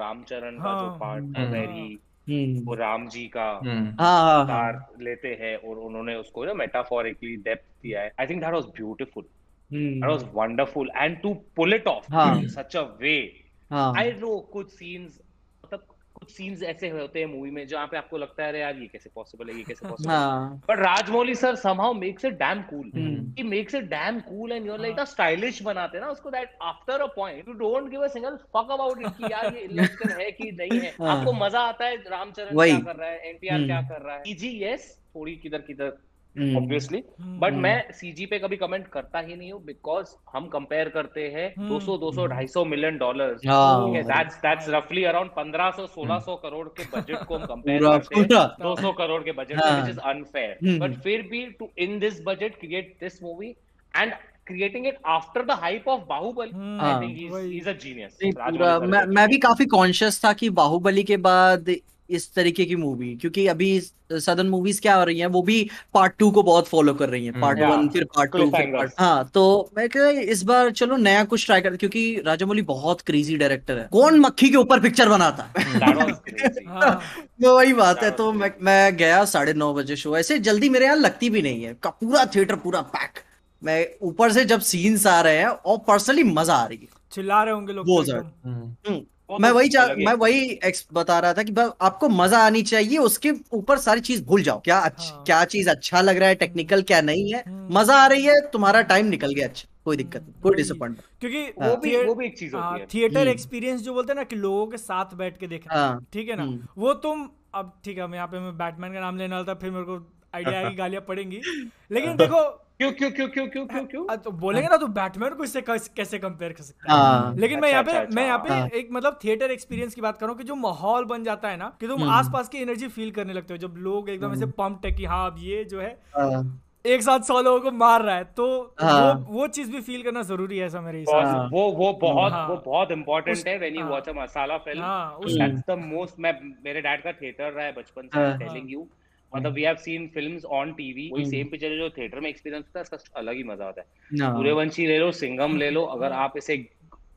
[0.00, 3.86] रामचरण का जो हाँ, पार्ट हम्म, था हाँ। Very hmm. वो राम जी का हम्म।
[4.00, 8.26] हाँ हाँ हाँ। अवतार लेते हैं और उन्होंने उसको ना मेटाफोरिकली डेप्थ दिया है। I
[8.26, 9.24] think that was beautiful
[9.70, 13.49] hmm, that was wonderful and to pull it off हाँ। इन सच अ वे हाँ
[13.72, 15.18] आई नो कुछ सीन्स
[15.64, 18.76] मतलब कुछ सीन्स ऐसे होते हैं मूवी में जहाँ पे आपको लगता है अरे यार
[18.76, 20.16] ये कैसे पॉसिबल है ये कैसे पॉसिबल है?
[20.16, 22.84] हाँ। But Rajamouli sir somehow makes it damn cool.
[22.94, 23.34] Hmm.
[23.38, 26.58] he makes it damn cool and you're like a stylish बनाते हैं ना उसको that
[26.72, 30.18] after a point you don't give a single fuck about it कि यार ये illusion
[30.18, 33.56] है कि नहीं है। हाँ। आपको मज़ा आता है रामचरण क्या कर रहा है एनटीआर
[33.56, 34.22] हम्म। क्या कर रहा है?
[34.22, 35.98] सीजी यस थोड़ी किधर किधर
[36.36, 40.46] ऑब्वियसली हम्म, बट हम्म। मैं सीजी पे कभी कमेंट करता ही नहीं हूँ बिकॉज़ हम
[40.48, 45.04] कंपेयर करते हैं हम्म। 200 200 250 मिलियन डॉलर्स हाँ। ठीक है दैट्स दैट्स रफली
[45.04, 48.26] अराउंड 1500 1600 करोड़ के बजट को हम कंपेयर करते हैं.
[48.28, 49.56] पूरा। 200 करोड़ के budget.
[49.56, 50.78] Which is unfair.
[50.78, 53.54] But फिर भी to in this budget create this movie
[53.94, 54.12] and
[54.46, 56.50] creating it after the hype of Baahubali
[56.80, 57.00] I.
[57.02, 57.56] Think he.
[57.58, 61.74] Is a genius मैं मैं भी काफ़ी कॉन्शियस था कि बाहुबली के बाद
[62.10, 63.80] इस तरीके की मूवी क्योंकि अभी
[64.12, 65.58] सदन मूवीज़ क्या हो रही हैं वो भी
[65.94, 68.92] पार्ट टू को बहुत फॉलो कर रही हैं। पार्ट वन फिर पार्ट टू फिर पार्ट
[68.98, 73.36] हाँ तो मैं कह इस बार चलो नया कुछ ट्राई कर क्योंकि राजामौली बहुत क्रेजी
[73.36, 75.48] डायरेक्टर है। कौन मक्खी के ऊपर पिक्चर बनाता?
[75.58, 75.80] है
[76.68, 77.00] हाँ,
[77.42, 80.84] तो वही बात है तो मैं मैं गया साढ़े नौ बजे शो ऐसे जल्दी मेरे
[80.84, 83.22] यहाँ लगती भी नहीं है। का पूरा थिएटर पूरा पैक
[83.62, 87.42] मैं ऊपर से जब सीन्स आ रहे हैं और पर्सनली मज़ा आ रही है। चिल्ला
[87.42, 90.58] रहे होंगे लोग वो तो सर। हम्म मैं वही मैं वही
[90.92, 94.78] बता रहा था कि आपको मज़ा आनी चाहिए उसके ऊपर सारी चीज़ भूल जाओ। क्या
[94.78, 97.42] अच्छ, हाँ। क्या चीज़ अच्छा लग रहा है टेक्निकल क्या नहीं है?
[97.46, 101.20] हम्म। मज़ा आ रही है तुम्हारा टाइम निकल गया। अच्छा कोई दिक्कत नहीं कोई डिसअपॉइंटमेंट
[101.20, 104.12] क्योंकि वो भी वो भी एक चीज़ हाँ, होती है थिएटर हम्म। एक्सपीरियंस जो बोलते
[104.12, 106.42] हैं ना कि लोगों के साथ बैठ के देखना हाँ, ठीक है ना?
[106.42, 109.52] हम्म। वो तुम अब ठीक है मैं यहाँ पे मैं बैटमैन का नाम लेने वाला
[109.52, 109.96] था फिर मेरे को
[110.34, 111.40] आइडिया की गालियाँ पड़ेंगी।
[111.92, 112.42] लेकिन देखो
[112.80, 115.92] क्यों क्यों क्यों क्यों क्यों क्यों क्यों तो बोलेंगे ना तो बैटमैन को इससे कैसे-
[115.96, 118.68] कैसे कंपेयर कर सकते हैं हाँ लेकिन मैं अच्छा, यहाँ पे अच्छा, मैं यहाँ हाँ।
[118.68, 121.48] पे एक मतलब थिएटर एक्सपीरियंस की बात कर रहा हूँ कि जो माहौल बन जाता
[121.48, 124.32] है ना कि तुम हम्म। आसपास की एनर्जी फील करने लगते हो जब लोग एकदम
[124.32, 126.42] ऐसे पंप्ड है कि हाँ अब ये जो है हाँ,
[126.84, 128.46] एक साथ सौ लोगों को मार रहा है तो
[128.80, 131.70] हाँ। वो वो चीज़ भी फील करना ज़रूरी है ऐसा मेरे हिसाब से हाँ। वो
[131.72, 135.10] वो बहुत हाँ। वो बहुत इम्पोर्टेंट है व्हेन यू हाँ। वॉच अ मसाला फ़िल्म हाँ
[135.14, 136.32] उस हम्म। दैट्स द मोस्ट मैं
[136.64, 138.86] मेरे डैड का थिएटर रहा है बचपन से हाँ। टेलिंग यू
[139.32, 142.78] मतलब we have seen films on TV वही। सेम पिक्चर जो थिएटर में एक्सपीरियंस होता
[142.80, 146.12] है इसका अलग ही मज़ा आता है। हाँ, सूर्यवंशी ले लो सिंगम ले लो अगर
[146.14, 146.56] आप इसे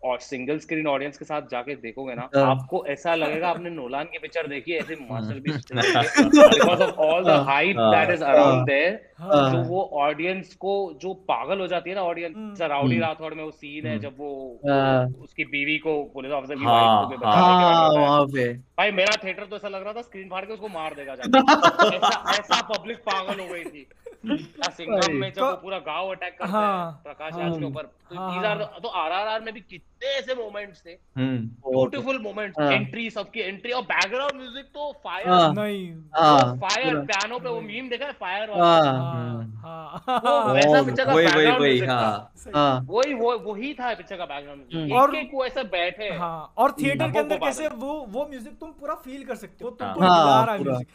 [0.04, 4.06] और सिंगल स्क्रीन ऑडियंस के साथ जाके देखोगे ना हाँ। आपको ऐसा लगेगा आपने नोलान
[4.06, 7.30] की पिक्चर देखी है ऐसे because of all the.
[7.30, 7.76] Hype.
[7.80, 9.00] That is around there.
[9.22, 13.34] जो वो ऑडियंस को जो पागल हो जाती है ना ऑडियंस हम्म। सराउडी हम्म। राठौड़
[13.34, 17.10] में वो सीन है हम्म। जब वो हाँ। उसकी बीवी को पुलिस ऑफिसर की वाइफ
[17.10, 20.46] को के हाँ। वहाँ पे भाई मेरा थिएटर तो ऐसा लग रहा था स्क्रीन फाड़
[20.46, 21.38] के उसको मार देगा जाके
[21.98, 23.88] ऐसा ऐसा पब्लिक पागल हो गई थी
[24.26, 28.16] या सिंघम में जब वो पूरा गाँव अटैक करता हाँ, प्रकाश राज के ऊपर तो
[28.16, 29.60] the- तो आरआरआर में भी
[30.04, 31.38] कितने ऐसे मोमेंट्स थे। हम्म
[31.72, 36.96] ब्यूटीफुल मोमेंट्स हाँ। एंट्री सबकी एंट्री और बैकग्राउंड म्यूज़िक तो फायर हाँ। नहीं। हाँ फायर
[37.02, 41.14] पियानो पे वो मीम देखा है फायर हाँ। हाँ हाँ। वो वैसा वो- पिक्चर का
[41.14, 42.12] वही वही बैकग्राउंड वही म्यूज़िक था। हाँ
[42.56, 46.72] हाँ। वही था पिक्चर का बैकग्राउंड हम्म। म्यूज़िक और- वो ऐसे बैठे। हैं हाँ और
[46.72, 49.70] थिएटर के वो अंदर कैसे है। वो वो म्यूज़िक तुम पूरा फील कर सकते हो
[49.72, 50.88] तुमको हाँ, हिला रहा है म्यूज़िक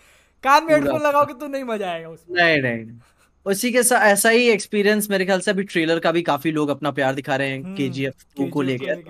[0.45, 2.99] कान में। हेडफोन लगाओगे तो नहीं मज़ा आएगा उसमें। नहीं नहीं।
[3.49, 6.69] उसी के साथ ऐसा ही एक्सपीरियंस मेरे ख्याल से अभी ट्रेलर का भी काफ़ी लोग
[6.69, 9.03] अपना प्यार दिखा रहे हैं के जी एफ़ टू को लेकर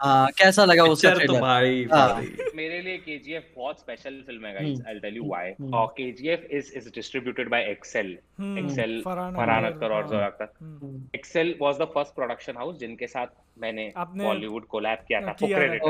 [0.00, 2.22] हाँ कैसा लगा उसका तो ट्रेलर भाई हाँ।
[2.56, 6.72] मेरे लिए केजीएफ बहुत स्पेशल फ़िल्म है guys I tell you why और KGF is
[6.74, 8.10] is distributed by Excel
[8.58, 13.92] Excel Farhan Akhtar और Zoya Akhtar Excel was the first production house जिनके साथ मैंने
[13.98, 15.36] बॉलीवुड कोलैब किया था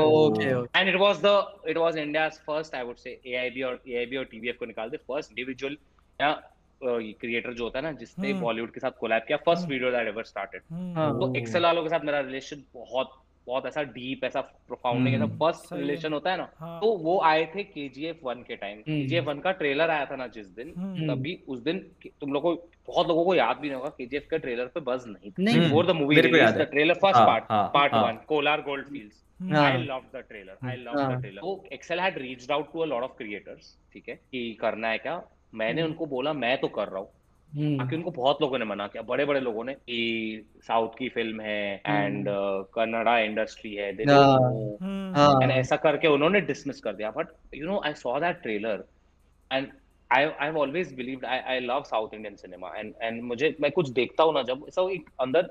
[0.03, 1.37] okay and it was the
[1.67, 4.97] it was India's first I would say AIB और AIB और TVF को निकाल दे
[5.05, 5.77] फ़र्स्ट इंडिविजुअल
[6.19, 6.31] या
[6.83, 10.23] क्रिएटर जो होता है ना जिसने बॉलीवुड के साथ कोलैब किया first video that ever
[10.23, 10.61] started
[11.19, 15.73] तो एक्सेल वालों के साथ मेरा रिलेशन बहुत बहुत ऐसा डीप ऐसा प्रोफाउंडिंग ऐसा फ़र्स्ट
[15.73, 16.79] रिलेशन होता है ना हाँ.
[16.81, 20.27] तो वो आए थे केजीएफ वन के टाइम केजीएफ वन का ट्रेलर आया था ना
[20.35, 20.69] जिस दिन
[21.09, 21.79] तभी उस दिन
[22.21, 24.65] तुम लोगों को बहुत लोगों को याद भी नहीं होगा के जी एफ़ के ट्रेलर
[24.65, 29.23] पे बज नहीं था। Before the movie trailer first part part one Kolar Gold Fields
[29.53, 32.85] I love the trailer I love the trailer तो Excel had reached out to a
[32.85, 35.21] lot of creators ठीक है कि करना है क्या?
[35.53, 37.09] मैंने उनको बोला मैं तो कर रहा हूँ।
[37.77, 41.41] बाकी उनको बहुत लोगों ने मना किया। बड़े बड़े लोगों ने कि साउथ की फ़िल्म
[41.41, 42.27] है एंड
[42.75, 48.19] कन्नड़ा इंडस्ट्री है एंड ऐसा करके उन्होंने डिसमिस कर दिया। But you know I saw
[48.19, 48.83] that trailer
[49.51, 49.67] and
[50.11, 53.71] I I have always believed I I love South Indian cinema and and मुझे मैं
[53.71, 55.41] कुछ देखता हूँ ना जब ऐसा एक अंदर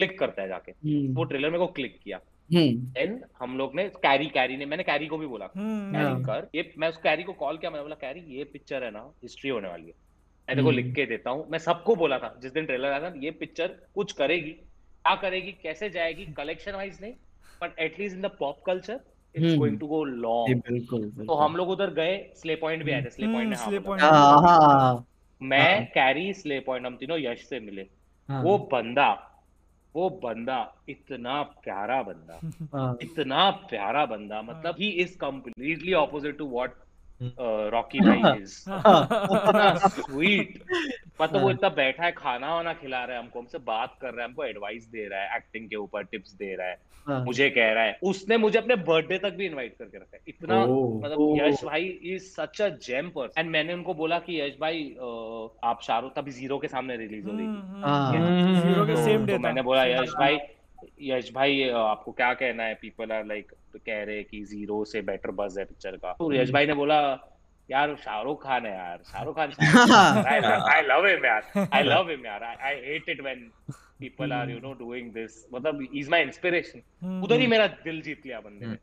[0.00, 0.72] क्लिक करता है जाके।
[1.14, 5.06] वो ट्रेलर मेरे को क्लिक किया। देन हम लोग ने कैरी कैरी ने मैंने कैरी
[5.06, 8.20] को भी बोला। कैरी कर ये मैं उस कैरी को कॉल किया मैंने बोला कैरी
[8.36, 9.94] ये पिक्चर है ना हिस्ट्री होने वाली है।
[10.48, 13.12] मैं देखो लिख के देता हूँ। मैं सबको बोला था जिस दिन ट्रेलर आया था
[13.22, 17.12] ये पिक्चर कुछ करेगी क्या करेगी कैसे जाएगी कलेक्शन वाइज नहीं
[17.62, 19.00] but at least in the pop culture
[19.34, 23.10] it's going to go long तो हम लोग उधर गए स्ले पॉइंट भी आए थे
[23.10, 23.26] स्ले
[23.78, 24.02] पॉइंट
[25.40, 27.82] मैं कैरी स्ले पॉइंट हम तीनों यश से मिले।
[28.28, 29.08] वो बंदा
[29.98, 36.76] वो बंदा इतना प्यारा बंदा इतना प्यारा बंदा मतलब he is completely opposite to what
[37.74, 40.58] Rocky भाई इज़ इतना स्वीट
[41.22, 44.22] मतलब वो इतना बैठा है खाना वाना खिला रहा है हमको हमसे बात कर रहा
[44.22, 46.76] है हमको एडवाइस दे रहा है एक्टिंग के ऊपर टिप्स दे रहा है।
[47.06, 50.60] मुझे कह रहा है। उसने मुझे अपने बर्थडे तक भी इनवाइट करके रखा है। इतना
[50.64, 51.84] मतलब यश भाई
[52.14, 54.84] is such a gem person and मैंने उनको बोला कि यश भाई
[55.64, 57.46] आप शाहरुख तभी ज़ीरो के सामने रिलीज़ हो रही
[58.60, 60.38] ज़ीरो के सेम डे मैंने बोला यश भाई
[61.02, 62.74] यश भाई आपको क्या कहना है?
[62.74, 66.50] पीपल आर लाइक कह रहे कि ज़ीरो से बेटर बज है पिक्चर का। तो यश
[66.52, 67.00] भाई ने बोला
[67.68, 69.50] यार शाहरुख खान है यार। Shahrukh Khan
[70.26, 73.50] I love him यार। आई लव हिम यार। I hate it when
[74.00, 78.26] people are you know doing this मतलब इज़ माय इंस्पिरेशन उधर ही मेरा दिल जीत
[78.26, 78.76] लिया बंदे ने।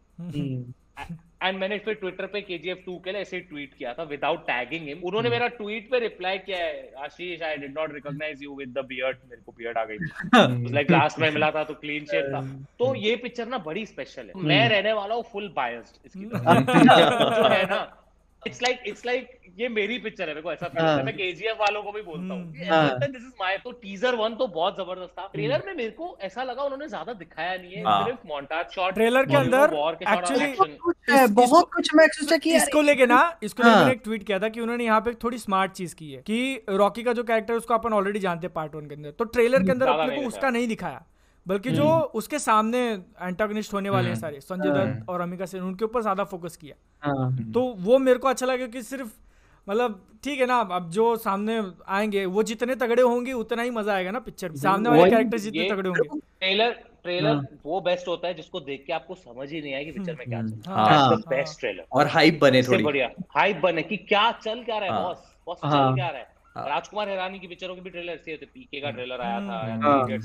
[1.44, 4.88] एंड मैंने फिर ट्विटर पे केजीएफ 2 के लिए ऐसे ट्वीट किया था विदाउट टैगिंग
[4.88, 8.70] हिम उन्होंने मेरा ट्वीट पे रिप्लाई किया है Ashish I did not recognise you with
[8.78, 9.98] the beard मेरे को बियर्ड आ गई।
[10.74, 12.42] लाइक लास्ट में मिला था तो क्लीन शेव था।
[12.80, 16.38] तो ये पिक्चर ना बड़ी स्पेशल है। मैं रहने वाला हूँ फुल बायस्ड इसकी जो
[17.50, 17.84] है ना
[18.46, 19.30] इट्स लाइक इट्स लाइक
[19.60, 22.02] ये मेरी पिक्चर है मेरे को ऐसा फील होता है। मैं केजीएफ वालों को भी
[22.04, 22.52] बोलता हूँ।
[23.02, 26.44] दिस इज़ माय तो टीजर वन तो बहुत ज़बरदस्त था। ट्रेलर में मेरे को ऐसा
[26.44, 29.74] लगा उन्होंने ज़्यादा दिखाया नहीं है। सिर्फ़ मोन्टाज शॉट ट्रेलर के अंदर
[30.10, 34.40] एक्चुअली बहुत कुछ मैं सोचा कि इसको लेके ना इसको लेके मैंने एक ट्वीट किया
[34.40, 37.54] था कि उन्होंने यहाँ पे थोड़ी स्मार्ट चीज़ की है कि रॉकी का जो कैरेक्टर
[37.56, 40.28] उसको अपन ऑलरेडी जानते हैं पार्ट वन के अंदर। तो ट्रेलर के अंदर अपने को
[40.28, 41.04] उसका नहीं दिखाया।
[41.46, 42.80] बल्कि जो उसके सामने
[43.22, 46.76] एंटागनिस्ट होने वाले हैं सारे संजय दत्त और अमिका सेन उनके ऊपर ज़्यादा फोकस किया।
[47.54, 49.12] तो वो मेरे को अच्छा लगा कि सिर्फ़
[49.68, 53.94] मतलब ठीक है ना अब जो सामने आएँगे वो जितने तगड़े होंगे उतना ही मज़ा
[53.94, 56.72] आएगा ना पिक्चर में। सामने वाले कैरेक्टर जितने तगड़े होंगे। ट्रेलर
[57.04, 60.28] ट्रेलर वो बेस्ट होता है जिसको देख के आपको समझ ही नहीं आएगी पिक्चर में
[60.28, 64.32] क्या चल रहा है। बेस्ट ट्रेलर और हाइप बने थोड़ी। बढ़िया हाइप बने कि क्या
[64.40, 67.82] चल क्या रहा है बॉस बॉस चल क्या रहा है। राजकुमार हैरानी की पिक्चरों के
[67.82, 69.62] भी ट्रेलर ऐसे होते पीके का ट्रेलर आया था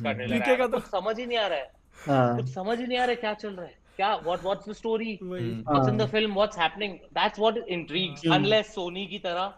[0.02, 3.04] का ट्रेलर आया तो समझ ही नहीं आ रहा है। कुछ समझ ही नहीं आ
[3.04, 6.34] रहा है क्या चल रहा है। क्या what what's the story what's in the film
[6.34, 9.52] what's happening that's what intrigues unless Sony की तरह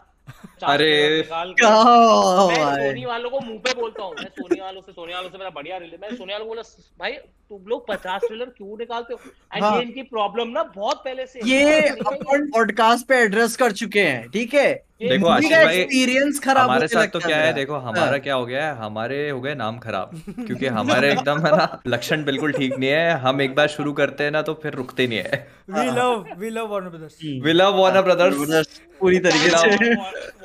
[0.61, 5.37] अरे सोनी वालों को मुँह पे बोलता हूँ मैं सोनी वालों से सोनी वालों से
[5.37, 6.61] मेरा बढ़िया रिले मैं सोनी वालों को बोला
[6.99, 7.11] भाई
[7.49, 9.19] तुम लोग पचास ट्रेलर क्यों निकालते हो?
[9.55, 9.81] एंड हाँ.
[9.81, 14.53] इनकी प्रॉब्लम ना बहुत पहले से ये अपन पॉडकास्ट पे एड्रेस कर चुके हैं ठीक
[14.53, 14.73] है?
[15.01, 19.17] देखो एक्सपीरियंस खराब हमारे साथ तो क्या है। देखो हमारा। क्या हो गया है हमारे
[19.29, 23.41] हो गए नाम खराब क्योंकि हमारे एकदम है ना लक्षण बिल्कुल ठीक नहीं है। हम
[23.41, 26.67] एक बार शुरू करते हैं ना तो फिर रुकते नहीं है। We love we love
[26.71, 29.95] Warner Brothers we love Warner Brothers पूरी तरीके से।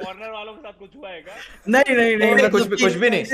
[0.05, 1.35] वार्नर वालों के साथ कुछ हुआ है क्या?
[1.69, 3.25] नहीं नहीं नहीं कुछ भी कुछ भी नहीं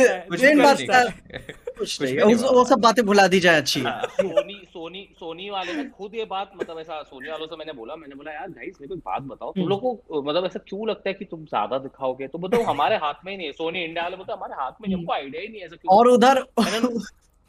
[1.78, 5.84] कुछ नहीं वो सब बातें भुला दी जाए अच्छी। हाँ, सोनी सोनी सोनी वाले ने
[5.98, 8.88] खुद ये बात मतलब ऐसा सोनी वालों से मैंने बोला मैंने बोला यार गाइस मेरे
[8.88, 12.26] को बात बताओ तुम लोग को मतलब ऐसा क्यों लगता है कि तुम ज़्यादा दिखाओगे?
[12.28, 14.94] तो बताओ हमारे हाथ में ही नहीं है सोनी इंडिया वाले बोलते हमारे हाथ में
[14.94, 16.44] हमको आइडिया ही नहीं है ऐसा और उधर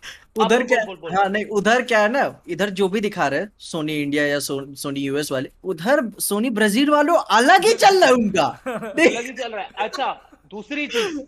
[0.37, 3.45] उधर क्या बोल, बोल, हाँ नहीं उधर क्या है ना इधर जो भी दिखा रहे
[3.59, 8.07] सोनी इंडिया या सो, सोनी यूएस वाले उधर सोनी ब्राज़ील वालों अलग ही चल रहा
[8.07, 10.11] है उनका। अलग ही चल रहा है। अच्छा
[10.51, 11.19] दूसरी चीज़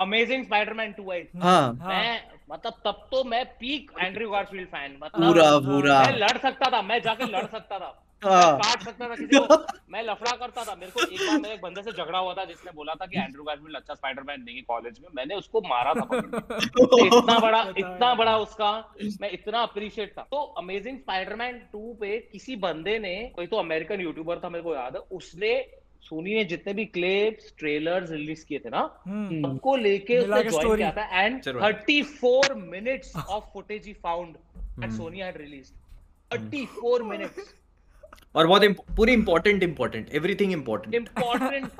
[0.00, 2.20] अमेजिंग स्पाइडरमैन 2 आई हाँ। मैं
[2.52, 6.82] मतलब तब तो मैं पीक एंड्रयू गारफील्ड फ़ैन मतलब पूरा पूरा। मैं लड़ सकता था
[6.82, 7.94] मैं जाके लड़ सकता था।
[8.24, 9.56] काट सकता था किसी को
[9.92, 12.44] मैं लफड़ा करता था। मेरे को एक बार मेरे एक बंदे से झगड़ा हुआ था
[12.44, 15.94] जिसने बोला था कि एंड्रू गारफील्ड अच्छा स्पाइडरमैन नहीं है कॉलेज में। मैंने उसको मारा
[15.94, 18.72] था। तो इतना बड़ा इतना बड़ा उसका
[19.20, 24.00] मैं इतना अप्रिशिएट था। तो अमेजिंग स्पाइडरमैन 2 पे किसी बंदे ने कोई तो अमेरिकन
[24.00, 25.54] यूट्यूबर था मेरे को याद है उसने
[26.02, 30.50] सोनी ने जितने भी क्लिप्स ट्रेलर्स रिलीज़ किए थे ना हम्म। सबको लेके मिला उसने
[30.50, 34.36] ज्वाइन किया था एंड ज़रूर। 34 minutes of footage he found
[34.80, 35.74] that Sony had released
[36.30, 37.54] 34 minutes
[38.34, 41.70] और बहुत imp- पूरी important important everything important important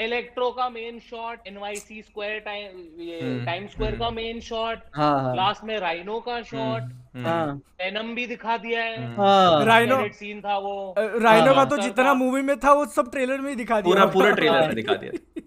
[0.00, 5.34] Electro का main shot NYC square time hmm, time square का मेन शॉट हाँ हाँ।
[5.36, 6.92] लास्ट में राइनो का शॉट
[7.26, 11.84] हाँ। एनम भी दिखा दिया है। हाँ। राइनो सीन था वो। राइनो का तो हाँ,
[11.84, 14.66] जितना हाँ। मूवी में था वो सब ट्रेलर में ही दिखा दिया। पूरा पूरा ट्रेलर
[14.66, 15.42] में दिखा दिया।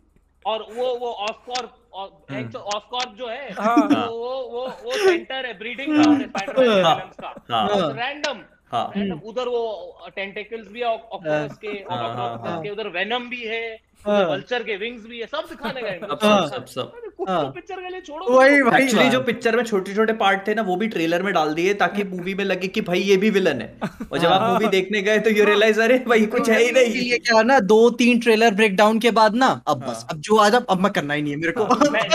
[0.45, 3.75] और वो वो ऑफ़ कॉर्प ऑफ़ कॉर्प जो है हाँ।
[4.07, 8.41] वो वो वो सेंटर है ब्रीडिंग ग्राउंड है स्पाइडरमैन हाँ। का। हाँ। रैंडम
[8.71, 8.85] हाँ
[9.25, 13.43] उधर वो टेंटेकल्स भी है ऑक्टोपस के हाँ, हाँ, ऑक्टोपस हाँ। के उधर वेनम भी
[13.43, 13.63] है
[14.05, 17.75] हाँ। वल्चर के विंग्स भी है सब दिखाने गए सब हाँ। सब सब हाँ। पिक्चर
[17.75, 20.75] के लिए छोड़ो वही वही एक्चुअली जो पिक्चर में छोटे छोटे पार्ट थे ना वो
[20.75, 23.73] भी ट्रेलर में डाल दिए ताकि मूवी में लगे कि भाई ये भी विलन है
[24.11, 26.85] और जब आप मूवी देखने गए तो यू रियलाइज़ अरे भाई कुछ है ही नहीं
[26.85, 30.21] इसीलिए क्या ना दो तीन ट्रेलर ब्रेक डाउन के बाद ना अब बस हाँ। अब
[30.21, 32.07] जो आ जा अब मैं करना ही नहीं है मेरे को मैं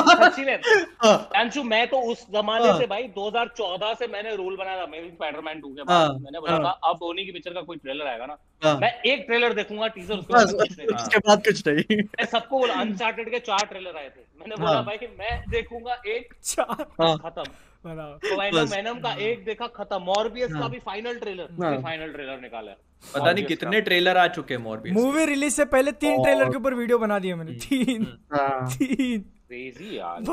[0.44, 0.58] में
[1.04, 4.86] हाँ। अंशु मैं तो उस जमाने हाँ। से भाई 2014 से मैंने रूल बनाया था
[4.86, 7.60] मेरी स्पाइडरमैन 2 के हाँ, बाद मैंने बोला हाँ। था अब धोनी की पिक्चर का
[7.62, 11.02] कोई ट्रेलर आएगा ना हाँ। मैं एक ट्रेलर देखूँगा टीजर उसके बाद कुछ नहीं देखूँगा।
[11.02, 14.72] उसके बाद कुछ नहीं मैं सबको बोला अनचार्टेड के चार ट्रेलर आए थे मैंने बोला
[14.72, 17.44] हाँ। भाई मैं देखूँगा एक चार। हाँ। खत्म।
[17.86, 22.40] तो। मैनम का एक देखा खत्म। मॉर्बियस का हाँ। भी फाइनल ट्रेलर हाँ। फाइनल ट्रेलर
[22.40, 22.76] निकाला है।
[23.14, 26.50] पता नहीं कितने ट्रेलर आ चुके हैं मॉर्बियस मूवी रिलीज़ से पहले तीन और- ट्रेलर
[26.50, 30.24] के ऊपर वीडियो बना दिया मैंने। तीन। हाँ। तीन। क्रेजी यार।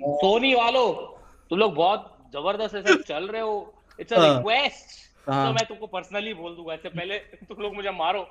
[0.00, 1.16] सोनी वालों
[1.50, 5.64] तुम लोग बहुत ज़बरदस्त ऐसे चल रहे हो। इट्स अ हाँ। रिक्वेस्ट हाँ। तो मैं
[5.66, 7.18] तुमको पर्सनली बोल दूँगा इससे पहले
[7.48, 8.22] तुम लोग मुझे मारो।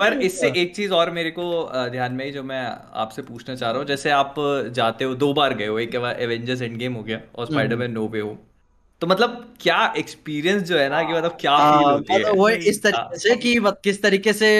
[0.00, 1.46] पर इससे एक चीज़ और मेरे को
[1.90, 2.62] ध्यान में ही जो मैं
[3.02, 4.34] आपसे पूछना चाह रहा हूँ। जैसे आप
[4.74, 7.92] जाते हो दो बार गए हो एक बार एवेंजर्स एंड गेम हो गया और स्पाइडरमैन
[7.92, 8.36] नो वे हो
[9.00, 12.36] तो मतलब क्या एक्सपीरियंस जो है ना कि मतलब क्या फील हाँ, होती है मतलब
[12.38, 13.54] वो इस तरीके से कि
[13.84, 14.50] किस तरीके से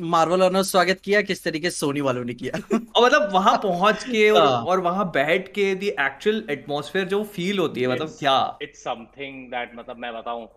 [0.00, 3.56] मार्वल वालों ने स्वागत किया किस तरीके से सोनी वालों ने किया और मतलब वहाँ
[3.56, 7.88] पहुँच के और, हाँ। और वहाँ बैठ के दी एक्चुअल एटमॉस्फेयर जो फील होती है
[7.88, 10.48] मतलब क्या इट्स समथिंग दैट मतलब मैं बताऊँ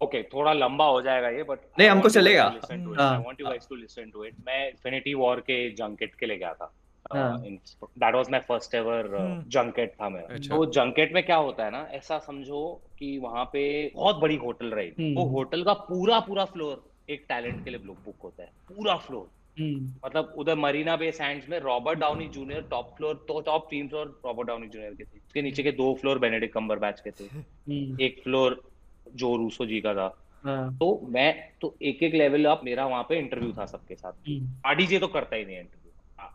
[0.00, 3.46] ओके okay, थोड़ा लंबा हो जाएगा ये बट नहीं, हमको चलेगा। हाँ। I want you
[3.46, 6.81] guys to listen to it मैं इन्फिनिटी वॉर के जंकेट के लिए गया था हाँ।
[7.10, 9.08] That was my first ever.
[9.48, 12.64] Junket था मेरा। अच्छा। तो जंकेट में क्या होता है ना ऐसा समझो
[12.98, 13.62] कि वहाँ पे
[13.94, 17.80] बहुत बड़ी होटल रही। हम्म। वो होटल का पूरा पूरा फ्लोर एक टैलेंट के लिए
[17.80, 19.30] बुक होता है। पूरा फ्लोर
[20.04, 24.20] मतलब उधर मरीना बे सैंड्स में Robert Downey Junior top floor तो टॉप तीन फ्लोर
[24.26, 27.24] रॉबर्ट डाउनी जूनियर के थे। उसके नीचे के दो फ्लोर बेनेडिक्ट कम्बरबैच के थे।
[28.04, 28.60] एक फ्लोर
[29.14, 30.14] जो रूसो जी का था।
[30.44, 34.30] हाँ, तो मैं तो एक एक लेवल अप मेरा वहाँ पे इंटरव्यू था सबके साथ।
[34.66, 35.81] आरडी जे तो करता ही नहीं इंटरव्यू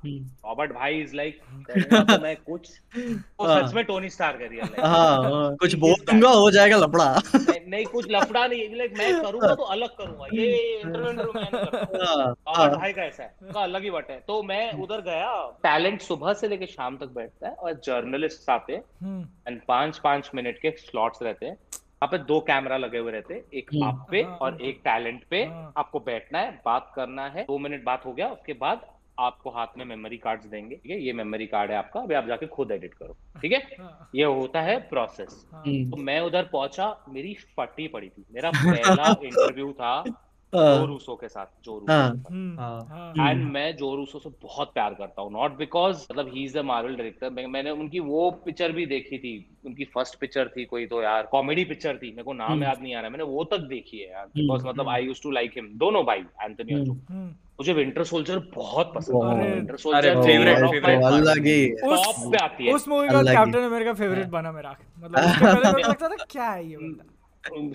[0.05, 1.39] रॉबर्ट भाई इज़ लाइक
[1.71, 5.75] तो मैं कुछ वो हाँ। सच में टोनी स्टार कर रियल लाइफ हाँ हाँ, कुछ
[5.75, 7.07] बोल दूँगा हो जाएगा लफड़ा।
[7.67, 12.05] नहीं, कुछ लफड़ा नहीं लाइक मैं करूँगा तो अलग करूँगा। ये इंटरव्यू मैं नहीं करता
[12.05, 15.01] हाँ, और हाँ, भाई का ऐसा है उनका अलग ही बट है। तो मैं उधर
[15.01, 15.33] गया
[15.63, 19.97] टैलेंट सुबह से लेके शाम तक बैठता है और जर्नलिस्ट आते हैं हम्म एंड पाँच
[19.97, 21.57] पाँच मिनट के स्लॉट्स रहते हैं।
[22.01, 25.23] वहाँ पे दो कैमरा लगे हुए रहते हैं एक। आप पे हाँ, और एक टैलेंट
[25.29, 28.81] पे। हाँ। आपको बैठना है बात करना है दो मिनट बात हो गया उसके बाद
[29.19, 30.99] आपको हाथ में मेमोरी कार्ड देंगे ठीक है?
[31.01, 33.59] ये मेमोरी कार्ड है आपका अभी आप जाके खुद एडिट करो ठीक है?
[33.79, 38.25] हाँ, ये होता है प्रोसेस हाँ। हम्म, तो मैं उधर पहुँचा मेरी फटी पड़ी थी।
[38.31, 40.03] मेरा पहला इंटरव्यू था
[40.53, 44.19] जो हाँ, रूसो के साथ जो हाँ। रूसो हम्म, हाँ। हाँ। एंड मैं जो रूसो
[44.19, 47.99] से बहुत प्यार करता हूँ नॉट बिकॉज़ मतलब he is a Marvel director मैंने उनकी
[48.01, 49.33] वो पिक्चर भी देखी थी
[49.65, 52.81] उनकी फ़र्स्ट पिक्चर थी कोई तो यार कॉमेडी पिक्चर थी मेरे को नाम हम्म। याद
[52.81, 55.51] नहीं आ रहा मैंने वो तक देखी है यार बिकॉज़ मतलब I use to like
[55.55, 57.27] him दोनों भाई एंथनी और हम्म। जो हम्म।
[57.59, 62.43] मुझे विंटर सोल्जर बहुत पसंद है विंटर सोल्जर favorite तो अलग ही उस टॉप पे
[62.43, 66.49] आती है उस मूवी का कैप्टन अमेरिका फेवरेट बना मेरा मतलब पहले लगता था क्या
[66.49, 67.16] है ये बंदा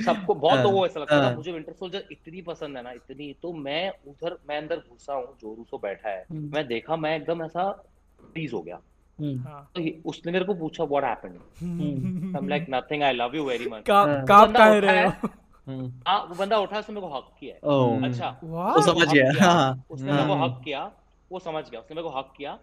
[0.04, 2.82] सबको बहुत हाँ, लोगों को ऐसा लगता था हाँ। मुझे विंटर सोल्जर इतनी पसंद है
[2.82, 6.66] ना इतनी तो मैं उधर मैं अंदर घुसा हूँ जो रूसो बैठा है। हम्म। मैं
[6.66, 7.70] देखा मैं एकदम ऐसा
[8.22, 8.78] फ्रीज हो गया।
[9.18, 13.36] हम्म, हाँ। तो उसने मेरे को पूछा what happened I am like nothing I love
[13.36, 15.28] you very much का हाँ। काप काहे रहे है। हो।
[16.06, 19.50] हाँ वो बंदा उठा उसने मेरे को हक किया है। अच्छा वो समझ गया किया,
[19.50, 20.90] हाँ। उसने मेरे को हाँ। हक किया
[21.32, 22.58] वो समझ गया उसने मेरे को हक किया।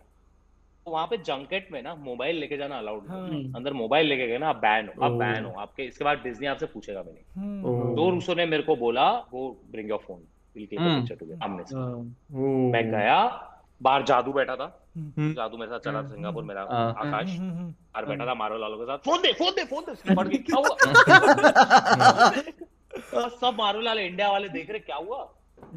[0.87, 4.47] वहाँ पे जंकेट में ना मोबाइल लेके जाना अलाउड हाँ। अंदर मोबाइल लेके गए ना
[4.49, 7.95] आप बैन हो। आप बैन हो। आपके इसके बाद डिज्नी आपसे पूछेगा भी नहीं। हम्म,
[7.95, 10.19] दो रूसो ने मेरे को बोला वो bring your phone
[10.55, 10.99] will take a hmm.
[10.99, 12.15] Picture together सामने से। हाँ,
[12.71, 13.19] मैं गया
[13.81, 18.05] बाहर जादू बैठा था। हम्म। जादू मेरे साथ चला था सिंगापुर मेरा हाँ। आकाश। बाहर
[18.05, 20.57] बैठा था मारो लालो के साथ। फ़ोन दे फ़ोन दे फ़ोन दे पड़ गई क्या
[20.57, 20.75] हुआ?
[23.29, 25.27] सब मारो लाल इंडिया वाले देख रहे क्या हुआ?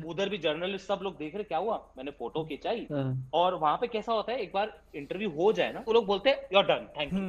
[0.07, 1.77] उधर भी जर्नलिस्ट सब लोग देख रहे क्या हुआ?
[1.97, 5.73] मैंने फ़ोटो खिंचाई। हाँ। और वहाँ पे कैसा होता है एक बार इंटरव्यू हो जाए
[5.73, 7.21] ना तो लोग बोलते हैं यू डन थैंक यू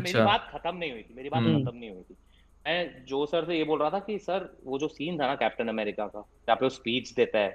[0.00, 2.16] मेरी बात खत्म नहीं हुई थी मेरी बात हम्म। खत्म नहीं हुई थी।
[2.66, 5.34] मैं जो सर से ये बोल रहा था कि सर वो जो सीन था ना
[5.34, 7.50] कैप्टन अमेरिका का जहाँ पे वो स्पीच देता है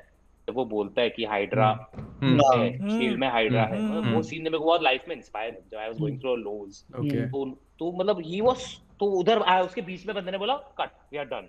[0.47, 4.43] जब वो बोलता है कि हाइड्रा हम्म। है शील्ड में हाइड्रा है। मतलब वो सीन
[4.43, 7.43] ने मेरे को बहुत लाइफ में इंस्पायर जब I was going through lows तो
[7.79, 8.63] तो मतलब ही वाज
[8.99, 11.45] तो उधर आया उसके बीच में बंदे ने बोला कट वी आर डन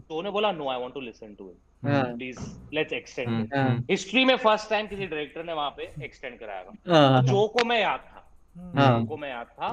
[0.00, 2.38] तो उन्होंने बोला no I want to listen to it please
[2.74, 3.54] let's extend
[3.90, 8.00] history में फ़र्स्ट टाइम किसी डायरेक्टर ने वहाँ पे एक्सटेंड कराया जो को मैं याद
[8.00, 8.24] था।
[8.56, 9.68] जो को मैं याद था।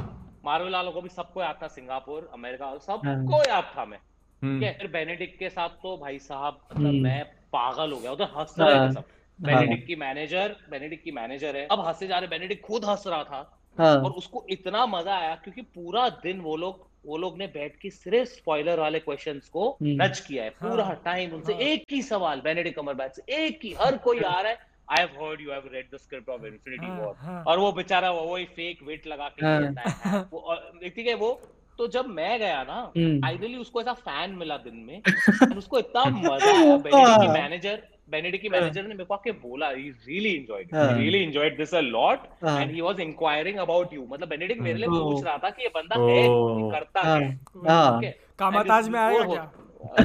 [0.46, 4.72] मार्वल वालों को भी सबको याद था सिंगापुर अमेरिका सबको याद था मैं ठीक है
[4.78, 7.24] फिर बेनेडिक्ट के साथ तो भाई साहब मतलब मैं
[7.54, 9.04] पागल हो गया उधर हंस रहे थे सब।
[9.40, 13.24] बेनेडिक्ट की मैनेजर बेनेडिक्ट की मैनेजर है। अब हंसे जा रहे बेनेडिक्ट खुद हंस रहा
[13.24, 13.40] था।
[13.78, 13.96] हाँ.
[13.98, 17.90] और उसको इतना मज़ा आया क्योंकि पूरा दिन वो लोग वो लोग ने बैठ के
[17.92, 21.62] सिर्फ़ स्पॉइलर वाले क्वेश्चंस को नच हम्म। किया है पूरा टाइम हाँ, उनसे हाँ.
[21.64, 24.58] एक ही सवाल बेनेडिक्ट कमरबैच से एक ही हर कोई आ रहा है
[24.90, 28.22] I have heard you have read the script of Infinity War और वो बेचारा वो
[28.24, 31.40] वही फेक वेट लगा के करता है वो ठीक है वो
[31.80, 36.04] तो जब मैं गया ना आइडियली हम्म। उसको ऐसा फ़ैन मिला दिन में उसको इतना
[36.08, 40.36] मज़ा आया बेनेडिक्ट की मैनेजर बेनेडिक्ट की मैनेजर ने मेरे को आके बोला he really
[40.36, 41.00] enjoyed he.
[41.00, 44.90] Really enjoyed this a lot and he was inquiring about you मतलब बेनेडिक्ट मेरे लिए
[44.90, 46.24] पूछ रहा था कि ये बंदा है
[46.72, 49.52] करता है। ठीक है। कामाताज में आएगा क्या?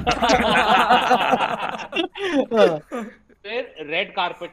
[3.42, 4.50] फिर रेड कारपेट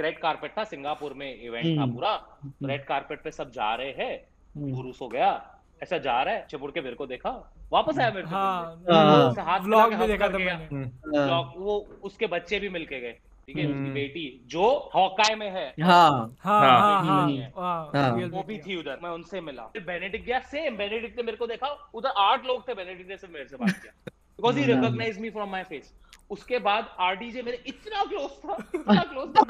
[0.00, 3.90] रेड कारपेट था सिंगापुर में इवेंट था हम्म। पूरा। रेड कारपेट पे सब जा रहे
[3.90, 4.28] हैं।
[4.74, 7.30] गुरुस हो गया। ऐसा जा रहा है चिपुड़ के मेरे को देखा।
[7.72, 10.84] वापस आया मेरे हाँ, हाँ, हाथ व्लॉग भी देखा था मैंने।
[11.18, 13.12] हाँ। वो उसके बच्चे भी मिलके गए
[13.46, 18.42] ठीक है उसकी हम्म। बेटी जो हॉकाय में है। हाँ, हाँ, हाँ, हाँ, हाँ, वो
[18.42, 21.68] भी थी उधर मैं उनसे मिला। फिर बेनेडिक्ट गया सेम बेनेडिक्ट ने मेरे को देखा
[21.94, 23.92] उधर आठ लोग थे बेनेडिक्ट ने सिर्फ़ मेरे से बात किया।
[24.38, 24.64] Because he.
[24.64, 25.92] Recognise me from my face
[26.30, 29.42] उसके बाद आरडीजे मेरे इतना क्लोज था इतना क्लोज था।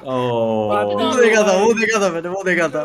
[0.04, 2.82] वो देखा था वो देखा था मैंने वो देखा था।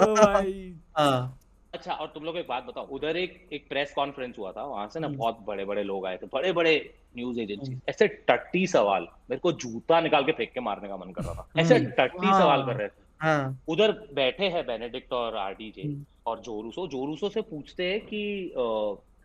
[1.75, 4.87] अच्छा और तुम लोग एक बात बताओ उधर एक एक प्रेस कॉन्फ्रेंस हुआ था वहाँ
[4.87, 6.73] से ना हम्म। बहुत बड़े बड़े लोग आए थे बड़े बड़े
[7.17, 10.97] न्यूज़ एजेंसी हम्म। ऐसे टट्टी सवाल मेरे को जूता निकाल के फेंक के मारने का
[10.97, 14.47] मन कर रहा था हम्म। ऐसे टट्टी हाँ। सवाल कर रहे थे हाँ। उधर बैठे
[14.47, 15.95] हैं बेनेडिक्ट और आरडीजे
[16.25, 18.53] और जोरूसो जोरूसो से पूछते हैं कि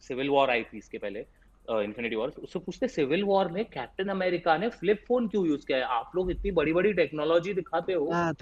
[0.02, 1.24] सिविल वॉर आई थी इसके पहले
[1.68, 5.78] इन्फिनिटी वॉर उससे पूछते सिविल वॉर में कैप्टन अमेरिका ने फ्लिप फ़ोन क्यों यूज़ किया
[5.78, 8.32] है आप लोग इतनी बड़ी बड़ी टेक्नोलॉजी दिखाते हाँ,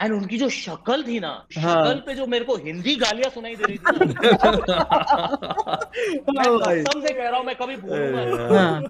[0.00, 1.28] एंड उनकी जो शक्ल थी ना
[1.58, 1.84] हाँ.
[1.84, 3.82] शक्ल पे जो मेरे को हिंदी गालियाँ सुनाई दे रही थी
[6.32, 8.80] मैं कसम से कह रहा हूँ मैं कभी भूलूँगा। हाँ।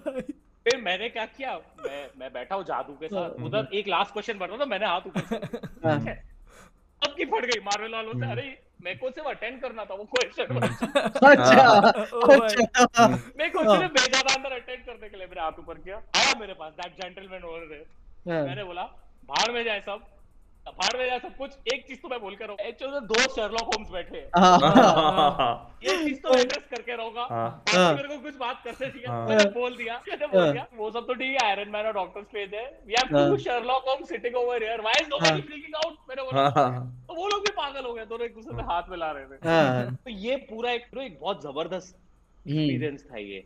[0.66, 1.52] फिर मैंने क्या किया?
[1.84, 4.64] मैं मैं बैठा हूँ जादू के साथ। हाँ। उधर एक लास्ट क्वेश्चन बढ़ रहा था
[4.70, 5.20] मैंने हाथ ऊपर
[5.84, 5.98] हाँ।
[7.02, 8.42] अब की फट गई मार्वल वालों से अरे
[8.84, 11.60] मेरे को सिर्फ़ अटेंड करना था वो क्वेश्चन अच्छा।
[12.34, 15.96] अच्छा। मेरे को सिर्फ़ भेजा था अंदर अटेंड करने के लिए मेरे हाथ ऊपर किया।
[16.16, 18.82] आया मेरे पास दैट जेंटलमैन ओवर देयर मैंने बोला
[19.30, 20.00] बाहर में जाए सब।
[20.66, 24.18] भाड़ में सब कुछ एक चीज़ तो मैं बोल कर रहा। दो शर्लॉक होम्स बैठे।
[25.86, 27.24] ये चीज़ तो एड्रेस करके रहूँगा।
[27.68, 31.14] मेरे को कुछ बात करते थी मैंने बोल दिया मैंने बोल दिया वो सब तो
[31.14, 32.20] ठीक है आयरन मैन और डॉक्टर
[32.54, 36.22] है। We have two Sherlock Holmes sitting over here why is nobody freaking out मैंने
[36.22, 36.48] बोला
[37.08, 39.36] तो वो लोग भी पागल हो गए दोनों एक दूसरे में हाथ मिला रहे थे।
[39.96, 41.96] तो ये पूरा एक एक बहुत ज़बरदस्त
[42.46, 43.38] एक्सपीरियंस था ये।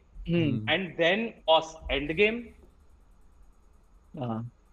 [0.71, 1.21] And then
[2.13, 2.43] Endgame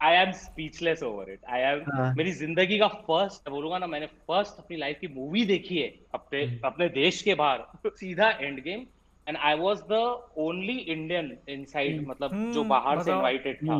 [0.01, 1.79] I am speechless over it I am
[2.17, 6.45] मेरी ज़िंदगी का फ़र्स्ट बोलूँगा ना मैंने फ़र्स्ट अपनी लाइफ की मूवी देखी है अपने
[6.45, 6.65] hmm.
[6.65, 8.29] अपने देश के बाहर सीधा
[8.63, 8.85] Endgame
[9.27, 9.93] and I was the
[10.37, 12.53] only Indian inside मतलब hmm.
[12.53, 13.77] जो बाहर से इनवाइटेड था।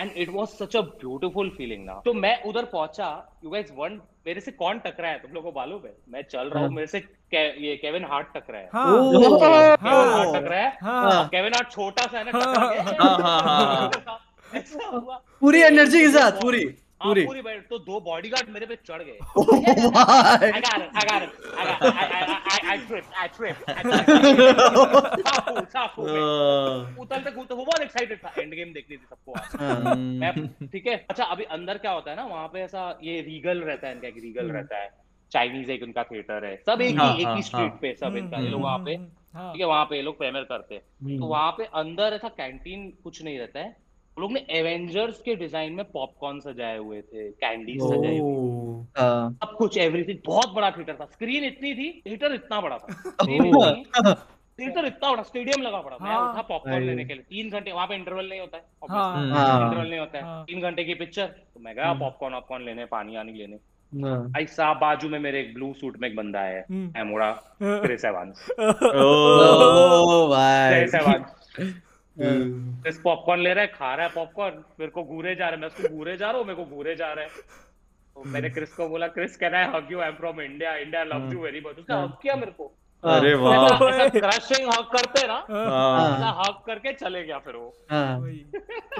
[0.00, 3.08] And it was such a beautiful feeling ना। तो मैं उधर पहुँचा
[3.44, 5.92] यू गाइस वन मेरे से कौन टकरा है तुम लोगों को मालूम है?
[6.08, 6.98] मैं चल रहा हूँ हाँ। मेरे से
[7.62, 9.32] ये केविन हार्ट टकरा है। हाँ, केविन
[9.82, 10.70] हार्ट टकरा है
[11.28, 12.30] केविन हार्ट छोटा सा है ना।
[13.88, 14.18] टकरा
[15.40, 19.02] पूरी एनर्जी के साथ पूरी हाँ, पूरी। पूरी बैठ तो दो बॉडीगार्ड मेरे पे चढ़
[19.02, 19.18] गए।
[27.00, 29.32] उतलते कूदते वो बहुत एक्साइटेड था। एंड गेम देखनी थी सबको
[30.66, 31.06] ठीक है?
[31.10, 34.08] अच्छा अभी अंदर क्या होता है ना वहाँ पे ऐसा ये रीगल रहता है इनका
[34.08, 34.90] एक रीगल हम्म। रहता है।
[35.32, 38.16] चाइनीज़ एक उनका थिएटर है। सब एक ही हाँ, एक ही स्ट्रीट हाँ, पे सब
[38.16, 38.96] इनका ये लोग वहाँ पे।
[39.52, 42.92] ठीक है वहाँ पे ये लोग प्रेमियर करते हैं। तो वहाँ पे अंदर ऐसा कैंटीन
[43.04, 43.85] कुछ नहीं रहता है।
[44.16, 49.76] लोग ने एवेंजर्स के डिज़ाइन में पॉपकॉर्न सजाए हुए थे कैंडी सजाए हुए सब कुछ
[49.78, 54.14] एवरीथिंग बहुत बड़ा थिएटर था। स्क्रीन इतनी थी थिएटर इतना बड़ा था।
[54.58, 57.72] थिएटर इतना बड़ा स्टेडियम लगा पड़ा मैं हाँ। उठा पॉपकॉर्न लेने के लिए। तीन घंटे
[57.72, 60.84] वहाँ पे इंटरवल नहीं होता है हाँ। हाँ। इंटरवल नहीं होता है। हाँ। तीन घंटे
[60.84, 63.56] की पिक्चर तो मैं गया हम्म। पॉपकॉर्न वॉपकॉर्न लेने पानी आनी लेने
[63.92, 67.30] हाँ। भाई साहब बाजू में मेरे एक ब्लू सूट में एक बंदा है हम्म। एमोड़ा
[67.62, 71.44] क्रिस एवांस ओ। भाई। क्रिस एवांस
[72.20, 75.60] क्रिस पॉपकॉर्न ले रहा है खा रहा है पॉपकॉर्न मेरे को घूरे जा रहा है।
[75.60, 77.30] मैं उसको घूरे जा रहा हूँ मेरे को घूरे जा रहा है।
[78.14, 81.04] तो मैंने क्रिस को बोला Chris can I hug you I am from India India
[81.04, 82.74] loves you very much उसने हग किया मेरे को।
[83.04, 87.38] अरे हाँ। वाह। ऐसा ऐसा क्रशिंग हग करते हैं। ना हाँ। हग करके चले गया
[87.38, 88.18] फिर वो। हाँ।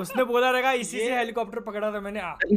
[0.00, 2.56] उसने बोला रहेगा इसी से हेलीकॉप्टर पकड़ा था मैंने अरे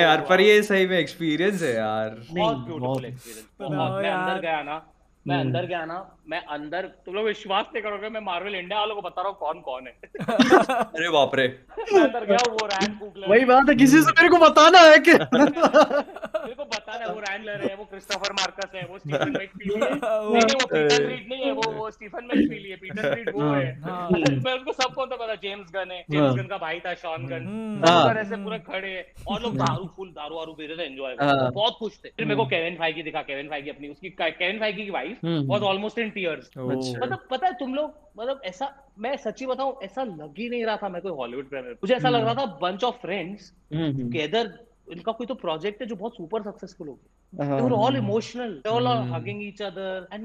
[0.00, 4.62] यार पर ये सही में एक्सपीरियंस है यार। बहुत बहुत- ब्यूटीफुल एक्सपीरियंस मैं अंदर गया
[4.62, 4.86] ना
[5.26, 8.94] मैं अंदर गया ना मैं अंदर तुम लोग विश्वास नहीं करोगे मैं मार्वल इंडिया वालों
[8.94, 9.92] को बता रहा हूँ कौन कौन है।
[10.76, 14.38] अरे बाप रे। अंदर गया वो रैंड कुगलर वही बात है किसी से मेरे को
[14.38, 18.98] बताना है कि मेरे को बताना है वो रैंडलर है वो क्रिस्टोफर मार्कस है वो
[18.98, 22.76] स्टीफन मैकफीली है। नहीं नहीं वो पीटर रीड नहीं है वो वो स्टीफन मैकफीली है
[22.76, 26.46] पीटर रीड वो है हाँ। मैं उनको सबको तो पता जेम्स गन है जेम्स गन
[26.46, 29.86] का भाई था शॉन गन हम्म। हाँ। लोग ऐसे पूरे खड़े हैं और लोग दारू
[29.96, 32.76] फुल दारू वारू पी रहे थे एंजॉय हाँ। बहुत खुश थे। फिर मेरे को केविन
[32.78, 35.46] फाइगी दिखा केविन फाइगी अपनी उसकी केविन फाइगी की wife hmm.
[35.48, 39.74] Was almost in tears अच्छा। मतलब पता है तुम लोग मतलब ऐसा मैं सच्ची बताऊँ
[39.82, 42.46] ऐसा लग ही नहीं रहा था मैं कोई हॉलीवुड प्रेमियर मुझे ऐसा लग रहा था
[42.62, 44.54] bunch of friends gather together
[44.92, 47.12] इनका कोई तो प्रोजेक्ट है जो बहुत सुपर सक्सेसफुल हो गया
[47.44, 48.50] हाँ, they were all emotional.
[48.64, 49.62] They all are hugging each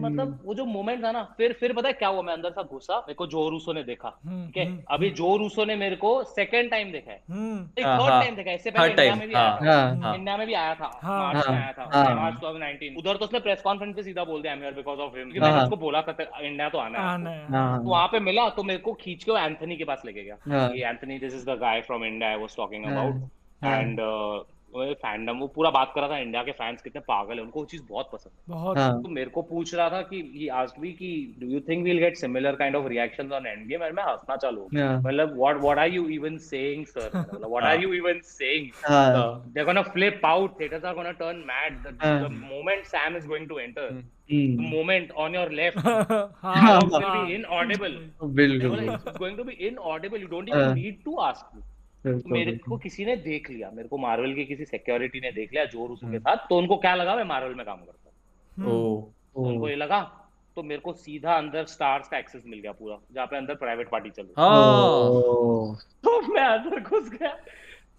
[0.02, 2.22] मतलब वो जो मोमेंट था ना फिर फिर पता है क्या हुआ?
[2.22, 4.86] मैं अंदर सा घुसा मेरे को जो रूसो ने देखा। हम्म, ठीक है?
[4.92, 8.22] अभी जो रूसो ने मेरे को सेकंड टाइम देखा है। हम्म। एक हाँ, थर्ड हाँ।
[8.22, 10.54] टाइम देखा है। इससे पहले इंडिया में भी आया हाँ, था। हाँ, इंडिया में भी
[10.54, 13.62] आया था। हाँ, मार्च में हाँ, आया था। हाँ। मार्च 2019 उधर तो उसने प्रेस
[13.62, 15.76] कॉन्फ्रेंस पे सीधा बोल दिया I am here because of him हाँ, मैंने हाँ। उसको
[15.76, 18.94] बोला था इंडिया तो आना है है हाँ, तो वहाँ पे मिला तो मेरे को
[18.94, 22.06] खींच के वो एंथनी के पास लेके गया। हाँ। Anthony this is the guy from
[22.06, 23.32] India I was talking हाँ, अबाउट हाँ।
[23.64, 24.00] हाँ। एंड
[24.74, 27.66] फैंडम वो पूरा बात कर रहा था इंडिया के फैंस कितने पागल है उनको वो
[27.66, 29.02] चीज़ बहुत पसंद बहुत। हाँ.
[29.02, 31.10] तो मेरे को पूछ रहा था कि ही आस्क्ड मी कि
[31.40, 34.36] do you think we will get similar kind of reaction on Endgame and मैं हंसना
[34.36, 38.70] चालू हाँ। मतलब what what are you even saying sir what are you even saying
[39.54, 43.60] they gonna flip out theatres are gonna turn mad the moment Sam is going to
[43.60, 44.02] enter
[44.70, 45.88] moment on your left
[46.44, 48.00] हाँ। Will be inaudible
[48.40, 51.62] बिल्कुल it's going to be inaudible you don't even need to ask me
[52.06, 55.65] मेरे को किसी ने देख लिया मेरे को मार्वल की किसी सिक्योरिटी ने देख लिया
[55.65, 59.69] ज़ोर उसके साथ तो उनको क्या लगा मैं मार्वल में काम करता हूँ। तो उनको
[59.69, 60.02] ये लगा
[60.56, 63.90] तो मेरे को सीधा अंदर स्टार्स का एक्सेस मिल गया पूरा जहाँ पे अंदर प्राइवेट
[63.90, 67.30] पार्टी चल रही हाँ। ओ, तो मैं अंदर घुस गया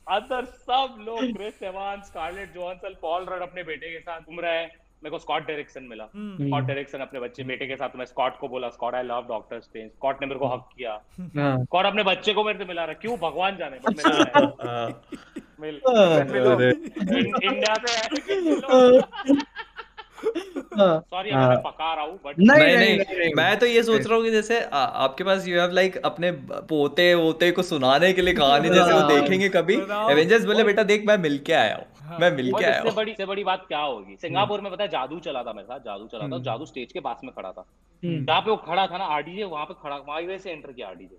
[0.08, 4.58] अंदर सब लोग Chris Evans Scarlett Johansson Paul Rudd अपने बेटे के साथ घूम रहे
[4.58, 8.04] हैं। मेरे को स्कॉट डायरेक्शन मिला। हम्म, स्कॉट डायरेक्शन अपने बच्चे बेटे के साथ मैं
[8.04, 10.92] स्कॉट को बोला Scott I love Doctor Strange Scott ने मेरे को हक किया।
[11.36, 13.16] हाँ, स्कॉट अपने बच्चे को मेरे से मिला रहा क्यों?
[13.18, 15.02] भगवान जाने बट मेरे है। हाँ,
[15.60, 16.20] मिल हाँ,
[16.54, 16.70] अरे।
[17.46, 17.90] इंडिया से
[20.76, 23.66] हाँ, सॉरी हाँ। मैं पका रहा हूँ बट नहीं नहीं नहीं नहीं नहीं। मैं तो
[23.66, 26.30] ये सोच रहा हूँ कि जैसे आ, आपके पास यू हैव लाइक अपने
[26.70, 29.74] पोते वोते को सुनाने के लिए कहानी जैसे वो हाँ। देखेंगे कभी।
[30.12, 31.84] एवेंजर्स बोले बेटा देख मैं मिल के आया हूँ।
[32.20, 34.16] मैं मिल के आया इससे बड़ी से बड़ी बात क्या होगी?
[34.16, 37.00] सिंगापुर में पता है जादू चला था मेरे साथ जादू चला था। जादू स्टेज के
[37.00, 37.64] पास में खड़ा था।
[38.02, 40.88] हम्म, जहाँ पे वो खड़ा था ना आरडीजे वहाँ पे खड़ा वहाँ वैसे एंटर किया
[40.88, 41.18] आरडीजे।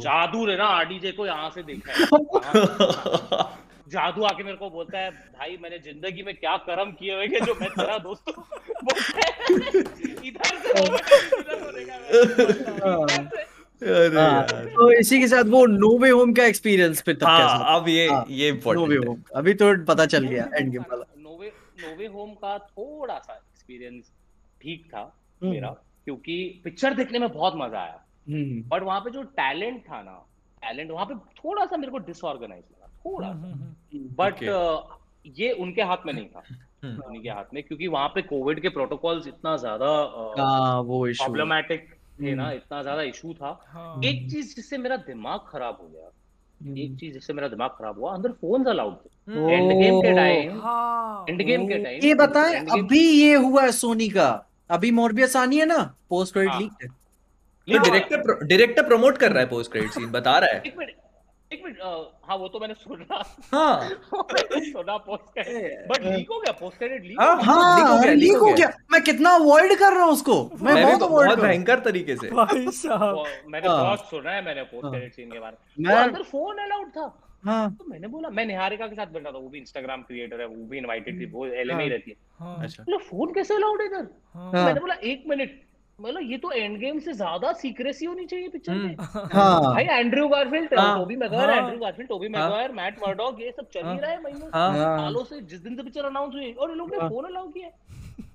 [0.00, 2.06] जादू रे ना आरडीजे को यहाँ से देखा है।
[3.92, 7.54] जादू आके मेरे को बोलता है भाई मैंने ज़िंदगी में क्या कर्म किए हुए जो
[7.60, 8.44] मैं तेरा दोस्त हूँ?
[10.24, 13.38] इधर से इधर को देखा
[13.82, 17.80] हाँ, तो इसी के साथ वो नो वे होम का एक्सपीरियंस पे तब कैसा हाँ
[17.80, 21.04] अब ये हाँ, ये नो वे होम अभी तो पता चल गया एंड गेम वाला।
[21.22, 21.52] No
[21.82, 24.10] way no way home सा एक्सपीरियंस
[24.60, 25.68] ठीक था हम्म। मेरा
[26.04, 27.98] क्योंकि पिक्चर देखने में बहुत मज़ा आया।
[28.28, 30.18] हम्म, बट वहाँ पे जो टैलेंट था ना
[30.62, 34.42] टैलेंट वहाँ पे थोड़ा सा मेरे को डिसऑर्गेनाइज लगा थोड़ा हम्म, सा हम्म, बट
[35.38, 36.42] ये उनके हाथ में नहीं था।
[36.84, 39.90] हम्म। उन्हीं के हाथ में क्योंकि वहाँ पे कोविड के प्रोटोकॉल्स इतना ज़्यादा
[40.86, 41.88] वो इशू प्रॉब्लमेटिक
[42.20, 45.88] थे ना हम्म। इतना ज़्यादा इशू था। हाँ। एक चीज़ जिससे मेरा दिमाग खराब हो
[45.88, 46.10] गया
[46.60, 50.14] हम्म। एक चीज़ जिससे मेरा दिमाग खराब हुआ अंदर फोन्स अलाउड थे। एंड गेम के
[50.14, 54.30] टाइम हाँ। एंड गेम के टाइम ये बताएँ अभी ये हुआ है सोनी का।
[54.70, 55.78] अभी मोरबियस आनी है ना
[56.10, 56.88] पोस्ट क्रेडिट। लीक है।
[57.68, 60.62] ये डायरेक्टर डायरेक्टर प्रमोट कर रहा है पोस्ट क्रेडिट सीन बता रहा है।
[61.52, 61.78] एक मिनट
[62.24, 63.22] हाँ वो तो मैंने सुना।
[63.52, 63.88] हाँ।
[64.54, 65.38] सुना पोस्ट
[65.88, 68.72] बट लीक हो गया पोस्ट क्रेडिट लीक हाँ, हाँ लीक हो गया, लीक हो गया।
[68.92, 71.64] मैं कितना अवॉइड कर रहा हूँ उसको। मैं बहुत तो अवॉइड बहुत कर रहा हूँ।
[71.64, 75.30] भयंकर तरीके से। भाई साहब। मैंने हाँ। बहुत सुना है मैंने पोस्ट हाँ। क्रेडिट सीन
[75.30, 79.06] के बारे में। अंदर फ़ोन अलाउड था। हाँ। तो मैंने बोला मैं निहारिका के साथ
[79.06, 82.10] बैठा था वो भी इंस्टाग्राम क्रिएटर है वो भी इनवाइटेड थी वो एलए हाँ। रहती
[82.10, 84.08] है। हाँ। अच्छा। फ़ोन कैसे अलाउड है इधर?
[84.34, 85.60] हाँ हाँ। मैंने बोला एक मिनट
[86.02, 88.96] मतलब ये तो एंड गेम से ज़्यादा सीक्रेसी होनी चाहिए पिक्चर में
[89.32, 93.40] हाँ। भाई एंड्रयू गारफील्ड हाँ। टोबी मैगवायर हाँ। एंड्रयू गारफील्ड टोबी हाँ। मैगवायर मैट मर्डॉक
[93.40, 95.76] ये सब चल ही हाँ। रहा है महीनों से हाँ। हाँ। सालों से जिस दिन
[95.76, 97.68] से पिक्चर अनाउंस हुई और ये लोग ने हाँ। फ़ोन अलाउ किया।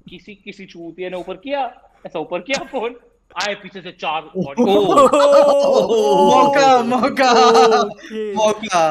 [0.09, 1.61] किसी किसी चूतिए ने ऊपर किया
[2.05, 2.95] ऐसा ऊपर किया फ़ोन
[3.43, 4.63] आए पीछे से चार मौका
[6.83, 7.31] मौका।
[8.37, 8.83] मौका।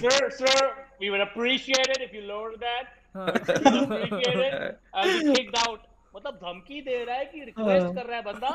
[0.00, 0.56] Sir sir
[1.00, 2.84] we would appreciate it if you lower that.
[3.14, 4.78] appreciate it.
[4.94, 5.80] I'll be kicked out.
[6.16, 8.48] मतलब धमकी दे रहा है कि रिक्वेस्ट कर रहा है बंदा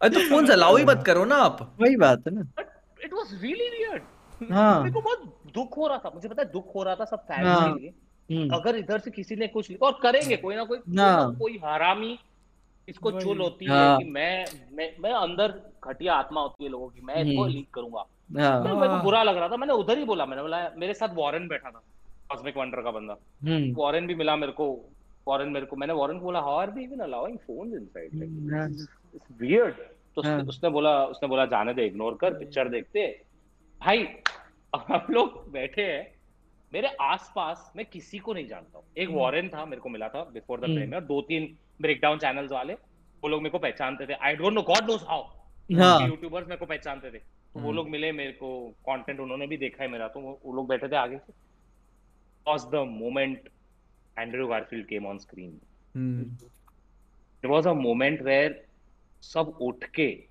[0.00, 2.44] अरे तो फ़ोन अलाउ ही मत करो ना आप। वही बात है ना।
[3.04, 5.22] इट वाज रियली वियर्ड हाँ। मेरे को बहुत
[5.54, 7.80] दुख हो रहा था मुझे पता है दुख हो रहा था सब फैंस हाँ। के
[7.80, 11.34] लिए। अगर इधर से किसी ने कुछ और करेंगे कोई ना कोई कोई ना। हाँ।
[11.36, 12.18] कोई हरामी
[12.88, 16.88] इसको। चुल होती हाँ। है। कि मैं मैं मैं अंदर घटिया आत्मा होती है लोगों
[16.88, 18.04] की मैं इसको हम्म। लीक करूँगा।
[18.40, 20.94] हाँ। तो मेरे को बुरा लग रहा था मैंने उधर ही बोला मैंने बोला मेरे
[20.94, 21.82] साथ वॉरेन बैठा था
[22.30, 24.66] कॉस्मिक वंडर का बंदा। हम्म। वॉरेन भी मिला मेरे को
[25.26, 28.88] वॉरेन मेरे को मैंने वॉरेन को बोला how are we even allowing phones inside like
[29.14, 33.06] it's weird तो उसने, हाँ। उसने बोला उसने बोला जाने दे इग्नोर कर पिक्चर देखते।
[33.80, 34.06] भाई
[34.72, 36.02] हम लोग बैठे हैं
[36.72, 40.22] मेरे आसपास मैं किसी को नहीं जानता हूँ। एक वॉरेन था मेरे को मिला था
[40.32, 41.46] बिफोर द। प्रीमियर दो तीन
[41.80, 42.74] ब्रेकडाउन चैनल्स वाले
[43.22, 45.22] वो लोग मेरे को पहचानते थे। I don't know God knows how
[45.70, 48.48] YouTubers मेरे को पहचानते थे। तो वो लोग मिले मेरे को
[48.88, 51.40] कंटेंट उन्होंने भी देखा है मेरा तो वो वो लोग बैठे थे आगे से।
[52.46, 53.51] The moment
[54.16, 55.60] Andrew Garfield came on screen.
[57.44, 58.52] It was a moment where
[59.22, 60.24] सब उठ के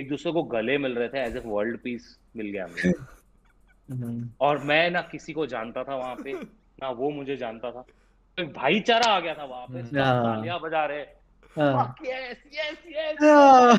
[0.00, 4.58] एक दूसरे को गले मिल रहे थे एज ए वर्ल्ड पीस मिल गया हमें। और
[4.58, 6.32] मैं ना किसी को जानता था वहाँ पे
[6.82, 7.82] ना वो मुझे जानता था।
[8.38, 11.02] तो भाईचारा आ गया था वहाँ पे हाँ। तालियाँ बजा रहे।
[11.58, 13.76] हाँ, yes, yes, yes, हाँ।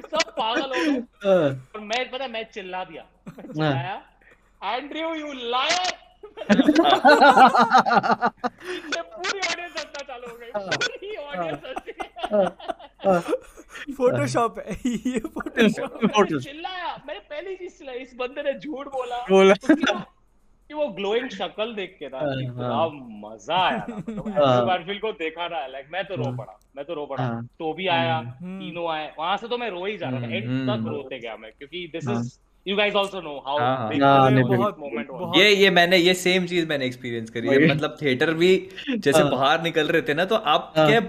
[0.00, 1.00] सब पागल हो गए।
[1.48, 4.02] और मैं पता मैं चिल्ला दिया। मैं चिल्लाया
[4.64, 5.95] एंड्रयू यू लायर
[7.96, 11.94] पूरी ऑडियंस हंसना चालू हो गई पूरी ऑडियंस हंस रही
[13.94, 19.24] फोटोशॉप है ये फोटोशॉप है चिल्लाया मैंने पहली चीज़ चिल्लाई इस बंदे ने झूठ बोला
[19.30, 20.02] बोला। वो-
[20.70, 22.88] कि वो ग्लोइंग शक्ल देख के था कि हाँ,
[23.24, 26.58] मज़ा आया ना मतलब हाँ। गारफील्ड को देखा ना लाइक मैं तो रो हाँ। पड़ा
[26.76, 29.70] मैं तो रो पड़ा हाँ। तो भी आया हम्म। तीनों आए वहाँ से तो मैं
[29.70, 32.38] रो ही जा रहा था एंड हम्म। तक रोते गया मैं क्योंकि दिस हाँ। Is
[32.66, 36.46] you guys also know how हाँ, हाँ। हाँ, बहुत- मोमेंट ये ये मैंने ये सेम
[36.46, 38.56] चीज़ मैंने एक्सपीरियंस करी है मतलब थिएटर भी
[38.90, 41.00] जैसे हाँ। बाहर निकल रहे थे ना तो आप हाँ। क्या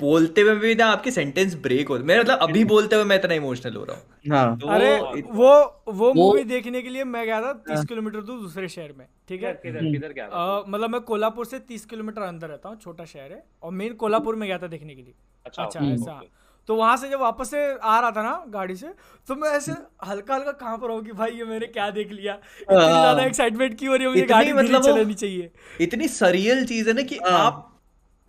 [0.00, 3.34] बोलते हुए भी ना आपके सेंटेंस ब्रेक हो मैं मतलब अभी बोलते हुए मैं इतना
[3.34, 5.50] इमोशनल हो रहा हूँ हाँ तो अरे इत- वो
[5.88, 8.92] वो वो- मूवी देखने के लिए मैं गया था तीस हाँ। किलोमीटर दूर दूसरे शहर
[8.98, 10.28] में ठीक है किधर हम्म। किधर क्या
[10.68, 14.36] मतलब मैं कोल्हापुर से तीस किलोमीटर अंदर रहता हूँ छोटा शहर है और मेन कोल्हापुर
[14.36, 15.14] में गया था देखने के लिए
[15.46, 16.26] अच्छा अच्छा ऐसा ओके।
[16.68, 18.88] तो वहाँ से जब वापस से आ रहा था ना गाड़ी से
[19.28, 19.72] तो मैं ऐसे
[20.06, 23.24] हल्का हल्का कहाँ पर हूँ कि भाई ये मैंने क्या देख लिया इतनी हाँ। ज़्यादा
[23.24, 25.50] एक्साइटमेंट क्यों हो रही है मुझे गाड़ी मतलब चलानी चाहिए
[25.80, 27.70] इतनी सरियल चीज़ है ना कि हाँ। आप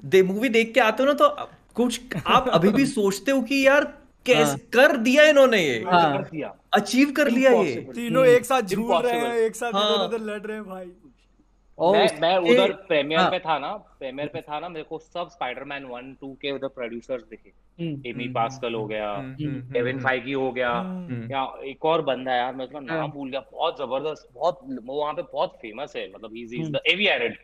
[0.03, 1.29] दे मूवी देख के आते हो ना तो
[1.75, 3.83] कुछ आप अभी भी सोचते हो कि यार
[4.25, 8.95] कैसे हाँ। कर दिया इन्होंने ये हाँ। अचीव कर लिया ये तीनों एक साथ झूल
[8.95, 10.91] रहे हैं एक साथ हाँ। इधर उधर लड़ रहे हैं भाई
[11.79, 14.83] और मैं मैं उसके- उधर प्रीमियर हाँ। पे था ना प्रीमियर पे था ना मेरे
[14.83, 19.45] को सब स्पाइडरमैन 1 2 के उधर प्रोड्यूसर्स दिखे हम्म, एमी पास्कल हो गया हम्म,
[19.45, 22.79] हम्म, केविन हम्म, फाइगी हो गया हम्म। या एक और बंदा है यार मैं उसका
[22.79, 26.43] नाम हाँ। भूल गया बहुत ज़बरदस्त बहुत वो वहाँ पे बहुत फ़ेमस है मतलब he
[26.43, 26.71] is hmm.
[26.71, 27.37] The Avi Arad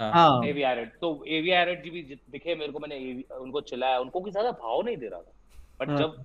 [0.00, 0.40] हाँ। हाँ
[1.00, 4.82] तो एवी एरिड जी भी दिखे मेरे को मैंने उनको चिल्लाया उनको कोई ज़्यादा भाव
[4.82, 5.32] नहीं दे रहा था
[5.80, 6.24] बट हाँ। जब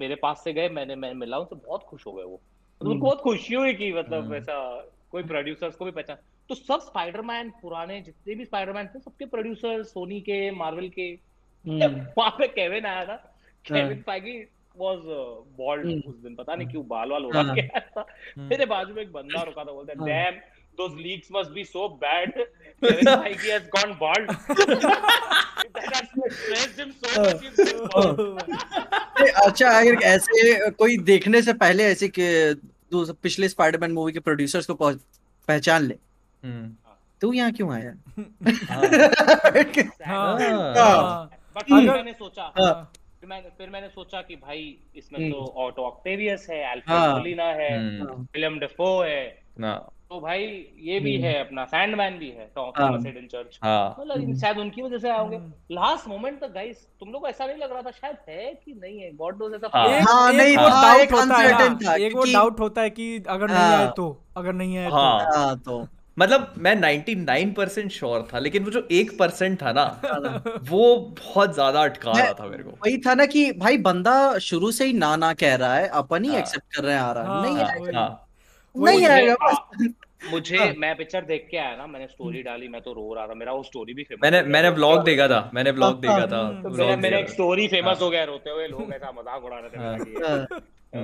[0.00, 2.40] मेरे पास से गए मैंने मैं मिला उनसे बहुत खुश हो गए वो
[2.80, 6.16] हम्म। उनको बहुत खुशी हुई कि मतलब हम्म। ऐसा कोई प्रोड्यूसर्स को भी पहचान
[6.48, 11.08] तो सब स्पाइडरमैन पुराने जितने भी स्पाइडरमैन थे सबके प्रोड्यूसर सोनी के मार्वल के
[11.64, 13.14] हम्म, वहाँ पे केविन आया था
[13.64, 14.38] केविन फाइगी
[14.78, 14.98] वाज
[15.58, 18.06] बॉल्ड। उस दिन पता नहीं क्यों बाल वाल उड़ा हाँ। के आया था
[18.38, 20.40] मेरे बाजू में एक बंदा रुका था बोलता हाँ। Damn
[20.78, 22.34] those leaks must be so bad.
[22.82, 24.26] Kevin Feige has gone bald.
[25.76, 26.08] That has
[26.40, 28.42] stressed him so much he's bald.
[29.44, 32.26] अच्छा अगर ऐसे कोई देखने से पहले ऐसे कि
[32.92, 35.00] दूस- पिछले स्पाइडरमैन मूवी के प्रोड्यूसर्स को पहुंच-
[35.48, 35.96] पहचान ले।
[37.20, 37.94] तू यहाँ क्यों आया?
[38.70, 38.86] हाँ।
[40.06, 42.42] हाँ। हाँ। हाँ। फिर मैंने सोचा।
[43.20, 47.98] फिर मैंने फिर मैंने सोचा कि भाई इसमें हम्म। तो ऑटो ऑक्टेवियस है हाँ। है
[48.00, 49.42] हम्म, विलियम डेफो है।
[50.10, 50.42] तो भाई
[50.78, 52.50] ये भी हम्म। है अपना सैंडमैन भी है
[53.26, 55.36] चर्च। हाँ। मतलब शायद उनकी वजह से आओगे।
[55.74, 58.74] लास्ट मोमेंट तक गाइस तुम लोग को ऐसा नहीं लग रहा था शायद है कि
[58.74, 59.12] नहीं है?
[59.12, 61.36] गॉड नोस ऐसा हाँ। नहीं, वो डाउट होता
[61.92, 64.96] है एक वो डाउट होता है कि अगर नहीं। आए तो अगर नहीं आए तो।
[64.96, 69.84] हाँ तो। मतलब मैं 99% श्योर था लेकिन वो जो एक परसेंट था ना
[70.70, 70.84] वो
[71.18, 74.84] बहुत ज़्यादा अटका रहा था मेरे को। वही था ना कि भाई बंदा शुरू से
[74.84, 77.22] ही ना ना कह रहा है अपन ही हाँ। एक्सेप्ट कर रहे हैं आ रहा
[77.24, 78.28] है हाँ, नहीं हाँ, आएगा। हाँ,
[78.74, 79.88] नहीं मुझे- आएगा हाँ,
[80.30, 83.26] मुझे हाँ। मैं पिक्चर देख के आया ना मैंने स्टोरी डाली मैं तो रो रहा
[83.26, 86.26] था मेरा वो स्टोरी भी फ़ेमस मैंने मैंने व्लॉग देखा था मैंने व्लॉग हाँ, देखा
[86.26, 89.58] था। तो मेरा एक स्टोरी फ़ेमस हाँ। हो गया रोते हुए लोग ऐसा मज़ाक उड़ा
[89.58, 90.46] रहे थे हाँ,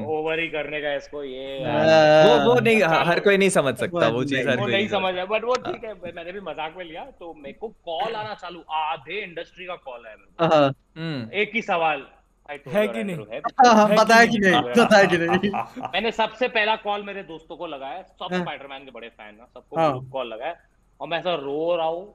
[0.09, 4.23] ओवर ही करने का इसको ये वो वो नहीं हर कोई नहीं समझ सकता वो
[4.25, 7.05] चीज़ हर कोई नहीं समझ है बट वो ठीक है मैंने भी मज़ाक में लिया
[7.21, 12.07] तो मेरे को कॉल आना चालू आधे इंडस्ट्री का कॉल है। हम्म एक ही सवाल
[12.69, 13.17] है कि नहीं?
[13.33, 15.51] है पता है कि नहीं पता है कि नहीं
[15.93, 19.45] मैंने सबसे पहला कॉल मेरे दोस्तों को लगाया सब हाँ। स्पाइडरमैन के बड़े फ़ैन ना
[19.45, 20.57] सबको हाँ। कॉल लगाया
[21.01, 22.15] और मैं ऐसा रो रहा हूँ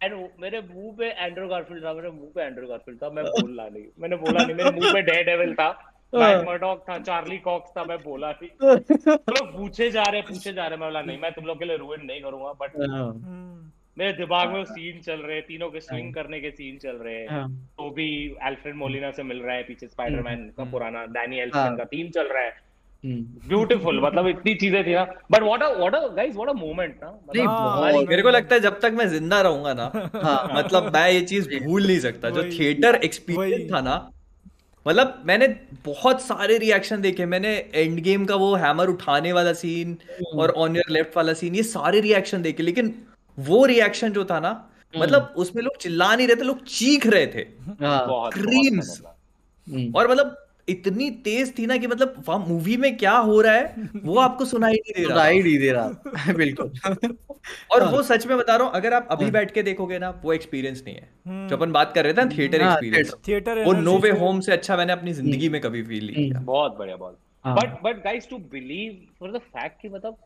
[0.00, 3.68] एंड मेरे मुँह पे एंड्रू गारफील्ड था मेरे मुँह पे एंड्रू गारफील्ड था मैं बोला
[3.68, 7.70] नहीं मैंने बोला नहीं मेरे मुँह पे डेयर डेविल था हाँ। मर्डॉक था चार्ली कॉक्स
[7.76, 11.18] था मैं बोला नहीं तुम लोग पूछे जा रहे पूछे जा रहे। मैं बोला नहीं
[11.18, 15.00] मैं तुम लोग के लिए रूइन नहीं करूँगा बट हम्म, मेरे दिमाग में वो सीन
[15.00, 17.48] चल रहे तीनों के स्विंग करने के सीन चल रहे। हाँ।
[17.78, 18.08] तो भी
[18.42, 21.84] अल्फ्रेड मोलिना से मिल रहा है पीछे स्पाइडरमैन का हम्म। पुराना डैनी हाँ। एल्फमैन का
[21.84, 22.56] थीम चल रहा है।
[23.04, 26.52] हम्म। ब्यूटीफुल मतलब इतनी चीज़ें थी ना। But what a what a guys what a
[26.52, 29.74] moment ना नहीं, मतलब हाँ, बहुत- मेरे को लगता है जब तक मैं ज़िंदा रहूँगा
[29.74, 29.90] ना
[30.24, 33.96] हाँ मतलब मैं ये चीज़ भूल नहीं सकता। जो थिएटर एक्सपीरियंस था ना
[34.88, 35.46] मतलब मैंने
[35.84, 40.50] बहुत सारे रिएक्शन देखे मैंने एंड गेम का वो हैमर उठाने वाला सीन हम्म। और
[40.58, 42.94] ऑन योर लेफ़्ट वाला सीन ये सारे रिएक्शन देखे लेकिन
[43.38, 47.06] वो रिएक्शन जो था ना हम्म। मतलब उसमें लोग चिल्ला नहीं रहे थे लोग चीख
[47.06, 49.16] रहे थे क्रीम्स बहुत बहुत
[49.68, 50.36] हम्म। और मतलब
[50.68, 53.90] इतनी तेज थी ना कि मतलब वहाँ मूवी में क्या हो रहा है?
[54.04, 56.72] वो आपको सुनाई नहीं दे रहा। सुनाई नहीं दे रहा। बिल्कुल।
[57.72, 59.98] और हाँ। वो सच में बता रहा हूँ अगर आप अभी हाँ। बैठ के देखोगे
[59.98, 62.72] ना वो एक्सपीरियंस नहीं है। हम्म। जो अपन बात कर रहे थे ना थिएटर हाँ,
[62.72, 66.28] एक्सपीरियंस थिएटर वो नो वे होम से अच्छा मैंने अपनी ज़िंदगी में कभी फील नहीं
[66.30, 70.16] किया। बहुत बढ़िया बहुत। हाँ। But but guys to believe for the fact कि मतलब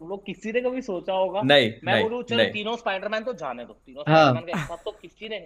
[0.00, 1.40] तुम लोग किसी ने कभी सोचा होगा?
[1.42, 4.90] नहीं मैं बोलूँ चलो तीनों स्पाइडरमैन तो जाने दो। तीनों हाँ। स्पाइडरमैन के साथ तो
[4.90, 5.38] किसी ने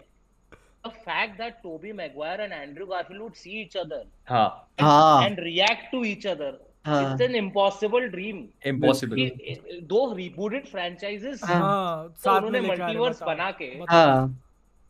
[0.84, 4.46] the fact that Tobey Maguire and Andrew Garfield would see each other हाँ
[4.80, 6.52] हाँ and react to each other
[6.86, 12.48] हाँ। it's an impossible dream impossible कि- दो rebooted franchises हाँ। हाँ तो साथ में
[12.48, 14.40] उन्होंने मल्टीवर्स बना के। हाँ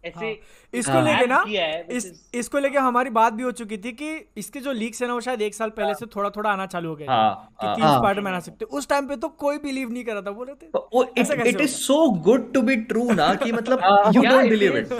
[0.05, 0.31] ऐसे
[0.73, 3.93] इसको हाँ। लेके ना है इस is- इसको लेके हमारी बात भी हो चुकी थी
[4.01, 6.67] कि इसके जो लीक्स है ना वो शायद एक साल पहले से थोड़ा थोड़ा आना
[6.75, 9.29] चालू हो गया हाँ, कि हाँ। तीन हाँ। स्पाइडरमैन आ सकते उस टाइम पे तो
[9.45, 12.77] कोई बिलीव नहीं कर रहा था बोल रहे थे it is so good to be
[12.91, 14.93] true ना कि मतलब यू डोंट बिलीव इट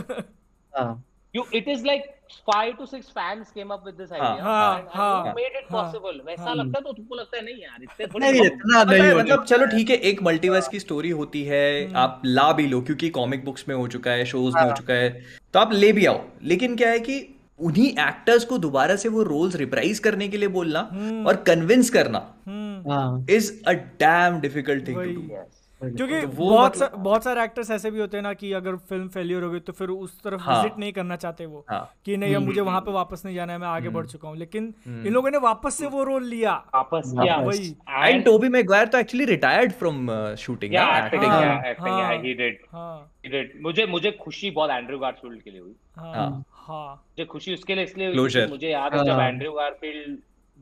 [0.75, 1.03] हाँ।
[1.35, 2.05] You it is like
[2.49, 4.43] five to six fans came up with this idea.
[4.43, 6.21] हाँ, and, हाँ, you made it हाँ, possible.
[6.27, 9.45] वैसा लगता है तो तुमको लगता है नहीं यार इतने थोड़ी नहीं इतना नहीं मतलब
[9.45, 11.65] चलो ठीक है एक मल्टीवर्स की स्टोरी होती है
[12.03, 14.95] आप ला भी लो क्योंकि कॉमिक बुक्स में हो चुका है शोज़ में हो चुका
[14.95, 15.11] है
[15.55, 17.19] तो आप ले भी आओ। लेकिन क्या है कि
[17.61, 20.81] उन्हीं एक्टर्स को दोबारा से वो रोल्स रिप्राइज करने के लिए बोलना
[21.29, 23.73] और कन्विंस करना हम्म, हाँ। Is a
[24.05, 25.64] damn difficult thing to do Yes.
[25.91, 28.77] क्योंकि तो बहुत मतलब- सा, बहुत सारे एक्टर्स ऐसे भी होते हैं ना कि अगर
[28.77, 31.95] फ़िल्म फेलियर हो गई तो फिर उस तरफ़ हाँ। विज़िट नहीं करना चाहते वो। हाँ।
[32.05, 34.29] कि नहीं अब मुझे वहाँ पे वापस नहीं जाना है मैं आगे हम्म। बढ़ चुका
[34.29, 38.49] हूँ। लेकिन इन लोगों ने वापस से वो रोल लिया। वापस किया। वही। एंड टोबी
[38.49, 41.33] मैगवायर तो एक्चुअली रिटायर्ड फ्रॉम शूटिंग हाँ, yeah acting.
[41.33, 42.53] yeah हाँ। he did.
[42.73, 43.63] हाँ। He did.
[43.63, 47.75] मुझे मुझे खुशी बहुत एंड्रयू गारफील्ड के लिए हुई। हाँ। हाँ। हाँ। मुझे खुशी उसके
[47.75, 50.19] लिए इसलिए मुझे याद है जब हाँ। एंड्रयू गारफील्ड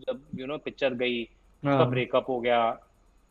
[0.08, 2.78] जब यू नो पिक्चर गई उसका हाँ। ब्रेकअप हो गया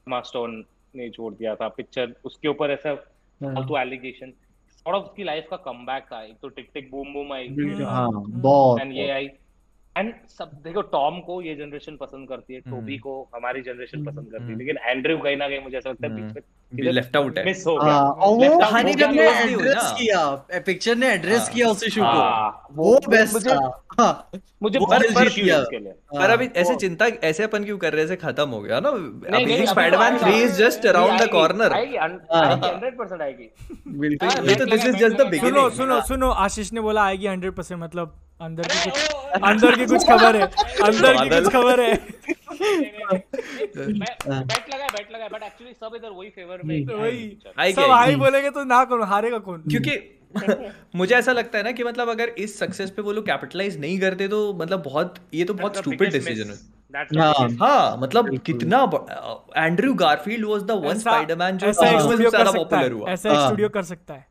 [0.08, 0.66] मास्टोन
[0.96, 2.94] ने छोड़ दिया था पिक्चर उसके ऊपर ऐसा।
[3.42, 4.34] फालतू एलिगेशन
[4.72, 7.48] सॉर्ट ऑफ़ उसकी लाइफ का कमबैक था। एक तो टिक टिक बूम बूम आई।
[8.82, 9.28] एंड ये आई
[9.96, 14.04] एंड सब देखो टॉम को ये जनरेशन पसंद करती है हम्म। टोबी को हमारी जनरेशन
[14.06, 16.86] पसंद करती है हम्म। लेकिन एंड्रयू कहीं ना कहीं मुझे ऐसा लगता है हम्म। बीच
[16.86, 20.62] में लेफ़्ट आउट है मिस हो हाँ गया और वो कहानी जब ने एड्रेस किया
[20.66, 23.58] पिक्चर ने एड्रेस हाँ। किया उस इशू को हाँ, वो बेस्ट था
[24.00, 24.30] हाँ
[24.64, 28.08] मुझे पर किया। उसके लिए पर अभी हाँ, ऐसे चिंता ऐसे अपन क्यों कर रहे
[28.08, 28.90] थे खत्म हो गया ना
[29.38, 32.10] अभी स्पाइडरमैन तो 3 is just around the corner आएगी, हाँ।
[32.60, 33.50] 100% आएगी
[33.90, 37.04] बिल्कुल हाँ, ये तो is just the बैठ लगा। सुनो सुनो सुनो आशीष ने बोला
[37.04, 40.48] आएगी हंड्रेड परसेंट मतलब अंदर की कुछ अंदर की कुछ खबर है।
[40.84, 41.92] अंदर की कुछ खबर है।
[43.82, 47.74] मैं- बैट लगा बैट लगा है, but actually सब इधर वही favor में ही। वही।
[47.74, 49.62] सब हाई बोलेंगे तो ना कौन हारेगा कौन?
[49.62, 50.18] क्योंकि
[50.96, 54.00] मुझे ऐसा लगता है ना कि मतलब अगर इस सक्सेस पे वो लोग कैपिटलाइज नहीं
[54.00, 56.60] करते तो मतलब बहुत ये तो बहुत स्टूपिड डिसीज़न है।
[57.20, 58.84] हाँ। हाँ मतलब कितना
[59.58, 63.84] Andrew Garfield was the one Spiderman जो सबसे ज़्यादा पॉपुलर हुआ। ऐसा हाँ। स्टूडियो कर
[63.84, 64.31] सकता है।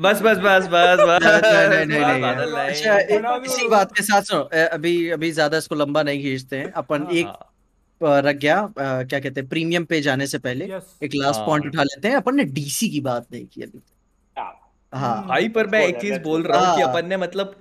[0.00, 1.22] बस बस बस बस बस
[1.88, 2.98] नहीं। अच्छा।
[3.36, 7.12] इसी बात के साथ सुनो अभी अभी ज़्यादा इसको लंबा नहीं खींचते हैं अपन हाँ।
[7.12, 7.26] एक
[8.00, 11.82] रख गया क्या कहते हैं प्रीमियम पे जाने से पहले एक लास्ट हाँ। पॉइंट उठा
[11.82, 13.80] लेते हैं अपन ने डीसी की बात नहीं की अभी
[14.36, 14.52] हाँ।
[14.92, 17.54] हाँ भाई पर मैं एक चीज़ बोल रहा हूँ कि हाँ। अपन ने मतलब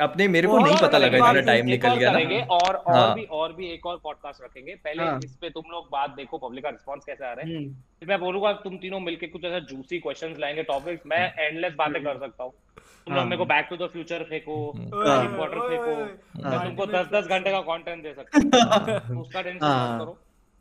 [0.00, 3.14] अपने मेरे को नहीं पता लगा इतना टाइम निकल और गया ना और और हाँ।
[3.14, 6.38] भी और भी एक और पॉडकास्ट रखेंगे पहले हाँ। इस पे तुम लोग बात देखो
[6.38, 9.44] पब्लिक का रिस्पांस कैसे आ रहा है हम्म, फिर मैं बोलूँगा तुम तीनों मिलके कुछ
[9.44, 12.52] ऐसा जूसी क्वेश्चंस लाएँगे टॉपिक्स मैं एंडलेस बातें कर सकता हूँ
[13.06, 16.50] तुम लोग हाँ। मेरे को बैक टू द फ्यूचर फेंको हाँ। पॉटर ओए, फेंको मैं
[16.50, 20.00] हाँ। तुमको दस दस घंटे का कंटेंट दे सकता हूँ तो उसका टेंशन हाँ। मत
[20.00, 20.18] करो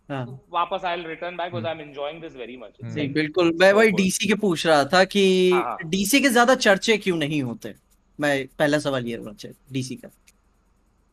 [0.10, 3.52] हाँ। तो वापस I will return back because I am enjoying this very much बिल्कुल
[3.60, 7.18] मैं वही डीसी के पूछ रहा था कि हाँ, हाँ। डीसी के ज़्यादा चर्चे क्यों
[7.18, 7.74] नहीं होते
[8.20, 10.10] मैं पहला सवाल ये होना चाहिए डीसी का।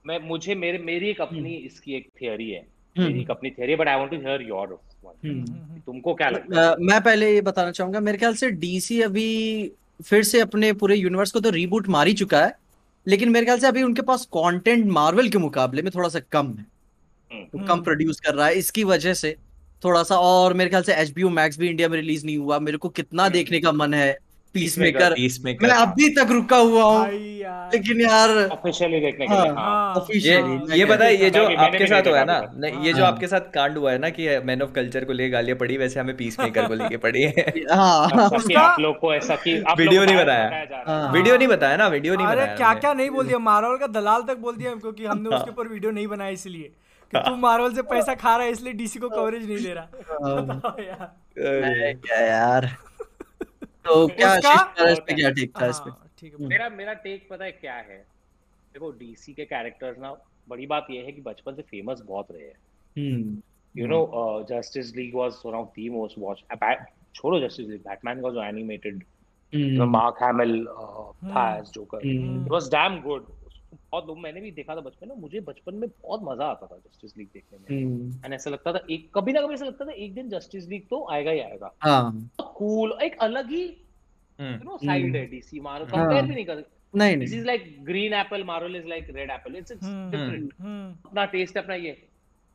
[0.04, 2.66] मैं मुझे मेरे मेरी एक अपनी इसकी एक थियरी है।
[2.96, 4.78] मेरी एक अपनी theory but I want to hear your
[5.86, 6.74] तुमको क्या लगता है?
[6.80, 9.70] मैं पहले ये बताना चाहूँगा मेरे ख्याल से डीसी अभी
[10.04, 12.54] फिर से अपने पूरे यूनिवर्स को तो रीबूट मार ही चुका है
[13.06, 16.54] लेकिन मेरे ख्याल से अभी उनके पास कंटेंट मार्वल के मुकाबले में थोड़ा सा कम
[16.58, 19.34] है। तो कम प्रोड्यूस कर रहा है इसकी वजह से
[19.82, 22.58] थोड़ा सा और मेरे ख्याल से एच बी मैक्स भी इंडिया में रिलीज़ नहीं हुआ।
[22.58, 24.16] मेरे को कितना हम्म। देखने का मन है
[24.54, 25.14] पीस मेकर
[25.62, 27.06] मैं अभी तक रुका हुआ हूँ।
[27.72, 32.06] लेकिन यार ऑफिशियली देखने के लिए। हाँ, ये ये पता है ये जो आपके साथ
[32.06, 32.36] हुआ है ना
[32.84, 35.28] ये जो हाँ। आपके साथ कांड हुआ है ना कि मैन ऑफ़ कल्चर को ले
[35.30, 39.36] गालियाँ पड़ी वैसे हमें पीस मेकर को लेके पड़ी है। हाँ। आप लोग को ऐसा
[39.36, 43.26] कि वीडियो नहीं बताया। वीडियो नहीं बताया ना वीडियो नहीं बताया क्या क्या नहीं बोल
[43.26, 43.38] दिया?
[43.40, 46.70] मार्वल का दलाल तक बोल दिया क्योंकि हमने उसके ऊपर वीडियो नहीं बनाया इसलिए।
[47.12, 49.86] कि तू मार्वल से पैसा खा रहा है इसलिए डीसी को कवरेज नहीं दे रहा।
[51.38, 52.70] क्या यार?
[53.84, 55.90] तो क्या इस पे क्या टेक था इस पे?
[55.90, 57.98] हाँ, ठीक है। मेरा मेरा टेक पता है क्या है?
[58.74, 60.12] देखो डीसी के कैरेक्टर्स ना
[60.48, 63.42] बड़ी बात ये है कि बचपन से फ़ेमस बहुत रहे हैं।
[63.74, 66.42] You know Justice League was one of the most watch
[67.14, 69.02] छोड़ो जस्टिस लीग बैटमैन का जो एनिमेटेड
[69.88, 70.64] मार्क हैमिल
[71.24, 73.26] था as Joker it was damn good
[74.00, 77.16] लोग मैंने भी देखा था बचपन में मुझे बचपन में बहुत मज़ा आता था जस्टिस
[77.18, 79.92] लीग देखने में। And hmm. ऐसा लगता था एक कभी ना कभी ऐसा लगता था
[79.94, 84.76] एक दिन जस्टिस लीग तो आएगा ही आएगा। हाँ। कूल एक अलग ही यू नो
[84.78, 86.64] साइड है डीसी मारो कंपेयर भी नहीं कर
[86.94, 90.52] नहीं this is like green apple Marvel is like red apple it's it's different
[91.06, 91.92] अपना टेस्ट अपना ये।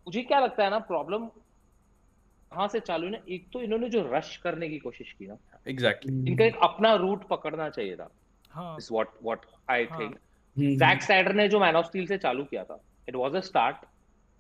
[0.08, 1.26] मुझे क्या लगता है ना प्रॉब्लम
[2.52, 5.38] कहाँ से चालू ना एक तो इन्होंने जो रश करने की कोशिश की ना
[5.68, 6.30] एग्जैक्टली exactly.
[6.30, 8.10] इनका एक अपना रूट पकड़ना चाहिए था।
[8.78, 10.16] Is what what I think
[10.60, 13.86] Zack Snyder ने जो मैन ऑफ़ स्टील से चालू किया था इट वाज अ स्टार्ट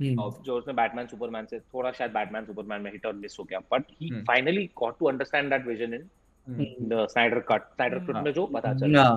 [0.01, 3.59] जो उसने बैटमैन सुपरमैन से थोड़ा शायद बैटमैन सुपरमैन में हिट और मिस हो गया
[3.73, 8.31] but he finally got to understand that vision in the Snyder cut Snyder cut में
[8.33, 9.09] जो पता चला।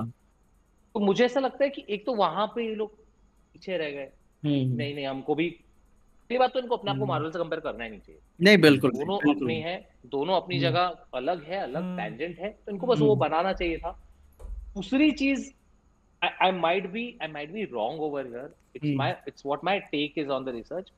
[0.95, 2.95] तो मुझे ऐसा लगता है कि एक तो वहाँ पे ये लोग
[3.53, 4.77] पीछे रह गए। hmm.
[4.77, 7.31] नहीं नहीं हमको भी पहली बात तो इनको अपने आप को मार्वल.
[7.31, 10.59] से कंपेयर करना ही नहीं चाहिए। नहीं बिल्कुल दोनों अपनी है दोनों अपनी.
[10.59, 13.91] जगह अलग है अलग टेंजेंट है तो इनको बस वो बनाना चाहिए था।
[14.75, 15.51] दूसरी चीज़
[16.23, 18.51] I, I might be I might be wrong over here.
[18.75, 18.97] It's hmm.
[18.97, 20.89] my it's what my take is on the research.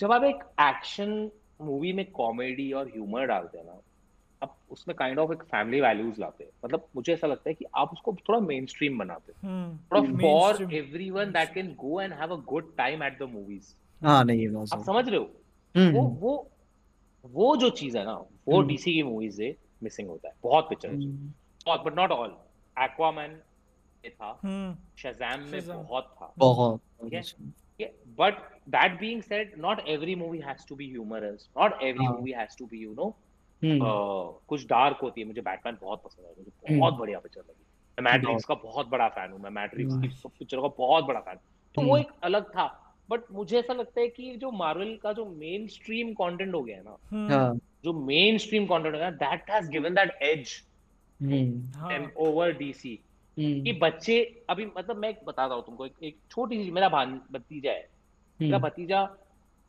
[0.00, 1.30] जब आप एक एक्शन
[1.60, 3.80] मूवी में कॉमेडी और ह्यूमर डालते हैं ना
[4.42, 7.64] आप उसमें काइंड ऑफ़ एक फैमिली वैल्यूज़ लाते हैं। मतलब मुझे ऐसा लगता है कि
[7.74, 9.92] आप उसको थोड़ा मेन स्ट्रीम बनाते हैं। Hmm.
[9.92, 13.74] थोड़ा for everyone that can go and have a good time at the movies
[14.04, 15.30] हाँ नहीं आप समझ रहे हो?
[15.76, 15.94] Hmm.
[15.94, 16.50] वो वो
[17.26, 18.14] वो जो चीज़ है ना
[18.48, 20.88] वो डीसी की मूवीज़ से मिसिंग होता है। बहुत पिक्चर
[21.66, 22.36] बहुत बट नॉट ऑल
[22.78, 23.38] एक्वामैन
[24.08, 24.32] था
[24.98, 26.80] शज़ैम में बहुत था। बहुत
[28.18, 28.34] but
[28.68, 32.66] that being said not every movie has to be humorous not every movie has to
[32.66, 36.94] be you know कुछ डार्क होती है। मुझे बैटमैन बहुत पसंद है। मुझे हम्म। बहुत
[36.94, 40.62] बढ़िया पिक्चर लगी। मैं मैट्रिक्स का बहुत बड़ा फ़ैन हूँ। मैं मैट्रिक्स की सब पिक्चरों
[40.62, 41.36] का बहुत बड़ा फ़ैन
[41.74, 45.12] तो वो हम्म। एक अलग था। बट मुझे ऐसा लगता है कि जो मार्वल का
[45.12, 47.54] जो मेन स्ट्रीम कंटेंट हो गया है ना हम्म। हाँ।
[47.84, 53.09] जो मेन स्ट्रीम कंटेंट हो गया that has given that edge over DC hmm.
[53.40, 56.88] कि बच्चे अभी मतलब मैं बता रहा हूँ तुमको एक, एक छोटी सी मेरा
[57.32, 57.88] भतीजा है।
[58.42, 59.02] मेरा हम्म। भतीजा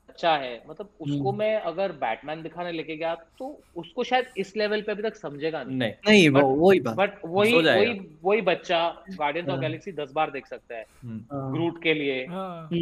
[0.09, 4.57] अच्छा है मतलब उसको हम्म। मैं अगर बैटमैन दिखाने लेके गया तो उसको शायद इस
[4.57, 8.41] लेवल पे अभी तक समझेगा नहीं। नहीं, नहीं वो वही बात। बट वही वही वही
[8.41, 12.27] बच्चा गार्डियंस ऑफ़ गैलेक्सी दस बार देख सकता है। ग्रूट हाँ। के लिए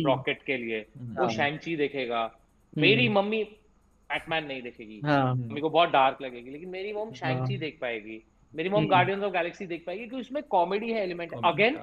[0.04, 2.36] रॉकेट हाँ। के लिए वो शैंची देखेगा।
[2.78, 3.44] मेरी मम्मी
[4.12, 8.24] बैटमैन नहीं देखेगी। हाँ। मम्मी को बहुत डार्क लगेगी लेकिन मेरी मम्मी शैंची देख पाएगी।
[8.56, 11.80] मेरी मॉम गार्डियंस ऑफ़ गैलेक्सी देख पाएगी क्योंकि उसमें कॉमेडी है element again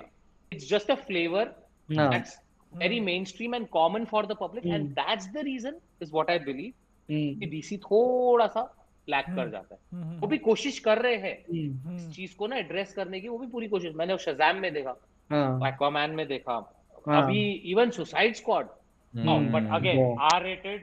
[0.53, 1.55] it's just a flavour
[1.91, 2.41] that's
[2.73, 4.75] very mainstream and common for the public mm.
[4.75, 6.73] and that's the reason is what I believe
[7.09, 7.39] mm.
[7.41, 8.65] कि डीसी थोड़ा सा
[9.09, 10.21] लैक कर जाता है। mm.
[10.23, 11.37] वो भी कोशिश कर रहे हैं.
[11.97, 14.91] इस चीज़ को ना एड्रेस करने की वो भी पूरी कोशिश। मैंने शज़ैम में देखा
[15.69, 16.57] एक्वामैन में देखा
[17.09, 17.41] अभी
[17.73, 18.67] even Suicide Squad
[19.15, 20.81] but again R rated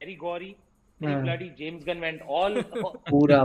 [0.00, 0.54] very gory
[1.00, 2.54] bloody James Gunn went all
[3.10, 3.44] पूरा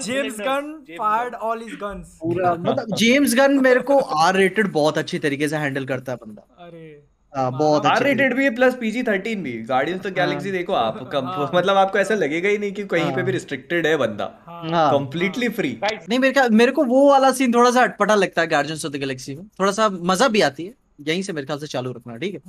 [0.00, 2.16] James Gunn fired all his guns.
[2.22, 6.18] पूरा मतलब जेम्स गन मेरे को आर रेटेड बहुत अच्छी तरीके से हैंडल करता है
[6.24, 6.88] बंदा। अरे
[7.32, 10.98] हाँ बहुत आर रेटेड भी है प्लस पीजी थर्टीन भी। गार्डियंस ऑफ़ गैलेक्सी देखो आप
[11.12, 14.24] कम हाँ। मतलब आपको ऐसा लगेगा ही नहीं कि कहीं पे भी रिस्ट्रिक्टेड है बंदा।
[14.46, 18.48] कंप्लीटली फ्री नहीं मेरे का मेरे को वो वाला सीन थोड़ा सा अटपटा लगता है
[18.48, 20.74] गार्डियंस ऑफ़ द गैलेक्सी में। थोड़ा सा मज़ा भी आती है।
[21.08, 22.40] यहीं से मेरे ख्याल से चालू रखना ठीक है।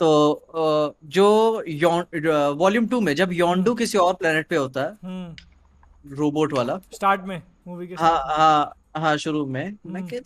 [0.00, 1.26] तो जो
[2.54, 4.90] वॉल्यूम टू में जब योंडू किसी और प्लेनेट पे होता है
[6.16, 10.20] रोबोट हम्म। वाला। स्टार्ट में मूवी के हाँ हाँ हाँ शुरू में। मैं हम्म।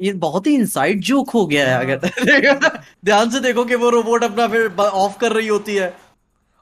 [0.00, 2.06] ये बहुत ही इनसाइड जोक हो गया है अगर
[2.46, 2.70] हाँ।
[3.04, 5.94] ध्यान से देखो कि वो रोबोट अपना फिर ऑफ़ कर रही होती है।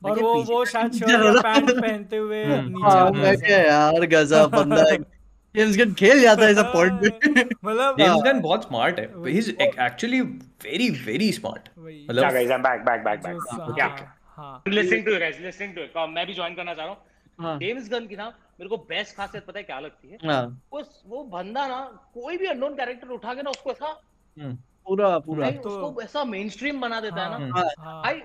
[0.02, 2.62] और वो वो शायद शर्ट पैंट पहनते हुए हाँ,
[3.10, 4.84] नीचे हाँ, यार गजब बंदा
[5.56, 9.38] जेम्स गन खेल जाता है सब पॉइंट पे। मतलब जेम्स गन बहुत स्मार्ट है। He
[9.38, 13.32] is actually very very smart मतलब guys, I'm back, back, back, back.
[13.32, 13.82] जो- Yeah.
[13.82, 17.02] हाँ। हाँ listening to guys listening to it मैं भी ज्वाइन करना चाह रहा हूँ।
[17.40, 20.18] हाँ। जेम्स गन की ना मेरे को बेस्ट खासियत पता है क्या लगती है?
[20.26, 21.78] हाँ। वो वो बंदा ना
[22.14, 24.02] कोई भी अननोन कैरेक्टर उठा के ना उसको ऐसा
[24.38, 28.22] पूरा पूरा। तो- उसको ऐसा मेन स्ट्रीम बना देता है ना। हाँ, हाँ। भाई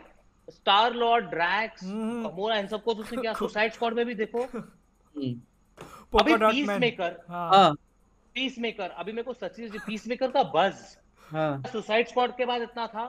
[0.49, 5.41] Star Lord Drax hmm. Gamora इन सबको तो क्या सुसाइड स्क्वाड में भी देखो। हम्म,
[6.19, 7.73] अभी पोका डॉट पीस मैन मेकर हाँ। हाँ।
[8.35, 10.73] पीस मेकर अभी मेरे को सच्ची पीस मेकर का बज
[11.31, 13.03] हाँ। सुसाइड स्क्वाड के बाद इतना था।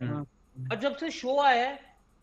[0.00, 0.24] हाँ।
[0.56, 1.78] और जब से शो आया है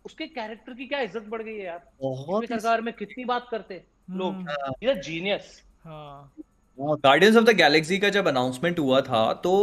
[0.06, 3.84] उसके कैरेक्टर की क्या इज़्ज़त बढ़ गई है यार। बहुत सरकार में कितनी बात करते
[4.12, 6.32] लोग। हम्म, ये जीनियस हाँ।
[6.80, 9.54] गार्डियंस ऑफ़ द गैलेक्सी का जब अनाउंसमेंट हुआ था तो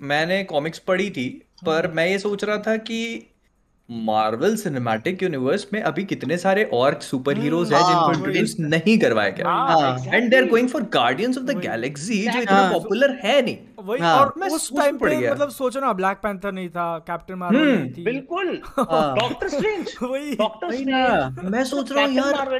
[0.00, 1.28] मैंने कॉमिक्स पढ़ी थी
[1.66, 3.00] पर मैं ये सोच रहा था कि
[3.90, 8.98] मार्वल सिनेमैटिक यूनिवर्स में अभी कितने सारे और सुपर हीरोज हैं जिनको हाँ, इंट्रोड्यूस नहीं
[8.98, 12.72] करवाया गया। हाँ, and they are going for Guardians of the Galaxy जो इतना हाँ।
[12.72, 16.52] पॉपुलर है नहीं। वही हाँ। और मैं उस टाइम पे मतलब सोचो ना ब्लैक पैंथर
[16.52, 21.64] नहीं था कैप्टन मार्वल हम्म, नहीं थी। बिल्कुल। हाँ। डॉक्टर स्ट्रेंज वही। डॉक्टर स्ट्रेंज मैं
[21.64, 22.58] सोच रहा हूँ यार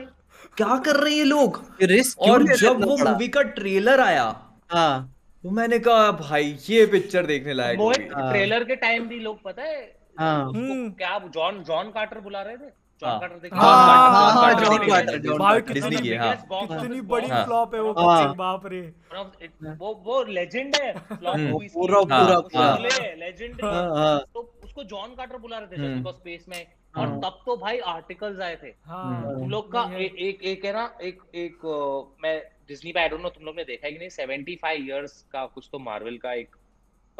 [0.56, 1.62] क्या कर रहे हैं ये लोग?
[1.82, 4.24] रिस्क और जब वो मूवी का ट्रेलर आया
[4.72, 7.80] हाँ। तो मैंने कहा भाई ये पिक्चर देखने लायक
[8.16, 12.42] हाँ। ट्रेलर के टाइम भी लोग पता है हाँ। हम्म। क्या जॉन जॉन कार्टर बुला
[12.42, 12.68] रहे थे?
[13.02, 17.00] जॉन। कार्टर देख हाँ, हाँ, हाँ, जॉन कार्टर, जॉन भाई कार्टर। डिज्नी की हाँ कितनी
[17.12, 18.80] बड़ी हाँ। फ्लॉप है वो हाँ। बाप रे।
[19.78, 22.76] वो वो लेजेंड है फ्लॉप हम्म, मूवीज़ पूरा पूरा पूरा।
[23.16, 26.64] लेजेंड हाँ। हाँ तो उसको जॉन कार्टर बुला रहे थे हम्म। स्पेस में।
[26.96, 30.72] और हाँ। तब तो भाई आर्टिकल्स आए थे। हाँ तुम लोग का एक एक है
[30.72, 31.58] ना एक एक
[32.22, 32.38] मैं
[32.68, 34.08] डिज्नी पे आई डोंट नो तुम लोग ने देखा है कि नहीं?
[34.08, 36.56] 75 इयर्स का कुछ तो मार्वल का एक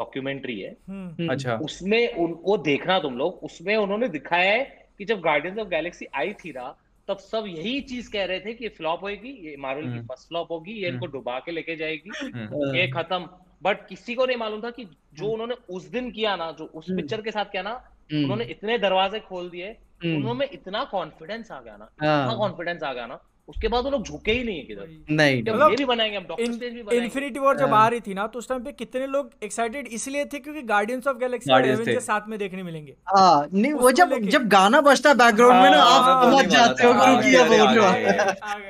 [0.01, 4.63] डॉक्यूमेंट्री है। हम्म, अच्छा। उसमें उनको देखना तुम लोग उसमें उन्होंने दिखाया है
[4.97, 6.69] कि जब गार्डियंस ऑफ़ गैलेक्सी आई थी ना
[7.07, 10.27] तब सब यही चीज़ कह रहे थे कि फ्लॉप होगी ये मार्वल की हम्म। फ़र्स्ट
[10.27, 13.29] फ्लॉप होगी ये इनको डुबा के लेके जाएगी हम्म, ये खत्म।
[13.63, 14.85] बट किसी को नहीं मालूम था कि
[15.19, 17.73] जो उन्होंने उस दिन किया ना जो उस हम्म। पिक्चर के साथ किया ना
[18.11, 19.67] हम्म, उन्होंने इतने दरवाजे खोल दिए
[20.03, 23.83] हम्म, उन्होंने इतना कॉन्फिडेंस आ गया ना हाँ। इतना कॉन्फिडेंस आ गया ना उसके बाद
[23.83, 26.51] वो लोग झुके ही नहीं है किधर। नहीं जब मतलब ये भी बनाएँगे हम डॉक्टर
[26.53, 28.71] स्ट्रेंज भी बनाएँगे। इन्फिनिटी वॉर जब हाँ। आ रही थी ना तो उस टाइम पे
[28.73, 32.95] कितने लोग एक्साइटेड इसलिए थे क्योंकि गार्डियंस ऑफ़ गैलेक्सी एवेंजर्स थे। साथ में देखने मिलेंगे।
[33.07, 36.83] हाँ नहीं वो जब जब गाना बजता बैकग्राउंड में ना हाँ, आप मैं समझ जाते
[36.83, 37.89] हो था, कि हाँ, रुकिए अरे, बोल रहा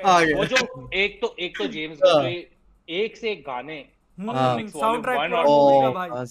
[0.05, 3.83] आ वो जो एक तो एक तो जेम्स हाँ। गन जो एक से एक गाने
[4.17, 6.25] हम्म, साउंड ट्रैक और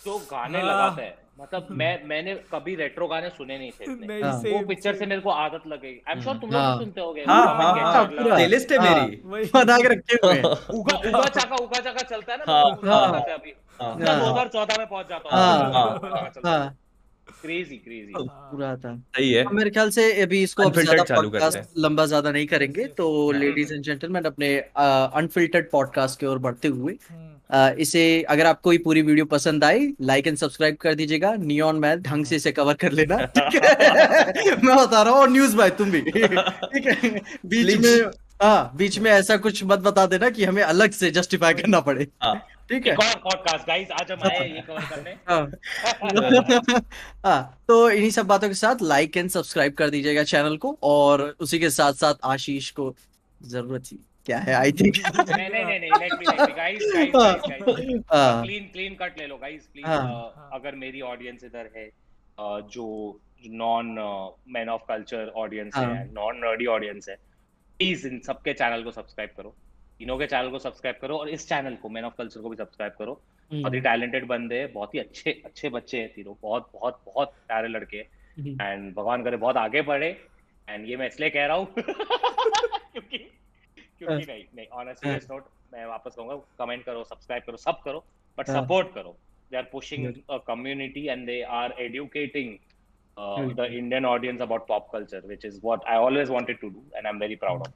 [0.00, 4.22] जो गाने हाँ। लगाता है। मतलब मैं मैंने कभी रेट्रो गाने सुने नहीं थे नहीं
[4.22, 6.78] हाँ। वो पिक्चर से मेरे को आदत लग गई आई एम श्योर तुम लोग हाँ।
[6.78, 10.40] सुनते होगे। हाँ हाँ हाँ। प्लेलिस्ट है हाँ। मेरी। बना के रखे हुए
[10.78, 14.78] उगा उगा चाका उगा चाका चलता है ना हाँ, हाँ। अभी। हाँ, मैं हाँ। 2014
[14.78, 16.76] में पहुँच जाता हाँ, हूँ। हाँ।
[17.42, 22.06] क्रेजी क्रेजी पूरा था। सही है। मेरे ख्याल से अभी इसको अब ज़्यादा पॉडकास्ट लंबा
[22.06, 27.37] ज़्यादा नहीं करेंगे। तो लेडीज़ एंड जेंटलमैन अपने अनफिल्टर्ड पॉडकास्ट की ओर बढ़ते हुए हम्म,
[27.50, 32.02] इसे अगर आपको ये पूरी वीडियो पसंद आई लाइक एंड सब्सक्राइब कर दीजिएगा। नियॉन मैन
[32.02, 34.56] ढंग से इसे कवर कर लेना। है?
[34.64, 37.20] मैं बता रहा हूँ और न्यूज़ भाई तुम भी। ठीक है?
[37.46, 37.76] बीच.
[37.76, 38.10] में
[38.42, 42.06] हाँ बीच में ऐसा कुछ मत बता देना कि हमें अलग से जस्टिफाई करना पड़े।
[42.22, 42.34] हाँ।
[42.70, 42.94] ठीक है?
[42.96, 45.50] पॉडकास्ट गाइस आज हम आए ये कवर करने। हाँ।
[47.24, 51.22] हाँ तो इन्हीं सब बातों के साथ लाइक एंड सब्सक्राइब कर दीजिएगा चैनल को और
[51.40, 52.94] उसी के साथ साथ आशीष को
[53.40, 54.54] ज़रूरत थी। क्या है?
[54.54, 54.96] आई थिंक
[55.30, 58.42] नहीं नहीं नहीं let me let me guys guys हाँ.
[58.42, 63.20] क्लीन क्लीन कट ले लो गाइस प्लीज़ हाँ। अगर मेरी ऑडियंस इधर है uh, जो
[63.46, 63.94] non
[64.48, 67.16] man of culture audience है हाँ। नॉन नर्डी ऑडियंस है
[67.80, 69.54] प्लीज़ इन सबके चैनल को सब्सक्राइब करो.
[69.98, 72.56] तीनों के चैनल को सब्सक्राइब करो और इस चैनल को मैन ऑफ़ कल्चर को भी
[72.56, 73.20] सब्सक्राइब करो.
[73.50, 76.34] हम्म। बहुत ही टैलेंटेड बंदे हैं बहुत ही अच्छे अच्छे बच्चे हैं तीनों.
[76.42, 78.08] बहुत बहुत बहुत प्यारे लड़के हैं.
[78.38, 80.16] हम्म। एंड भगवान करे बहुत आगे बढ़े.
[80.68, 83.37] एंड ये मैं इसलिए कह रहा हूँ क्योंकि
[83.98, 85.44] क्योंकि नहीं नहीं ऑन सीरियस नोट
[85.74, 88.04] मैं वापस कहूँगा कमेंट करो सब्सक्राइब करो सब करो
[88.38, 89.16] बट हाँ। सपोर्ट करो।
[89.50, 92.56] They are pushing a community and they are educating
[93.56, 97.06] the Indian audience about pop culture which is what I always wanted to do and
[97.06, 97.72] I am very proud of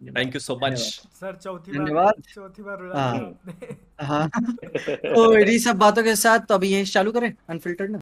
[0.00, 0.78] thank you so much
[1.20, 3.40] sir चौथी बार चौथी बार हाँ।
[4.00, 7.92] हाँ। तो इन्हीं सब बातों के साथ तो अभी ये चालू करें अनफिल्टर्ड ना?